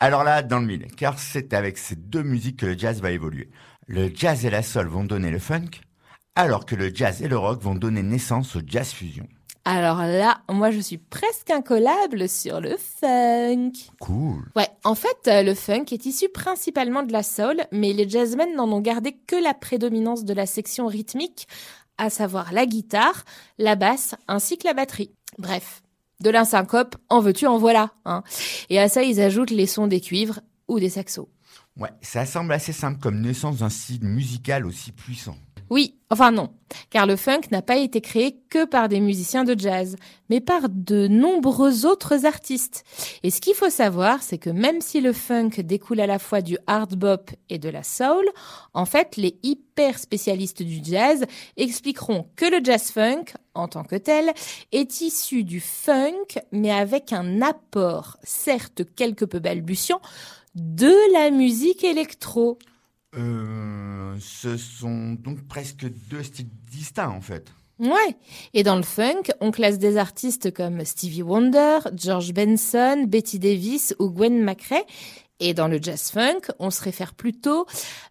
Alors 0.00 0.24
là, 0.24 0.42
dans 0.42 0.58
le 0.58 0.66
mille, 0.66 0.88
car 0.96 1.20
c'est 1.20 1.54
avec 1.54 1.78
ces 1.78 1.94
deux 1.94 2.24
musiques 2.24 2.56
que 2.56 2.66
le 2.66 2.76
jazz 2.76 3.00
va 3.00 3.12
évoluer. 3.12 3.50
Le 3.94 4.10
jazz 4.14 4.46
et 4.46 4.48
la 4.48 4.62
soul 4.62 4.86
vont 4.86 5.04
donner 5.04 5.30
le 5.30 5.38
funk, 5.38 5.68
alors 6.34 6.64
que 6.64 6.74
le 6.74 6.94
jazz 6.94 7.20
et 7.20 7.28
le 7.28 7.36
rock 7.36 7.60
vont 7.60 7.74
donner 7.74 8.02
naissance 8.02 8.56
au 8.56 8.60
jazz 8.66 8.90
fusion. 8.90 9.28
Alors 9.66 9.98
là, 9.98 10.40
moi 10.50 10.70
je 10.70 10.80
suis 10.80 10.96
presque 10.96 11.50
incollable 11.50 12.26
sur 12.26 12.62
le 12.62 12.78
funk. 12.78 13.72
Cool. 14.00 14.50
Ouais, 14.56 14.68
en 14.84 14.94
fait, 14.94 15.28
euh, 15.28 15.42
le 15.42 15.52
funk 15.54 15.84
est 15.92 16.06
issu 16.06 16.30
principalement 16.30 17.02
de 17.02 17.12
la 17.12 17.22
soul, 17.22 17.60
mais 17.70 17.92
les 17.92 18.08
jazzmen 18.08 18.56
n'en 18.56 18.72
ont 18.72 18.80
gardé 18.80 19.12
que 19.26 19.36
la 19.36 19.52
prédominance 19.52 20.24
de 20.24 20.32
la 20.32 20.46
section 20.46 20.86
rythmique, 20.86 21.46
à 21.98 22.08
savoir 22.08 22.54
la 22.54 22.64
guitare, 22.64 23.26
la 23.58 23.76
basse 23.76 24.14
ainsi 24.26 24.56
que 24.56 24.66
la 24.66 24.72
batterie. 24.72 25.12
Bref, 25.36 25.82
de 26.20 26.30
l'insyncope, 26.30 26.96
en 27.10 27.20
veux-tu, 27.20 27.46
en 27.46 27.58
voilà. 27.58 27.90
Hein. 28.06 28.22
Et 28.70 28.80
à 28.80 28.88
ça, 28.88 29.02
ils 29.02 29.20
ajoutent 29.20 29.50
les 29.50 29.66
sons 29.66 29.86
des 29.86 30.00
cuivres 30.00 30.40
ou 30.66 30.80
des 30.80 30.88
saxos. 30.88 31.28
Ouais, 31.78 31.90
ça 32.02 32.26
semble 32.26 32.52
assez 32.52 32.72
simple 32.72 33.00
comme 33.00 33.20
naissance 33.20 33.58
d'un 33.58 33.70
style 33.70 34.04
musical 34.04 34.66
aussi 34.66 34.92
puissant. 34.92 35.36
Oui, 35.70 35.96
enfin 36.10 36.32
non, 36.32 36.50
car 36.90 37.06
le 37.06 37.16
funk 37.16 37.40
n'a 37.50 37.62
pas 37.62 37.78
été 37.78 38.02
créé 38.02 38.38
que 38.50 38.66
par 38.66 38.90
des 38.90 39.00
musiciens 39.00 39.44
de 39.44 39.58
jazz, 39.58 39.96
mais 40.28 40.42
par 40.42 40.68
de 40.68 41.08
nombreux 41.08 41.86
autres 41.86 42.26
artistes. 42.26 42.84
Et 43.22 43.30
ce 43.30 43.40
qu'il 43.40 43.54
faut 43.54 43.70
savoir, 43.70 44.22
c'est 44.22 44.36
que 44.36 44.50
même 44.50 44.82
si 44.82 45.00
le 45.00 45.14
funk 45.14 45.62
découle 45.64 46.00
à 46.00 46.06
la 46.06 46.18
fois 46.18 46.42
du 46.42 46.58
hard 46.66 46.94
bop 46.94 47.30
et 47.48 47.58
de 47.58 47.70
la 47.70 47.82
soul, 47.82 48.26
en 48.74 48.84
fait, 48.84 49.16
les 49.16 49.38
hyper 49.42 49.98
spécialistes 49.98 50.62
du 50.62 50.80
jazz 50.84 51.24
expliqueront 51.56 52.26
que 52.36 52.44
le 52.44 52.62
jazz 52.62 52.90
funk, 52.90 53.32
en 53.54 53.66
tant 53.66 53.84
que 53.84 53.96
tel, 53.96 54.30
est 54.72 55.00
issu 55.00 55.42
du 55.42 55.60
funk, 55.60 56.38
mais 56.52 56.70
avec 56.70 57.14
un 57.14 57.40
apport, 57.40 58.18
certes 58.24 58.82
quelque 58.94 59.24
peu 59.24 59.38
balbutiant, 59.38 60.02
de 60.54 61.12
la 61.12 61.30
musique 61.30 61.84
électro. 61.84 62.58
Euh, 63.16 64.16
ce 64.20 64.56
sont 64.56 65.12
donc 65.12 65.46
presque 65.46 65.86
deux 66.08 66.22
styles 66.22 66.48
distincts 66.70 67.10
en 67.10 67.20
fait. 67.20 67.52
Ouais. 67.78 68.16
Et 68.54 68.62
dans 68.62 68.76
le 68.76 68.82
funk, 68.82 69.32
on 69.40 69.50
classe 69.50 69.78
des 69.78 69.96
artistes 69.96 70.52
comme 70.52 70.84
Stevie 70.84 71.22
Wonder, 71.22 71.78
George 71.96 72.32
Benson, 72.32 73.06
Betty 73.08 73.38
Davis 73.38 73.94
ou 73.98 74.08
Gwen 74.08 74.42
McRae. 74.42 74.84
Et 75.40 75.54
dans 75.54 75.66
le 75.66 75.80
jazz 75.82 76.12
funk, 76.12 76.52
on 76.60 76.70
se 76.70 76.80
réfère 76.80 77.14
plutôt 77.14 77.66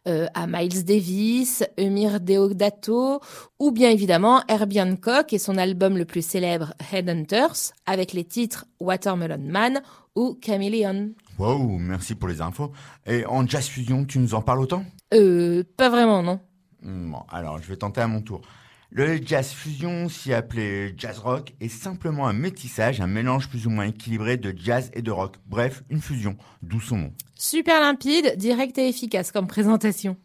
euh, 0.06 0.28
à 0.34 0.48
Miles 0.48 0.84
Davis, 0.84 1.64
Emir 1.78 2.20
Deodato, 2.20 3.22
ou 3.58 3.72
bien 3.72 3.90
évidemment 3.90 4.44
Herbie 4.50 4.82
Hancock 4.82 5.32
et 5.32 5.40
son 5.40 5.58
album 5.58 5.98
le 5.98 6.04
plus 6.04 6.26
célèbre 6.26 6.74
Headhunters, 6.92 7.72
avec 7.86 8.12
les 8.12 8.26
titres 8.26 8.66
Watermelon 8.82 9.40
Man 9.40 9.82
ou 10.14 10.38
Chameleon. 10.46 11.12
Wow, 11.42 11.80
merci 11.80 12.14
pour 12.14 12.30
les 12.30 12.40
infos. 12.40 12.72
Et 13.08 13.26
en 13.26 13.48
jazz 13.48 13.66
fusion, 13.66 14.06
tu 14.06 14.20
nous 14.20 14.36
en 14.36 14.44
parles 14.44 14.60
autant? 14.60 14.86
Euh, 15.12 15.64
pas 15.76 15.90
vraiment, 15.90 16.22
non. 16.22 16.40
Bon, 16.84 17.24
alors 17.32 17.60
je 17.60 17.68
vais 17.68 17.78
tenter 17.78 18.00
à 18.00 18.06
mon 18.06 18.22
tour. 18.22 18.42
Le 18.92 19.20
jazz 19.26 19.50
fusion, 19.52 20.08
si 20.08 20.34
appelé 20.34 20.94
jazz 20.96 21.18
rock, 21.18 21.54
est 21.60 21.68
simplement 21.68 22.28
un 22.28 22.34
métissage, 22.34 23.02
un 23.02 23.08
mélange 23.08 23.50
plus 23.50 23.66
ou 23.66 23.72
moins 23.72 23.86
équilibré 23.86 24.38
de 24.38 24.54
jazz 24.56 24.92
et 24.94 25.02
de 25.02 25.10
rock. 25.10 25.38
Bref, 25.48 25.82
une 25.90 26.00
fusion, 26.00 26.38
d'où 26.62 26.80
son 26.80 26.98
nom. 26.98 27.14
Super 27.34 27.82
limpide, 27.82 28.36
direct 28.38 28.78
et 28.78 28.88
efficace 28.88 29.32
comme 29.32 29.48
présentation. 29.48 30.18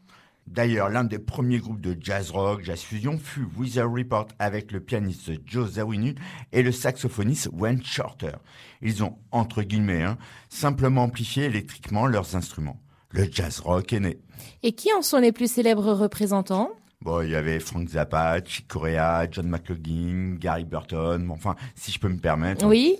D'ailleurs, 0.47 0.88
l'un 0.88 1.05
des 1.05 1.18
premiers 1.18 1.59
groupes 1.59 1.80
de 1.80 1.97
jazz 2.01 2.30
rock, 2.30 2.62
jazz 2.64 2.80
fusion 2.80 3.18
fut 3.18 3.47
Wizard 3.57 3.92
Report 3.92 4.28
avec 4.38 4.72
le 4.72 4.80
pianiste 4.80 5.32
Joe 5.44 5.72
Zawinul 5.72 6.14
et 6.53 6.62
le 6.62 6.72
saxophoniste 6.72 7.51
Wayne 7.53 7.82
Shorter. 7.82 8.32
Ils 8.80 9.03
ont, 9.03 9.18
entre 9.32 9.62
guillemets, 9.62 10.03
hein, 10.03 10.18
simplement 10.49 11.05
amplifié 11.05 11.44
électriquement 11.44 12.07
leurs 12.07 12.36
instruments. 12.36 12.80
Le 13.11 13.28
jazz 13.30 13.61
rock 13.61 13.92
est 13.92 14.01
né. 14.01 14.18
Et 14.62 14.72
qui 14.72 14.92
en 14.92 15.03
sont 15.03 15.18
les 15.18 15.32
plus 15.32 15.51
célèbres 15.51 15.92
représentants? 15.92 16.70
Bon, 17.03 17.22
il 17.22 17.30
y 17.30 17.36
avait 17.36 17.61
Frank 17.61 17.88
Zappa, 17.88 18.38
Chick 18.44 18.68
Corea, 18.68 19.26
John 19.30 19.49
McLaughlin, 19.49 20.36
Gary 20.38 20.64
Burton, 20.64 21.28
enfin, 21.30 21.55
si 21.74 21.92
je 21.92 21.99
peux 21.99 22.09
me 22.09 22.18
permettre. 22.18 22.66
Oui 22.66 22.97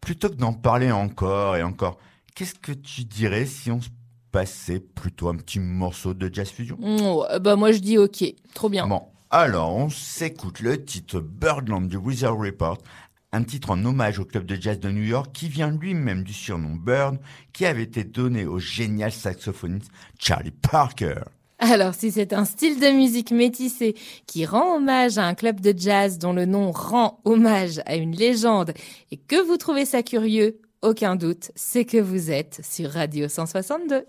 Plutôt 0.00 0.28
que 0.28 0.34
d'en 0.34 0.52
parler 0.52 0.92
encore 0.92 1.56
et 1.56 1.62
encore, 1.62 1.98
qu'est-ce 2.34 2.54
que 2.54 2.72
tu 2.72 3.04
dirais 3.04 3.46
si 3.46 3.70
on 3.70 3.80
se 3.80 3.88
passait 4.30 4.80
plutôt 4.80 5.28
un 5.28 5.36
petit 5.36 5.60
morceau 5.60 6.14
de 6.14 6.30
jazz 6.32 6.48
fusion 6.50 6.78
Oh, 6.82 7.24
Bah 7.40 7.56
moi 7.56 7.72
je 7.72 7.78
dis 7.78 7.98
ok, 7.98 8.24
trop 8.54 8.68
bien. 8.68 8.86
Bon, 8.86 9.02
alors 9.30 9.74
on 9.74 9.88
s'écoute 9.90 10.60
le 10.60 10.84
titre 10.84 11.20
Birdland 11.20 11.88
du 11.88 11.96
Wizard 11.96 12.38
Report, 12.38 12.78
un 13.32 13.42
titre 13.42 13.70
en 13.70 13.84
hommage 13.84 14.18
au 14.18 14.24
club 14.24 14.46
de 14.46 14.54
jazz 14.60 14.80
de 14.80 14.90
New 14.90 15.02
York 15.04 15.30
qui 15.34 15.48
vient 15.48 15.70
lui-même 15.70 16.22
du 16.24 16.32
surnom 16.32 16.74
Bird 16.76 17.18
qui 17.52 17.66
avait 17.66 17.82
été 17.82 18.04
donné 18.04 18.46
au 18.46 18.58
génial 18.58 19.12
saxophoniste 19.12 19.90
Charlie 20.18 20.50
Parker. 20.50 21.20
Alors, 21.60 21.92
si 21.92 22.12
c'est 22.12 22.32
un 22.32 22.44
style 22.44 22.78
de 22.78 22.86
musique 22.96 23.32
métissé 23.32 23.96
qui 24.26 24.46
rend 24.46 24.76
hommage 24.76 25.18
à 25.18 25.24
un 25.26 25.34
club 25.34 25.60
de 25.60 25.74
jazz 25.76 26.18
dont 26.18 26.32
le 26.32 26.44
nom 26.46 26.70
rend 26.70 27.20
hommage 27.24 27.80
à 27.84 27.96
une 27.96 28.14
légende 28.14 28.72
et 29.10 29.16
que 29.16 29.44
vous 29.44 29.56
trouvez 29.56 29.84
ça 29.84 30.04
curieux, 30.04 30.60
aucun 30.82 31.16
doute, 31.16 31.50
c'est 31.54 31.84
que 31.84 31.98
vous 31.98 32.30
êtes 32.30 32.60
sur 32.62 32.90
Radio 32.90 33.28
162. 33.28 34.04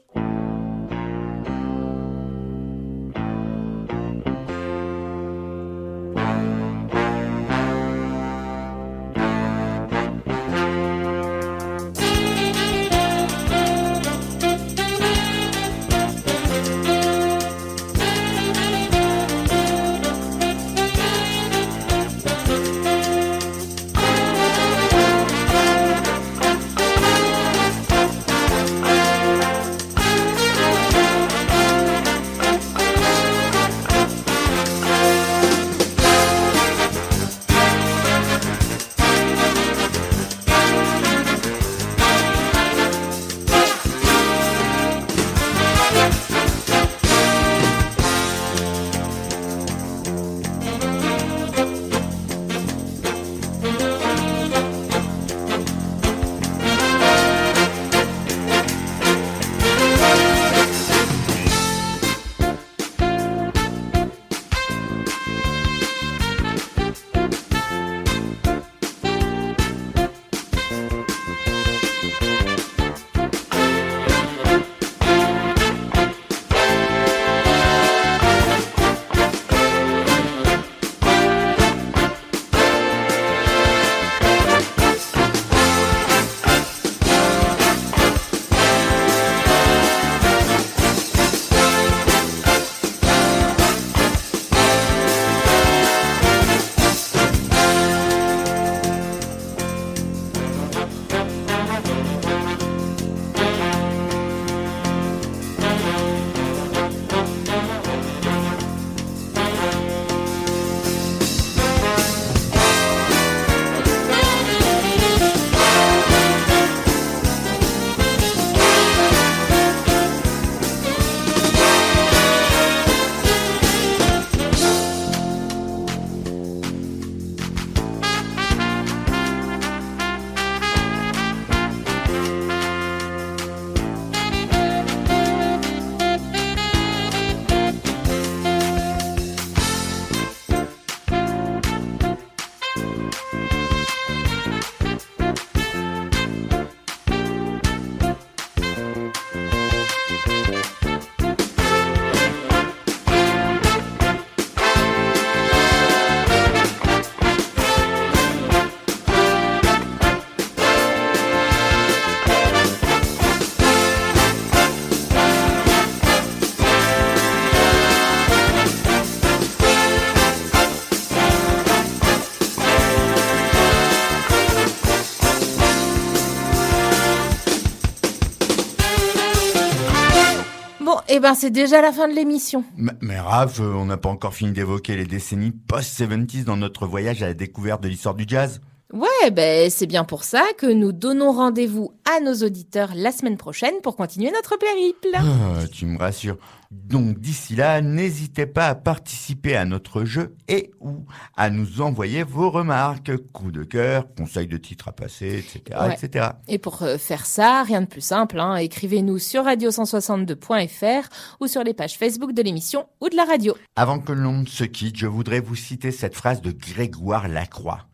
Eh 181.20 181.22
ben 181.22 181.34
c'est 181.34 181.50
déjà 181.50 181.82
la 181.82 181.92
fin 181.92 182.08
de 182.08 182.14
l'émission. 182.14 182.64
Mais, 182.78 182.94
mais 183.02 183.20
Raph, 183.20 183.60
euh, 183.60 183.74
on 183.74 183.84
n'a 183.84 183.98
pas 183.98 184.08
encore 184.08 184.34
fini 184.34 184.54
d'évoquer 184.54 184.96
les 184.96 185.04
décennies 185.04 185.52
post-70s 185.52 186.46
dans 186.46 186.56
notre 186.56 186.88
voyage 186.88 187.22
à 187.22 187.28
la 187.28 187.34
découverte 187.34 187.84
de 187.84 187.90
l'histoire 187.90 188.16
du 188.16 188.24
jazz. 188.26 188.62
Ouais, 188.92 189.30
ben 189.32 189.70
c'est 189.70 189.86
bien 189.86 190.04
pour 190.04 190.24
ça 190.24 190.44
que 190.58 190.66
nous 190.66 190.92
donnons 190.92 191.32
rendez-vous 191.32 191.94
à 192.12 192.22
nos 192.22 192.34
auditeurs 192.34 192.90
la 192.96 193.12
semaine 193.12 193.38
prochaine 193.38 193.76
pour 193.84 193.96
continuer 193.96 194.32
notre 194.32 194.58
périple. 194.58 195.10
Ah, 195.14 195.68
tu 195.72 195.86
me 195.86 196.00
rassures. 196.00 196.38
Donc 196.72 197.20
d'ici 197.20 197.56
là, 197.56 197.82
n'hésitez 197.82 198.48
pas 198.48 198.68
à 198.68 198.74
participer 198.74 199.56
à 199.56 199.66
notre 199.66 200.06
jeu 200.06 200.36
et 200.48 200.72
ou 200.80 201.06
à 201.38 201.52
nous 201.52 201.82
envoyer 201.82 202.24
vos 202.24 202.50
remarques, 202.50 203.16
coups 203.32 203.54
de 203.54 203.64
cœur, 203.64 204.08
conseils 204.16 204.48
de 204.48 204.58
titres 204.58 204.88
à 204.88 204.92
passer, 204.92 205.38
etc. 205.38 205.80
Ouais. 205.80 205.94
etc. 205.94 206.30
Et 206.48 206.58
pour 206.58 206.82
euh, 206.82 206.98
faire 206.98 207.28
ça, 207.28 207.62
rien 207.62 207.82
de 207.82 207.88
plus 207.88 208.02
simple, 208.02 208.40
hein, 208.40 208.56
écrivez-nous 208.56 209.20
sur 209.20 209.44
radio162.fr 209.44 211.10
ou 211.40 211.46
sur 211.46 211.64
les 211.64 211.76
pages 211.76 211.96
Facebook 211.96 212.34
de 212.34 212.42
l'émission 212.42 212.88
ou 213.02 213.10
de 213.10 213.16
la 213.16 213.26
radio. 213.26 213.56
Avant 213.76 214.00
que 214.00 214.14
l'on 214.14 214.40
ne 214.40 214.48
se 214.48 214.64
quitte, 214.64 214.98
je 214.98 215.06
voudrais 215.06 215.42
vous 215.42 215.56
citer 215.56 215.92
cette 215.92 216.16
phrase 216.16 216.42
de 216.42 216.52
Grégoire 216.52 217.28
Lacroix. 217.28 217.89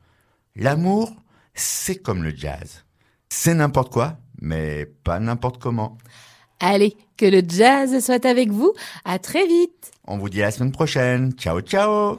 L'amour, 0.55 1.13
c'est 1.53 1.97
comme 1.97 2.23
le 2.23 2.33
jazz. 2.33 2.85
C'est 3.27 3.53
n'importe 3.53 3.91
quoi, 3.91 4.17
mais 4.41 4.85
pas 4.85 5.19
n'importe 5.19 5.61
comment. 5.61 5.97
Allez, 6.61 6.95
que 7.17 7.25
le 7.25 7.41
jazz 7.45 7.99
soit 8.03 8.25
avec 8.25 8.49
vous. 8.51 8.73
À 9.03 9.19
très 9.19 9.45
vite. 9.45 9.91
On 10.05 10.17
vous 10.17 10.29
dit 10.29 10.41
à 10.41 10.45
la 10.45 10.51
semaine 10.51 10.71
prochaine. 10.71 11.33
Ciao, 11.33 11.59
ciao 11.59 12.17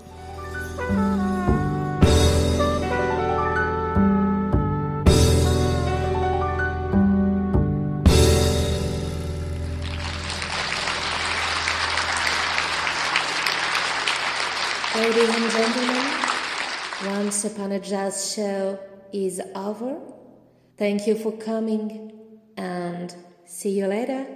Ladies 14.95 15.28
and 15.28 15.51
gentlemen, 15.51 15.95
Once 17.07 17.45
Upon 17.45 17.71
a 17.71 17.79
Jazz 17.79 18.35
show 18.35 18.81
is 19.13 19.41
over. 19.55 20.01
Thank 20.77 21.07
you 21.07 21.15
for 21.15 21.31
coming 21.31 22.11
and 22.57 23.15
see 23.45 23.79
you 23.79 23.87
later. 23.87 24.27